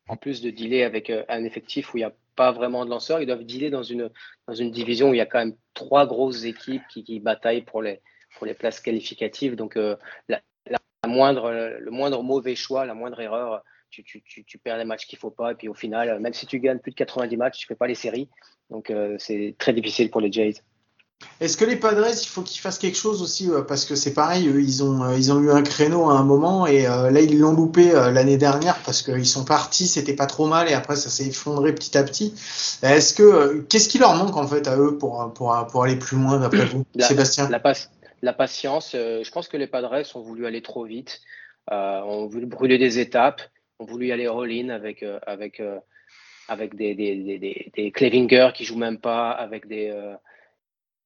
en 0.09 0.17
plus 0.17 0.41
de 0.41 0.51
dealer 0.51 0.83
avec 0.83 1.11
euh, 1.11 1.25
un 1.29 1.45
effectif 1.45 1.93
où 1.93 1.99
il 1.99 2.01
n'y 2.01 2.05
a 2.05 2.13
pas 2.37 2.53
vraiment 2.53 2.85
de 2.85 2.91
lanceurs, 2.91 3.21
ils 3.21 3.27
doivent 3.27 3.45
dealer 3.45 3.71
dans 3.71 3.83
une, 3.83 4.11
dans 4.47 4.55
une 4.55 4.71
division 4.71 5.11
où 5.11 5.15
il 5.15 5.19
y 5.19 5.23
a 5.23 5.27
quand 5.27 5.39
même 5.39 5.57
trois 5.75 6.07
grosses 6.07 6.45
équipes 6.45 6.83
qui, 6.91 7.03
qui 7.03 7.19
bataillent 7.21 7.65
pour 7.65 7.83
les, 7.83 8.01
pour 8.37 8.47
les 8.47 8.55
places 8.55 8.81
qualificatives. 8.81 9.57
Donc, 9.57 9.77
euh, 9.77 9.97
la, 10.29 10.41
moindre, 11.07 11.53
le 11.79 11.91
moindre 11.93 12.23
mauvais 12.25 12.57
choix, 12.57 12.85
la 12.85 12.95
moindre 12.95 13.21
erreur, 13.21 13.63
tu, 13.91 14.03
tu, 14.03 14.23
tu, 14.23 14.45
tu 14.45 14.59
perds 14.59 14.79
les 14.79 14.85
matchs 14.85 15.07
qu'il 15.07 15.17
ne 15.17 15.21
faut 15.21 15.31
pas. 15.31 15.53
Et 15.53 15.55
puis 15.55 15.69
au 15.69 15.75
final, 15.75 16.19
même 16.21 16.33
si 16.33 16.47
tu 16.47 16.59
gagnes 16.59 16.79
plus 16.79 16.91
de 16.91 16.97
90 16.97 17.37
matchs, 17.37 17.59
tu 17.61 17.67
ne 17.67 17.69
fais 17.69 17.79
pas 17.79 17.87
les 17.87 17.95
séries. 17.95 18.29
Donc, 18.71 18.91
euh, 18.91 19.17
c'est 19.19 19.55
très 19.59 19.73
difficile 19.73 20.11
pour 20.11 20.21
les 20.21 20.33
Jays. 20.33 20.55
Est-ce 21.41 21.59
que 21.59 21.67
les 21.67 21.77
Padres, 21.77 22.07
il 22.11 22.27
faut 22.27 22.41
qu'ils 22.41 22.61
fassent 22.61 22.79
quelque 22.79 22.97
chose 22.97 23.21
aussi 23.21 23.51
parce 23.69 23.85
que 23.85 23.95
c'est 23.95 24.15
pareil, 24.15 24.49
eux, 24.49 24.63
ils 24.63 24.83
ont 24.83 25.15
ils 25.15 25.33
ont 25.33 25.41
eu 25.41 25.51
un 25.51 25.63
créneau 25.63 26.09
à 26.09 26.15
un 26.15 26.25
moment 26.25 26.67
et 26.67 26.87
euh, 26.87 27.11
là 27.11 27.21
ils 27.21 27.39
l'ont 27.39 27.53
loupé 27.53 27.95
euh, 27.95 28.11
l'année 28.11 28.39
dernière 28.39 28.79
parce 28.85 29.03
qu'ils 29.03 29.27
sont 29.27 29.45
partis, 29.45 29.87
c'était 29.87 30.15
pas 30.15 30.25
trop 30.25 30.47
mal 30.47 30.69
et 30.71 30.73
après 30.73 30.97
ça 30.97 31.11
s'est 31.11 31.27
effondré 31.27 31.75
petit 31.75 31.97
à 31.99 32.05
petit. 32.05 32.33
Est-ce 32.83 33.13
que 33.13 33.23
euh, 33.23 33.67
qu'est-ce 33.69 33.91
qui 33.91 33.99
leur 33.99 34.15
manque 34.15 34.37
en 34.37 34.47
fait 34.47 34.67
à 34.67 34.79
eux 34.79 34.97
pour 34.97 35.31
pour 35.35 35.67
pour 35.71 35.85
aller 35.85 35.97
plus 35.97 36.17
loin 36.17 36.39
d'après 36.39 36.65
vous, 36.65 36.85
Sébastien? 36.99 37.51
la, 37.51 37.61
la, 38.23 38.33
patience. 38.33 38.93
je 38.93 39.31
pense 39.31 39.49
que 39.49 39.59
les 39.59 39.67
Padres 39.67 40.03
ont 40.15 40.23
voulu 40.23 40.47
aller 40.47 40.63
trop 40.63 40.85
vite, 40.85 41.21
ont 41.71 42.27
voulu 42.29 42.47
brûler 42.47 42.79
des 42.79 42.99
étapes, 42.99 43.43
ont 43.79 43.85
voulu 43.85 44.11
aller 44.11 44.27
all-in 44.27 44.71
avec 44.71 45.05
avec 45.27 45.63
avec 46.49 46.77
des 46.77 46.95
des, 46.95 47.39
des, 47.39 47.71
des, 47.75 48.53
qui 48.55 48.65
jouent 48.65 48.79
même 48.79 48.99
pas, 48.99 49.31
avec 49.33 49.69
des 49.69 49.93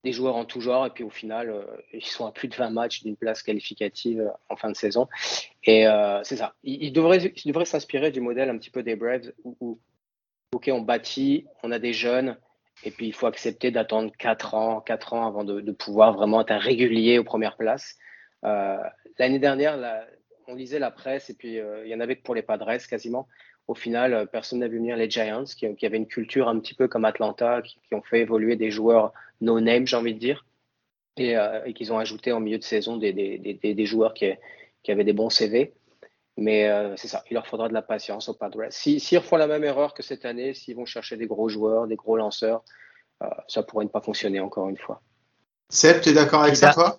des 0.05 0.13
joueurs 0.13 0.37
en 0.37 0.45
tout 0.45 0.61
genre. 0.61 0.87
Et 0.87 0.91
puis 0.91 1.05
au 1.05 1.11
final, 1.11 1.51
euh, 1.51 1.63
ils 1.93 2.05
sont 2.05 2.27
à 2.27 2.33
plus 2.33 2.49
de 2.49 2.55
20 2.55 2.71
matchs 2.71 3.03
d'une 3.03 3.17
place 3.17 3.43
qualificative 3.43 4.21
euh, 4.21 4.31
en 4.49 4.57
fin 4.57 4.71
de 4.71 4.77
saison. 4.77 5.09
Et 5.65 5.87
euh, 5.87 6.23
c'est 6.25 6.37
ça. 6.37 6.55
Ils, 6.63 6.93
devraient, 6.93 7.33
ils 7.45 7.49
devraient 7.49 7.65
s'inspirer 7.65 8.11
du 8.11 8.21
modèle 8.21 8.51
un 8.51 8.59
petit 8.59 8.71
peu 8.71 8.83
des 8.83 8.97
Braves 8.97 9.33
où, 9.45 9.79
OK, 10.53 10.71
on 10.73 10.81
bâtit, 10.81 11.47
on 11.63 11.71
a 11.71 11.79
des 11.79 11.93
jeunes. 11.93 12.37
Et 12.83 12.91
puis 12.91 13.07
il 13.07 13.13
faut 13.13 13.27
accepter 13.27 13.71
d'attendre 13.71 14.11
4 14.19 14.55
ans, 14.55 14.81
4 14.81 15.13
ans 15.13 15.27
avant 15.27 15.45
de, 15.45 15.73
pouvoir 15.73 16.15
vraiment 16.15 16.41
être 16.41 16.51
un 16.51 16.59
régulier 16.59 17.19
aux 17.19 17.25
premières 17.25 17.59
places. 17.59 17.99
L'année 18.43 19.39
dernière, 19.39 19.79
on 20.47 20.55
lisait 20.55 20.79
la 20.79 20.91
presse 20.91 21.29
et 21.29 21.35
puis 21.35 21.59
il 21.59 21.89
y 21.89 21.95
en 21.95 22.01
avait 22.01 22.17
pour 22.17 22.35
les 22.35 22.41
Padres 22.41 22.73
quasiment. 22.89 23.29
Au 23.69 23.75
final, 23.75 24.27
personne 24.33 24.61
n'a 24.61 24.69
vu 24.69 24.79
venir 24.79 24.97
les 24.97 25.11
Giants, 25.11 25.45
qui, 25.45 25.67
avaient 25.85 25.99
une 25.99 26.07
culture 26.07 26.49
un 26.49 26.59
petit 26.59 26.73
peu 26.73 26.89
comme 26.89 27.05
Atlanta, 27.05 27.61
qui, 27.61 27.79
ont 27.93 28.01
fait 28.01 28.21
évoluer 28.21 28.57
des 28.57 28.71
joueurs 28.71 29.13
no-name, 29.41 29.87
j'ai 29.87 29.97
envie 29.97 30.15
de 30.15 30.19
dire, 30.19 30.47
et, 31.17 31.37
et 31.67 31.75
qu'ils 31.75 31.93
ont 31.93 31.99
ajouté 31.99 32.33
en 32.33 32.41
milieu 32.41 32.59
de 32.59 32.65
saison 32.65 32.97
des, 32.97 33.13
des, 33.13 33.39
des, 33.39 33.75
des 33.75 33.87
joueurs 33.87 34.15
qui, 34.15 34.31
qui 34.83 34.91
avaient 34.93 35.05
des 35.05 35.13
bons 35.13 35.31
CV. 35.31 35.75
Mais 36.37 36.69
euh, 36.69 36.97
c'est 36.97 37.09
ça, 37.09 37.23
il 37.31 37.35
leur 37.35 37.47
faudra 37.47 37.69
de 37.69 37.75
la 37.75 37.83
patience 37.83 38.29
au 38.29 38.35
Padres. 38.35 38.67
S'ils 38.71 39.01
si, 39.01 39.17
refont 39.17 39.37
la 39.37 39.47
même 39.47 39.65
erreur 39.65 39.93
que 39.93 40.03
cette 40.03 40.25
année, 40.25 40.55
s'ils 40.55 40.77
vont 40.77 40.87
chercher 40.87 41.17
des 41.17 41.27
gros 41.27 41.49
joueurs, 41.49 41.87
des 41.87 41.97
gros 41.97 42.17
lanceurs, 42.17 42.63
euh, 43.23 43.27
ça 43.47 43.63
pourrait 43.63 43.85
ne 43.85 43.91
pas 43.91 44.01
fonctionner 44.01 44.41
encore 44.41 44.69
une 44.69 44.79
fois. 44.79 45.03
Seb, 45.69 46.01
tu 46.01 46.09
es 46.09 46.13
d'accord 46.15 46.43
avec 46.43 46.57
ça, 46.57 46.73
toi? 46.73 46.99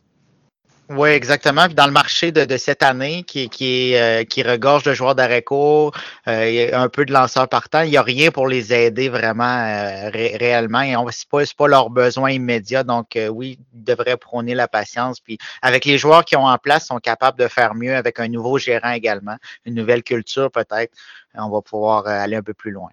Oui, 0.91 1.09
exactement. 1.09 1.65
Puis 1.65 1.75
dans 1.75 1.85
le 1.85 1.91
marché 1.91 2.31
de, 2.31 2.45
de 2.45 2.57
cette 2.57 2.83
année, 2.83 3.23
qui, 3.23 3.49
qui, 3.49 3.95
euh, 3.95 4.23
qui 4.23 4.43
regorge 4.43 4.83
de 4.83 4.93
joueurs 4.93 5.15
d'arrêt 5.15 5.41
court, 5.41 5.93
euh, 6.27 6.69
un 6.73 6.89
peu 6.89 7.05
de 7.05 7.13
lanceurs 7.13 7.47
partant, 7.47 7.81
il 7.81 7.91
n'y 7.91 7.97
a 7.97 8.01
rien 8.01 8.31
pour 8.31 8.47
les 8.47 8.73
aider 8.73 9.09
vraiment 9.09 9.43
euh, 9.43 10.09
réellement. 10.11 10.81
Et 10.81 10.95
n'est 10.95 11.13
pas, 11.29 11.43
pas 11.57 11.67
leur 11.67 11.89
besoin 11.89 12.31
immédiat. 12.31 12.83
Donc, 12.83 13.15
euh, 13.15 13.27
oui, 13.27 13.57
ils 13.73 13.83
devraient 13.83 14.17
prôner 14.17 14.53
la 14.53 14.67
patience. 14.67 15.19
Puis 15.19 15.37
avec 15.61 15.85
les 15.85 15.97
joueurs 15.97 16.25
qui 16.25 16.35
ont 16.35 16.45
en 16.45 16.57
place, 16.57 16.87
sont 16.87 16.99
capables 16.99 17.39
de 17.39 17.47
faire 17.47 17.73
mieux 17.75 17.95
avec 17.95 18.19
un 18.19 18.27
nouveau 18.27 18.57
gérant 18.57 18.91
également, 18.91 19.37
une 19.65 19.75
nouvelle 19.75 20.03
culture 20.03 20.51
peut-être. 20.51 20.93
On 21.35 21.49
va 21.49 21.61
pouvoir 21.61 22.07
aller 22.07 22.35
un 22.35 22.43
peu 22.43 22.53
plus 22.53 22.71
loin. 22.71 22.89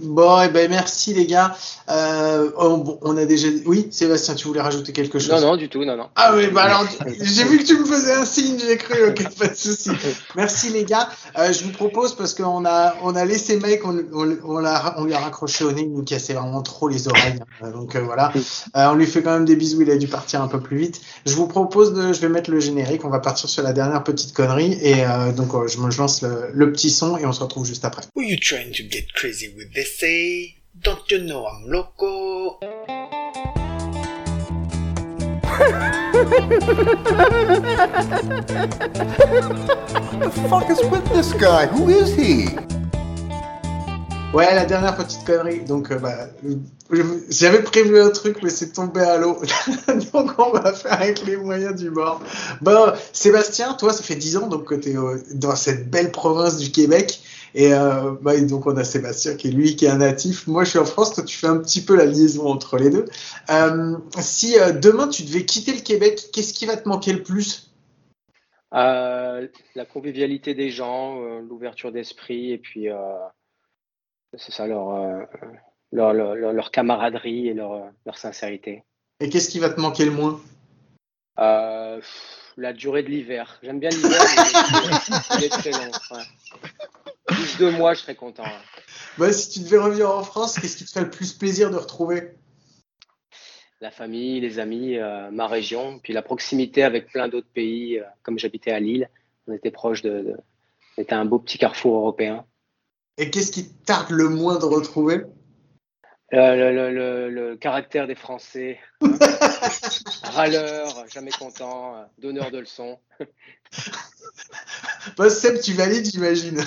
Bon, 0.00 0.40
et 0.40 0.44
eh 0.46 0.48
ben 0.50 0.70
merci 0.70 1.12
les 1.12 1.26
gars. 1.26 1.56
Euh, 1.90 2.52
on, 2.56 3.16
a 3.16 3.24
déjà. 3.24 3.48
Oui, 3.66 3.88
Sébastien, 3.90 4.36
tu 4.36 4.46
voulais 4.46 4.60
rajouter 4.60 4.92
quelque 4.92 5.18
chose? 5.18 5.32
Non, 5.32 5.40
non, 5.40 5.56
du 5.56 5.68
tout, 5.68 5.84
non, 5.84 5.96
non. 5.96 6.08
Ah 6.14 6.36
oui, 6.36 6.46
bah 6.52 6.62
alors, 6.62 6.86
j'ai 7.20 7.42
vu 7.42 7.58
que 7.58 7.64
tu 7.64 7.76
me 7.76 7.84
faisais 7.84 8.12
un 8.12 8.24
signe, 8.24 8.60
j'ai 8.64 8.76
cru, 8.76 9.08
ok, 9.08 9.34
pas 9.36 9.48
de 9.48 9.56
souci. 9.56 9.90
Merci 10.36 10.70
les 10.70 10.84
gars. 10.84 11.08
Euh, 11.36 11.52
je 11.52 11.64
vous 11.64 11.72
propose 11.72 12.14
parce 12.14 12.32
qu'on 12.32 12.64
a, 12.64 12.94
on 13.02 13.16
a 13.16 13.24
laissé 13.24 13.56
Mike, 13.56 13.84
on, 13.84 13.98
on, 14.12 14.38
on, 14.44 14.64
on 14.98 15.04
lui 15.04 15.14
a 15.14 15.18
raccroché 15.18 15.64
au 15.64 15.72
nez, 15.72 15.82
il 15.82 15.92
nous 15.92 16.04
cassait 16.04 16.34
vraiment 16.34 16.62
trop 16.62 16.86
les 16.86 17.08
oreilles. 17.08 17.40
Hein. 17.60 17.70
donc 17.70 17.96
euh, 17.96 18.00
voilà, 18.00 18.32
euh, 18.76 18.90
on 18.90 18.94
lui 18.94 19.06
fait 19.06 19.22
quand 19.22 19.32
même 19.32 19.46
des 19.46 19.56
bisous, 19.56 19.82
il 19.82 19.90
a 19.90 19.96
dû 19.96 20.06
partir 20.06 20.42
un 20.42 20.48
peu 20.48 20.60
plus 20.60 20.76
vite. 20.76 21.00
Je 21.26 21.34
vous 21.34 21.48
propose 21.48 21.92
de, 21.92 22.12
je 22.12 22.20
vais 22.20 22.28
mettre 22.28 22.52
le 22.52 22.60
générique, 22.60 23.04
on 23.04 23.10
va 23.10 23.18
partir 23.18 23.48
sur 23.48 23.64
la 23.64 23.72
dernière 23.72 24.04
petite 24.04 24.32
connerie 24.32 24.78
et 24.80 25.04
euh, 25.04 25.32
donc 25.32 25.50
je, 25.66 25.76
je 25.90 25.98
lance 25.98 26.22
le, 26.22 26.50
le, 26.52 26.70
petit 26.72 26.90
son 26.90 27.16
et 27.18 27.26
on 27.26 27.32
se 27.32 27.40
retrouve 27.40 27.66
juste 27.66 27.84
après. 27.84 28.02
Who 28.14 28.22
you 28.22 28.36
trying 28.40 28.70
to 28.70 28.84
get 28.88 29.06
crazy 29.12 29.48
with 29.56 29.72
this? 29.72 29.87
Say, 29.88 30.56
Don't 30.80 31.10
you 31.10 31.18
know 31.18 31.46
I'm 31.46 31.66
loco? 31.66 32.58
the 40.18 40.30
fuck 40.48 40.70
is 40.70 40.80
with 40.90 41.04
this 41.12 41.32
guy? 41.32 41.66
Who 41.66 41.88
is 41.88 42.14
he? 42.14 42.56
Ouais, 44.34 44.54
la 44.54 44.66
dernière 44.66 44.94
petite 44.94 45.24
connerie. 45.24 45.60
Donc, 45.60 45.90
euh, 45.90 45.98
bah, 45.98 46.28
j'avais 47.30 47.62
prévu 47.62 47.98
un 47.98 48.10
truc, 48.10 48.42
mais 48.42 48.50
c'est 48.50 48.72
tombé 48.72 49.00
à 49.00 49.16
l'eau. 49.16 49.40
donc, 50.12 50.38
on 50.38 50.50
va 50.50 50.72
faire 50.74 51.00
avec 51.00 51.24
les 51.24 51.36
moyens 51.36 51.74
du 51.74 51.90
bord. 51.90 52.20
Bon, 52.60 52.92
Sébastien, 53.12 53.72
toi, 53.74 53.92
ça 53.92 54.02
fait 54.02 54.16
10 54.16 54.36
ans 54.36 54.46
donc, 54.46 54.66
que 54.66 54.74
tu 54.74 54.90
es 54.90 54.96
euh, 54.96 55.18
dans 55.32 55.56
cette 55.56 55.90
belle 55.90 56.12
province 56.12 56.58
du 56.58 56.70
Québec. 56.70 57.20
Et, 57.54 57.72
euh, 57.72 58.14
bah, 58.20 58.38
donc 58.40 58.66
on 58.66 58.76
a 58.76 58.84
Sébastien 58.84 59.36
qui 59.36 59.48
est 59.48 59.50
lui 59.50 59.76
qui 59.76 59.86
est 59.86 59.90
un 59.90 59.98
natif. 59.98 60.46
Moi 60.46 60.64
je 60.64 60.70
suis 60.70 60.78
en 60.78 60.84
France, 60.84 61.14
toi 61.14 61.24
tu 61.24 61.36
fais 61.36 61.46
un 61.46 61.58
petit 61.58 61.84
peu 61.84 61.96
la 61.96 62.04
liaison 62.04 62.46
entre 62.48 62.76
les 62.76 62.90
deux. 62.90 63.06
Euh, 63.50 63.96
si 64.18 64.58
euh, 64.58 64.72
demain 64.72 65.08
tu 65.08 65.22
devais 65.22 65.44
quitter 65.44 65.72
le 65.72 65.80
Québec, 65.80 66.28
qu'est-ce 66.32 66.52
qui 66.52 66.66
va 66.66 66.76
te 66.76 66.88
manquer 66.88 67.12
le 67.12 67.22
plus? 67.22 67.72
La 68.70 69.84
convivialité 69.90 70.54
des 70.54 70.70
gens, 70.70 71.20
l'ouverture 71.40 71.90
d'esprit 71.90 72.52
et 72.52 72.58
puis 72.58 72.88
c'est 74.36 74.52
ça 74.52 74.66
leur 74.66 75.26
leur, 75.90 76.12
leur, 76.12 76.34
leur, 76.34 76.70
camaraderie 76.70 77.48
et 77.48 77.54
leur, 77.54 77.90
leur 78.04 78.18
sincérité. 78.18 78.84
Et 79.20 79.30
qu'est-ce 79.30 79.48
qui 79.48 79.58
va 79.58 79.70
te 79.70 79.80
manquer 79.80 80.04
le 80.04 80.10
moins? 80.10 80.38
La 81.38 82.72
durée 82.74 83.04
de 83.04 83.08
l'hiver. 83.08 83.58
J'aime 83.62 83.78
bien 83.78 83.88
l'hiver, 83.88 84.20
mais 85.30 85.38
il 85.38 85.44
est 85.44 85.48
très 85.48 85.70
long. 85.70 85.90
Ouais 86.10 86.22
plus 87.28 87.58
de 87.58 87.70
mois, 87.70 87.94
je 87.94 88.00
serais 88.00 88.14
content. 88.14 88.44
Bah, 89.16 89.32
si 89.32 89.50
tu 89.50 89.60
devais 89.60 89.78
revenir 89.78 90.10
en 90.10 90.22
France, 90.22 90.58
qu'est-ce 90.58 90.76
qui 90.76 90.84
te 90.84 90.90
ferait 90.90 91.04
le 91.04 91.10
plus 91.10 91.32
plaisir 91.32 91.70
de 91.70 91.76
retrouver? 91.76 92.32
La 93.80 93.90
famille, 93.90 94.40
les 94.40 94.58
amis, 94.58 94.96
euh, 94.96 95.30
ma 95.30 95.46
région, 95.46 96.00
puis 96.00 96.12
la 96.12 96.22
proximité 96.22 96.82
avec 96.82 97.12
plein 97.12 97.28
d'autres 97.28 97.52
pays. 97.52 97.98
Euh, 97.98 98.04
comme 98.22 98.38
j'habitais 98.38 98.72
à 98.72 98.80
Lille, 98.80 99.08
on 99.46 99.52
était 99.52 99.70
proche 99.70 100.02
de, 100.02 100.10
de... 100.10 100.36
C'était 100.96 101.14
un 101.14 101.24
beau 101.24 101.38
petit 101.38 101.58
carrefour 101.58 101.96
européen. 101.96 102.44
Et 103.18 103.30
qu'est-ce 103.30 103.52
qui 103.52 103.68
tarde 103.68 104.10
le 104.10 104.28
moins 104.28 104.58
de 104.58 104.64
retrouver? 104.64 105.22
Le, 106.32 106.72
le, 106.72 106.92
le, 106.92 107.30
le, 107.30 107.56
caractère 107.56 108.06
des 108.06 108.14
Français. 108.14 108.78
Râleur, 110.22 111.04
jamais 111.12 111.30
content, 111.30 111.96
euh, 111.96 112.04
donneur 112.18 112.50
de 112.50 112.58
leçons. 112.58 112.98
Bah, 115.16 115.28
Seb, 115.28 115.60
tu 115.60 115.72
valides, 115.72 116.06
j'imagine. 116.06 116.58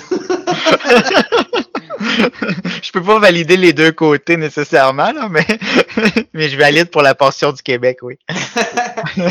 je 2.82 2.92
peux 2.92 3.02
pas 3.02 3.18
valider 3.18 3.56
les 3.56 3.72
deux 3.72 3.92
côtés 3.92 4.36
nécessairement, 4.36 5.10
là, 5.12 5.28
mais, 5.28 5.46
mais 6.32 6.48
je 6.48 6.56
valide 6.56 6.90
pour 6.90 7.02
la 7.02 7.14
portion 7.14 7.52
du 7.52 7.62
Québec, 7.62 7.98
oui. 8.02 8.18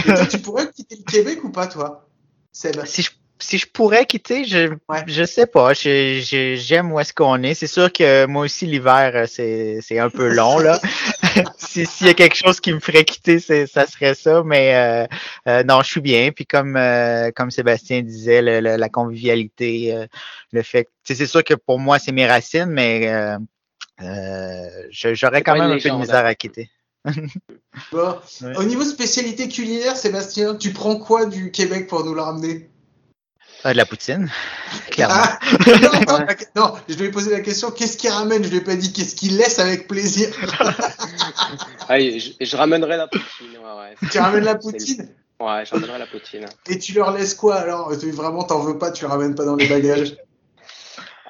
toi, 0.06 0.26
tu 0.26 0.40
pourrais 0.40 0.70
quitter 0.72 0.98
le 0.98 1.04
Québec 1.10 1.44
ou 1.44 1.52
pas, 1.52 1.68
toi, 1.68 2.08
Seb? 2.52 2.84
Si 2.86 3.04
je 3.04 3.12
si 3.42 3.58
je 3.58 3.68
pourrais 3.68 4.06
quitter, 4.06 4.46
je 4.46 4.70
ouais. 4.90 5.04
je 5.08 5.24
sais 5.24 5.48
pas. 5.48 5.74
J'aime 5.74 6.92
où 6.92 7.00
est-ce 7.00 7.14
qu'on 7.14 7.42
est. 7.44 7.54
C'est 7.54 7.68
sûr 7.68 7.92
que 7.92 8.26
moi 8.26 8.44
aussi 8.46 8.66
l'hiver 8.66 9.12
euh, 9.16 9.26
c'est 9.28 10.00
un 10.00 10.10
peu 10.10 10.30
long 10.30 10.60
là. 10.60 10.80
S'il 11.58 12.08
y 12.08 12.10
a 12.10 12.14
quelque 12.14 12.36
chose 12.36 12.60
qui 12.60 12.74
me 12.74 12.80
ferait 12.80 13.06
quitter, 13.06 13.40
ça 13.40 13.88
serait 13.88 14.16
ça. 14.16 14.44
Mais 14.44 14.76
euh, 14.76 15.08
euh, 15.48 15.64
non, 15.64 15.82
je 15.82 15.88
suis 15.90 16.02
bien. 16.02 16.32
Puis 16.32 16.46
comme 16.46 16.76
euh, 16.78 17.32
comme 17.36 17.52
Sébastien 17.52 18.02
disait, 18.02 18.42
le, 18.42 18.60
le, 18.60 18.76
la 18.76 18.90
convivialité, 18.90 19.96
euh, 19.96 20.06
le 20.52 20.62
fait. 20.62 20.88
C'est 21.04 21.26
sûr 21.26 21.44
que 21.44 21.54
pour 21.54 21.80
moi 21.80 22.00
c'est 22.00 22.12
mes 22.12 22.28
racines, 22.28 22.70
mais 22.70 23.36
j'aurais 24.92 25.42
quand 25.42 25.54
même 25.54 25.72
un 25.72 25.80
peu 25.80 25.90
de 25.90 25.96
misère 25.96 26.26
à 26.26 26.36
quitter. 26.36 26.70
bon. 27.92 28.16
ouais. 28.42 28.58
Au 28.58 28.64
niveau 28.64 28.84
spécialité 28.84 29.48
culinaire, 29.48 29.98
Sébastien, 29.98 30.56
tu 30.56 30.72
prends 30.72 30.98
quoi 30.98 31.26
du 31.26 31.50
Québec 31.52 31.88
pour 31.88 32.06
nous 32.06 32.14
le 32.14 32.22
ramener? 32.22 32.71
De 33.70 33.78
la 33.78 33.86
poutine, 33.86 34.30
clairement. 34.90 35.16
Ah, 35.44 36.00
non, 36.08 36.20
non, 36.20 36.26
non, 36.56 36.74
je 36.90 36.96
lui 36.96 37.06
ai 37.06 37.12
posé 37.12 37.32
la 37.32 37.42
question 37.42 37.72
qu'est-ce 37.72 37.98
qu'il 37.98 38.10
ramène 38.10 38.44
Je 38.44 38.50
lui 38.50 38.58
ai 38.58 38.62
pas 38.62 38.76
dit 38.76 38.92
qu'est-ce 38.92 39.16
qu'il 39.16 39.38
laisse 39.38 39.60
avec 39.60 39.88
plaisir? 39.88 40.30
Allez, 41.88 42.20
je, 42.20 42.32
je, 42.40 42.58
ramènerai 42.58 42.98
la 42.98 43.08
poutine. 43.08 43.58
Ouais, 43.58 43.80
ouais. 43.80 44.10
Tu 44.12 44.20
ramènes 44.20 44.44
la 44.44 44.56
poutine? 44.56 45.10
Ouais, 45.40 45.66
je 45.66 45.72
ramènerai 45.72 46.00
la 46.00 46.08
poutine. 46.08 46.46
Et 46.68 46.80
tu 46.80 46.94
leur 46.94 47.12
laisses 47.12 47.36
quoi 47.36 47.56
alors? 47.56 47.92
Vraiment, 47.92 48.44
t'en 48.44 48.60
veux 48.60 48.78
pas 48.78 48.92
Tu 48.92 49.06
ramènes 49.06 49.36
pas 49.36 49.46
dans 49.46 49.56
les 49.56 49.68
bagages? 49.68 50.18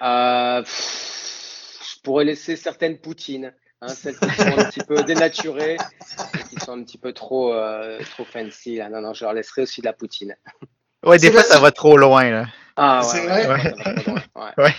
Euh, 0.04 0.64
Je 0.66 2.02
pourrais 2.02 2.26
laisser 2.26 2.56
certaines 2.56 2.98
poutines. 2.98 3.54
Hein, 3.82 3.90
celles 3.90 4.18
qui 4.18 4.30
sont 4.32 4.58
un 4.60 4.66
petit 4.66 4.80
peu 4.80 5.04
dénaturées, 5.04 5.78
qui 6.50 6.60
sont 6.64 6.72
un 6.72 6.84
petit 6.84 6.98
peu 6.98 7.14
trop, 7.14 7.54
euh, 7.54 8.00
trop 8.12 8.26
fancy. 8.26 8.78
Là. 8.78 8.90
Non, 8.90 9.02
non, 9.02 9.14
je 9.14 9.24
leur 9.24 9.34
laisserai 9.34 9.62
aussi 9.62 9.82
de 9.82 9.86
la 9.86 9.94
poutine. 9.94 10.36
Ouais, 11.06 11.18
des 11.18 11.32
fois, 11.32 11.43
ça 11.43 11.60
va 11.60 11.72
trop 11.72 11.97
loin. 11.97 12.30
Là. 12.30 12.45
Ah, 12.76 13.02
ouais, 13.02 13.08
c'est 13.12 13.22
vrai 13.26 13.47
ouais. 13.47 14.64
ouais. 14.64 14.74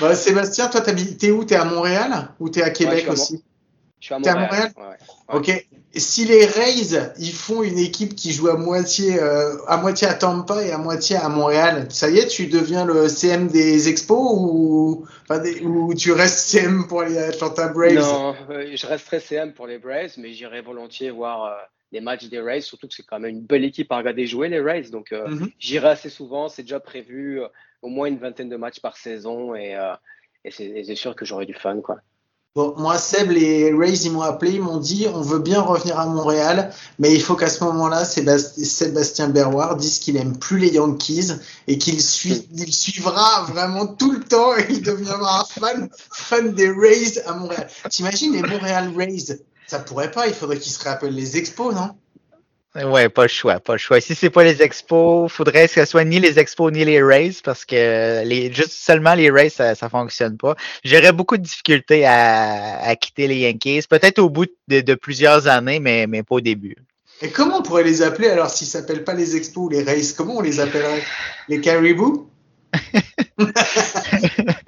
Bah, 0.00 0.14
Sébastien, 0.14 0.68
toi, 0.68 0.80
t'es 0.80 1.30
où? 1.30 1.44
T'es 1.44 1.56
à 1.56 1.64
Montréal? 1.64 2.28
Ou 2.40 2.48
t'es 2.48 2.62
à 2.62 2.70
Québec 2.70 3.06
aussi? 3.08 3.42
Je 4.00 4.06
suis 4.06 4.14
à 4.14 4.18
Montréal. 4.18 4.36
à 4.36 4.80
Montréal 4.80 4.98
Ok. 5.28 5.66
Si 5.94 6.24
les 6.24 6.46
Rays, 6.46 7.12
ils 7.18 7.32
font 7.32 7.62
une 7.62 7.78
équipe 7.78 8.14
qui 8.14 8.32
joue 8.32 8.48
à 8.48 8.56
moitié, 8.56 9.20
euh, 9.20 9.54
à 9.66 9.76
moitié 9.76 10.08
à 10.08 10.14
Tampa 10.14 10.64
et 10.64 10.72
à 10.72 10.78
moitié 10.78 11.16
à 11.16 11.28
Montréal, 11.28 11.86
ça 11.90 12.08
y 12.08 12.18
est, 12.18 12.28
tu 12.28 12.46
deviens 12.46 12.86
le 12.86 13.08
CM 13.08 13.48
des 13.48 13.90
Expos 13.90 14.32
ou, 14.32 15.04
enfin, 15.24 15.38
des, 15.40 15.60
ou 15.60 15.92
tu 15.92 16.12
restes 16.12 16.48
CM 16.48 16.86
pour 16.88 17.02
les 17.02 17.18
Atlanta 17.18 17.68
Braves? 17.68 17.94
Non, 17.94 18.34
euh, 18.48 18.72
je 18.74 18.86
resterai 18.86 19.20
CM 19.20 19.52
pour 19.52 19.66
les 19.66 19.78
Braves, 19.78 20.12
mais 20.16 20.32
j'irai 20.32 20.62
volontiers 20.62 21.10
voir. 21.10 21.44
Euh 21.44 21.50
les 21.92 22.00
matchs 22.00 22.26
des 22.28 22.40
Rays, 22.40 22.62
surtout 22.62 22.88
que 22.88 22.94
c'est 22.94 23.04
quand 23.04 23.20
même 23.20 23.36
une 23.36 23.42
belle 23.42 23.64
équipe 23.64 23.92
à 23.92 23.98
regarder 23.98 24.26
jouer 24.26 24.48
les 24.48 24.60
Rays. 24.60 24.88
Donc 24.90 25.12
euh, 25.12 25.28
mm 25.28 25.38
-hmm. 25.38 25.52
j'irai 25.58 25.90
assez 25.90 26.10
souvent, 26.10 26.48
c'est 26.48 26.62
déjà 26.62 26.80
prévu 26.80 27.40
euh, 27.40 27.48
au 27.82 27.88
moins 27.88 28.06
une 28.08 28.18
vingtaine 28.18 28.48
de 28.48 28.56
matchs 28.56 28.80
par 28.80 28.96
saison 28.96 29.54
et, 29.54 29.74
euh, 29.76 29.94
et 30.44 30.50
c'est 30.50 31.00
sûr 31.04 31.14
que 31.14 31.24
j'aurai 31.24 31.46
du 31.46 31.54
fun 31.54 31.80
quoi. 31.80 31.98
Bon, 32.54 32.74
moi, 32.76 32.98
Seb, 32.98 33.30
les 33.30 33.72
Rays, 33.72 34.04
ils 34.04 34.12
m'ont 34.12 34.20
appelé, 34.20 34.50
ils 34.52 34.60
m'ont 34.60 34.78
dit, 34.78 35.06
on 35.08 35.22
veut 35.22 35.38
bien 35.38 35.62
revenir 35.62 35.98
à 35.98 36.04
Montréal, 36.04 36.70
mais 36.98 37.10
il 37.14 37.22
faut 37.22 37.34
qu'à 37.34 37.48
ce 37.48 37.64
moment-là, 37.64 38.04
Sébastien 38.04 39.30
Berroir 39.30 39.74
dise 39.74 39.98
qu'il 39.98 40.18
aime 40.18 40.38
plus 40.38 40.58
les 40.58 40.72
Yankees 40.74 41.30
et 41.66 41.78
qu'il 41.78 42.02
suit, 42.02 42.46
il 42.52 42.74
suivra 42.74 43.44
vraiment 43.44 43.86
tout 43.86 44.12
le 44.12 44.20
temps 44.20 44.54
et 44.54 44.66
il 44.68 44.82
deviendra 44.82 45.46
fan, 45.48 45.88
fan 46.12 46.52
des 46.52 46.68
Rays 46.68 47.14
à 47.24 47.32
Montréal. 47.32 47.66
T'imagines 47.88 48.34
les 48.34 48.42
Montréal 48.42 48.92
Rays? 48.94 49.28
Ça 49.66 49.78
pourrait 49.78 50.10
pas, 50.10 50.26
il 50.26 50.34
faudrait 50.34 50.58
qu'ils 50.58 50.72
se 50.72 50.82
rappellent 50.82 51.14
les 51.14 51.36
expos, 51.36 51.74
non? 51.74 51.90
Ouais, 52.74 53.10
pas 53.10 53.22
le 53.22 53.28
choix, 53.28 53.60
pas 53.60 53.74
le 53.74 53.78
choix. 53.78 54.00
Si 54.00 54.14
c'est 54.14 54.30
pas 54.30 54.44
les 54.44 54.62
expos, 54.62 55.30
faudrait 55.30 55.68
que 55.68 55.74
ce 55.74 55.84
soit 55.84 56.04
ni 56.04 56.18
les 56.20 56.38
expos 56.38 56.72
ni 56.72 56.86
les 56.86 57.02
Rays 57.02 57.34
parce 57.44 57.66
que 57.66 58.24
les 58.24 58.50
juste 58.50 58.72
seulement 58.72 59.14
les 59.14 59.50
ça, 59.50 59.74
ça 59.74 59.90
fonctionne 59.90 60.38
pas. 60.38 60.56
J'aurais 60.82 61.12
beaucoup 61.12 61.36
de 61.36 61.42
difficultés 61.42 62.06
à, 62.06 62.80
à 62.82 62.96
quitter 62.96 63.28
les 63.28 63.40
Yankees, 63.40 63.82
peut-être 63.90 64.20
au 64.20 64.30
bout 64.30 64.48
de, 64.68 64.80
de 64.80 64.94
plusieurs 64.94 65.48
années, 65.48 65.80
mais, 65.80 66.06
mais 66.06 66.22
pas 66.22 66.36
au 66.36 66.40
début. 66.40 66.76
Et 67.20 67.30
comment 67.30 67.58
on 67.58 67.62
pourrait 67.62 67.84
les 67.84 68.00
appeler 68.00 68.28
alors 68.28 68.48
s'ils 68.48 68.66
s'appellent 68.66 69.04
pas 69.04 69.14
les 69.14 69.36
expos 69.36 69.66
ou 69.66 69.68
les 69.68 69.84
races 69.84 70.14
Comment 70.14 70.38
on 70.38 70.40
les 70.40 70.58
appellerait? 70.58 71.02
Les 71.48 71.60
caribous? 71.60 72.30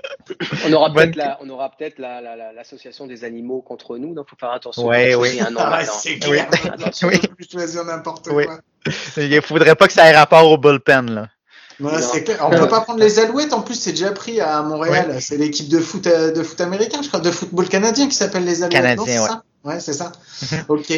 On 0.66 0.72
aura 0.72 0.92
peut-être 0.92 1.16
la, 1.16 1.38
on 1.42 1.48
aura 1.50 1.70
peut-être 1.70 1.98
la, 1.98 2.20
la- 2.20 2.36
la- 2.36 2.52
l'association 2.52 3.06
des 3.06 3.24
animaux 3.24 3.60
contre 3.62 3.96
nous. 3.98 4.14
Donc, 4.14 4.28
faut 4.28 4.36
faire 4.38 4.50
attention. 4.52 4.86
Ouais, 4.86 5.14
oui. 5.14 5.40
un 5.40 5.50
nom 5.50 5.60
Ah, 5.62 5.84
c'est 5.84 6.18
clair. 6.18 6.48
Oui. 6.52 6.70
Attention, 6.70 7.08
Oui. 7.08 7.20
choisir 7.50 7.84
n'importe 7.84 8.28
Oui. 8.32 8.46
quoi. 8.46 8.58
Il 9.16 9.40
faudrait 9.42 9.74
pas 9.74 9.86
que 9.86 9.92
ça 9.92 10.08
ait 10.10 10.16
rapport 10.16 10.50
au 10.50 10.58
bullpen, 10.58 11.10
là. 11.10 11.28
Ouais, 11.80 12.00
c'est 12.00 12.22
clair. 12.22 12.38
On 12.42 12.50
peut 12.50 12.68
pas 12.68 12.82
prendre 12.82 13.00
les 13.00 13.18
Alouettes. 13.18 13.52
En 13.52 13.60
plus, 13.62 13.74
c'est 13.74 13.90
déjà 13.90 14.12
pris 14.12 14.40
à 14.40 14.62
Montréal. 14.62 15.16
C'est 15.20 15.36
l'équipe 15.36 15.68
de 15.68 15.80
foot, 15.80 16.06
euh, 16.06 16.30
de 16.32 16.42
foot 16.42 16.60
américain, 16.60 17.00
je 17.02 17.08
crois, 17.08 17.18
de 17.20 17.30
football 17.32 17.68
canadien 17.68 18.06
qui 18.08 18.14
s'appelle 18.14 18.44
les 18.44 18.62
Alouettes. 18.62 18.72
non, 18.98 19.04
Canadien, 19.04 19.26
c'est 19.26 19.32
ouais. 19.64 19.80
c'est 19.80 19.92
ça. 19.92 20.12
ok. 20.68 20.92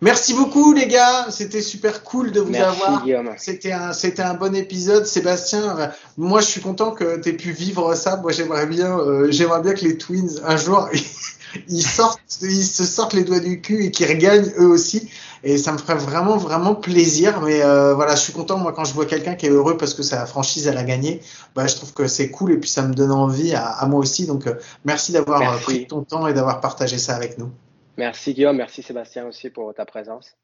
Merci 0.00 0.34
beaucoup, 0.34 0.72
les 0.72 0.86
gars. 0.86 1.26
C'était 1.30 1.62
super 1.62 2.02
cool 2.02 2.32
de 2.32 2.40
vous 2.40 2.50
Merci, 2.50 2.82
avoir. 2.82 3.04
Guillaume. 3.04 3.30
C'était 3.38 3.72
un, 3.72 3.92
c'était 3.92 4.22
un 4.22 4.34
bon 4.34 4.54
épisode, 4.54 5.06
Sébastien. 5.06 5.90
Moi, 6.16 6.40
je 6.40 6.46
suis 6.46 6.60
content 6.60 6.92
que 6.92 7.20
tu 7.20 7.30
aies 7.30 7.32
pu 7.32 7.52
vivre 7.52 7.94
ça. 7.94 8.16
Moi, 8.16 8.32
j'aimerais 8.32 8.66
bien, 8.66 8.98
euh, 8.98 9.28
j'aimerais 9.30 9.60
bien 9.62 9.74
que 9.74 9.84
les 9.84 9.96
Twins, 9.98 10.40
un 10.44 10.56
jour, 10.56 10.88
ils 11.68 11.82
sortent, 11.82 12.20
ils 12.42 12.64
se 12.64 12.84
sortent 12.84 13.14
les 13.14 13.24
doigts 13.24 13.40
du 13.40 13.60
cul 13.60 13.84
et 13.84 13.90
qu'ils 13.90 14.08
regagnent 14.08 14.52
eux 14.58 14.68
aussi. 14.68 15.08
Et 15.44 15.56
ça 15.56 15.72
me 15.72 15.78
ferait 15.78 15.94
vraiment, 15.94 16.36
vraiment 16.36 16.74
plaisir. 16.74 17.40
Mais 17.42 17.62
euh, 17.62 17.94
voilà, 17.94 18.16
je 18.16 18.20
suis 18.20 18.32
content, 18.32 18.58
moi, 18.58 18.72
quand 18.72 18.84
je 18.84 18.92
vois 18.92 19.06
quelqu'un 19.06 19.34
qui 19.34 19.46
est 19.46 19.50
heureux 19.50 19.76
parce 19.76 19.94
que 19.94 20.02
sa 20.02 20.26
franchise, 20.26 20.66
elle 20.66 20.78
a 20.78 20.84
gagné. 20.84 21.20
Bah, 21.54 21.66
je 21.66 21.76
trouve 21.76 21.92
que 21.92 22.08
c'est 22.08 22.30
cool 22.30 22.52
et 22.52 22.56
puis 22.56 22.68
ça 22.68 22.82
me 22.82 22.94
donne 22.94 23.12
envie 23.12 23.54
à, 23.54 23.66
à 23.66 23.86
moi 23.86 24.00
aussi. 24.00 24.26
Donc, 24.26 24.46
euh, 24.46 24.54
merci 24.84 25.12
d'avoir 25.12 25.40
Merci. 25.40 25.62
pris 25.62 25.86
ton 25.86 26.02
temps 26.02 26.26
et 26.26 26.34
d'avoir 26.34 26.60
partagé 26.60 26.98
ça 26.98 27.14
avec 27.14 27.38
nous. 27.38 27.50
Merci, 27.98 28.32
Guillaume. 28.32 28.56
Merci, 28.56 28.82
Sébastien, 28.82 29.26
aussi, 29.26 29.50
pour 29.50 29.74
ta 29.74 29.84
présence. 29.84 30.36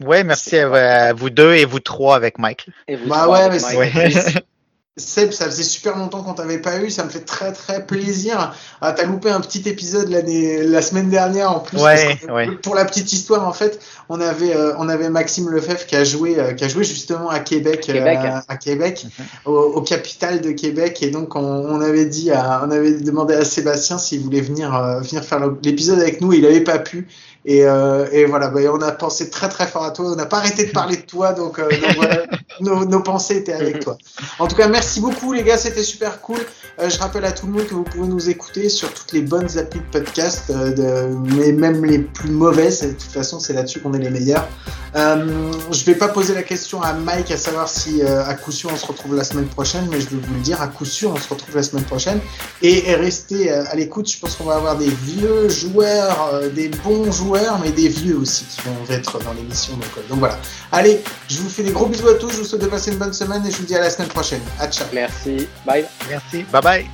Ouais, 0.00 0.24
merci 0.24 0.56
à, 0.56 1.08
à 1.08 1.12
vous 1.12 1.28
deux 1.28 1.54
et 1.54 1.66
vous 1.66 1.80
trois 1.80 2.16
avec 2.16 2.38
Mike. 2.38 2.68
Et 2.88 2.96
vous 2.96 3.08
Bah 3.08 3.24
trois 3.24 3.38
ouais, 3.38 3.44
avec 3.44 3.60
mais 3.62 3.90
Mike. 3.92 4.38
Seb, 5.00 5.32
ça 5.32 5.46
faisait 5.46 5.62
super 5.62 5.96
longtemps 5.96 6.22
qu'on 6.22 6.34
t'avait 6.34 6.58
pas 6.58 6.78
eu, 6.78 6.90
ça 6.90 7.04
me 7.04 7.10
fait 7.10 7.24
très 7.24 7.52
très 7.52 7.86
plaisir. 7.86 8.54
Ah, 8.80 8.92
t'as 8.92 9.04
loupé 9.04 9.30
un 9.30 9.40
petit 9.40 9.68
épisode 9.68 10.08
la 10.10 10.82
semaine 10.82 11.10
dernière 11.10 11.50
en 11.50 11.60
plus. 11.60 11.78
Ouais, 11.78 12.04
parce 12.04 12.14
que 12.20 12.32
ouais. 12.32 12.50
Pour 12.62 12.74
la 12.74 12.84
petite 12.84 13.12
histoire, 13.12 13.46
en 13.46 13.52
fait, 13.52 13.80
on 14.08 14.20
avait 14.20 14.54
euh, 14.54 14.74
on 14.78 14.88
avait 14.88 15.10
Maxime 15.10 15.48
Lefebvre 15.50 15.86
qui 15.86 15.96
a 15.96 16.04
joué 16.04 16.38
euh, 16.38 16.52
qui 16.52 16.64
a 16.64 16.68
joué 16.68 16.84
justement 16.84 17.28
à 17.28 17.40
Québec, 17.40 17.86
euh, 17.88 17.92
Québec. 17.94 18.18
à 18.48 18.56
Québec, 18.56 19.06
au, 19.44 19.52
au 19.52 19.82
capital 19.82 20.40
de 20.40 20.52
Québec, 20.52 21.02
et 21.02 21.10
donc 21.10 21.36
on, 21.36 21.40
on 21.40 21.80
avait 21.80 22.06
dit 22.06 22.30
à, 22.30 22.62
on 22.64 22.70
avait 22.70 22.92
demandé 22.92 23.34
à 23.34 23.44
Sébastien 23.44 23.98
s'il 23.98 24.20
voulait 24.20 24.40
venir 24.40 24.74
euh, 24.74 25.00
venir 25.00 25.24
faire 25.24 25.40
l'épisode 25.62 26.00
avec 26.00 26.20
nous, 26.20 26.32
il 26.32 26.44
avait 26.44 26.60
pas 26.60 26.78
pu. 26.78 27.08
Et, 27.46 27.64
euh, 27.64 28.06
et 28.12 28.26
voilà, 28.26 28.48
bah, 28.48 28.60
on 28.72 28.82
a 28.82 28.92
pensé 28.92 29.30
très 29.30 29.48
très 29.48 29.66
fort 29.66 29.84
à 29.84 29.92
toi. 29.92 30.06
On 30.12 30.16
n'a 30.16 30.26
pas 30.26 30.38
arrêté 30.38 30.66
de 30.66 30.72
parler 30.72 30.96
de 30.96 31.02
toi, 31.02 31.32
donc, 31.32 31.58
euh, 31.58 31.68
donc 31.70 31.96
voilà, 31.96 32.22
nos, 32.60 32.84
nos 32.84 33.00
pensées 33.00 33.36
étaient 33.36 33.54
avec 33.54 33.80
toi. 33.80 33.96
En 34.38 34.46
tout 34.46 34.56
cas, 34.56 34.68
merci 34.68 35.00
beaucoup 35.00 35.32
les 35.32 35.42
gars, 35.42 35.56
c'était 35.56 35.82
super 35.82 36.20
cool. 36.20 36.40
Euh, 36.78 36.90
je 36.90 36.98
rappelle 36.98 37.24
à 37.24 37.32
tout 37.32 37.46
le 37.46 37.52
monde 37.52 37.66
que 37.66 37.74
vous 37.74 37.82
pouvez 37.82 38.08
nous 38.08 38.28
écouter 38.28 38.68
sur 38.68 38.92
toutes 38.92 39.12
les 39.12 39.22
bonnes 39.22 39.58
applis 39.58 39.80
de 39.80 39.98
podcast, 39.98 40.50
de, 40.50 41.08
mais 41.36 41.52
même 41.52 41.84
les 41.84 42.00
plus 42.00 42.30
mauvaises. 42.30 42.82
De 42.82 42.92
toute 42.92 43.02
façon, 43.12 43.40
c'est 43.40 43.54
là-dessus 43.54 43.80
qu'on 43.80 43.94
est 43.94 43.98
les 43.98 44.10
meilleurs. 44.10 44.46
Je 44.94 45.84
vais 45.84 45.94
pas 45.94 46.08
poser 46.08 46.34
la 46.34 46.42
question 46.42 46.82
à 46.82 46.92
Mike 46.92 47.30
à 47.30 47.36
savoir 47.36 47.68
si 47.68 48.02
à 48.02 48.34
coup 48.34 48.52
sûr 48.52 48.70
on 48.72 48.76
se 48.76 48.86
retrouve 48.86 49.14
la 49.14 49.24
semaine 49.24 49.46
prochaine, 49.46 49.86
mais 49.90 50.00
je 50.00 50.08
vais 50.08 50.16
vous 50.16 50.34
le 50.34 50.40
dire, 50.40 50.60
à 50.60 50.68
coup 50.68 50.84
sûr 50.84 51.12
on 51.12 51.16
se 51.16 51.28
retrouve 51.28 51.54
la 51.54 51.62
semaine 51.62 51.84
prochaine. 51.84 52.20
Et, 52.60 52.90
et 52.90 52.94
restez 52.96 53.50
à 53.50 53.74
l'écoute, 53.76 54.10
je 54.10 54.18
pense 54.18 54.36
qu'on 54.36 54.44
va 54.44 54.56
avoir 54.56 54.76
des 54.76 54.88
vieux 54.88 55.48
joueurs, 55.48 56.40
des 56.54 56.68
bons 56.68 57.10
joueurs, 57.12 57.29
mais 57.62 57.70
des 57.70 57.88
vieux 57.88 58.16
aussi 58.16 58.44
qui 58.44 58.60
vont 58.62 58.76
être 58.94 59.18
dans 59.22 59.32
l'émission. 59.32 59.74
Donc, 59.74 59.84
euh, 59.98 60.02
donc, 60.08 60.18
voilà. 60.18 60.38
Allez, 60.72 61.02
je 61.28 61.38
vous 61.38 61.48
fais 61.48 61.62
des 61.62 61.72
gros 61.72 61.86
bisous 61.86 62.08
à 62.08 62.14
tous. 62.14 62.30
Je 62.30 62.36
vous 62.38 62.44
souhaite 62.44 62.62
de 62.62 62.66
passer 62.66 62.90
une 62.92 62.98
bonne 62.98 63.12
semaine 63.12 63.44
et 63.46 63.50
je 63.50 63.56
vous 63.58 63.64
dis 63.64 63.76
à 63.76 63.80
la 63.80 63.90
semaine 63.90 64.08
prochaine. 64.08 64.42
À 64.58 64.66
ciao. 64.68 64.86
Merci. 64.92 65.48
Bye. 65.64 65.86
Merci. 66.08 66.42
Bye 66.52 66.62
bye. 66.62 66.86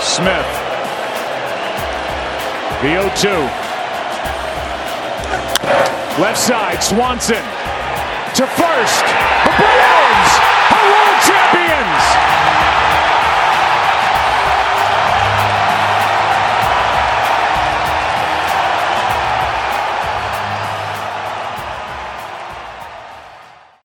Smith. 0.00 0.30
The 2.82 3.10
2 3.20 3.28
Left 6.18 6.38
side, 6.38 6.82
Swanson 6.82 7.44
to 8.34 8.46
first. 8.46 9.04
The 9.44 9.52
Bruins 9.56 10.32
world 10.90 11.20
champions. 11.26 12.39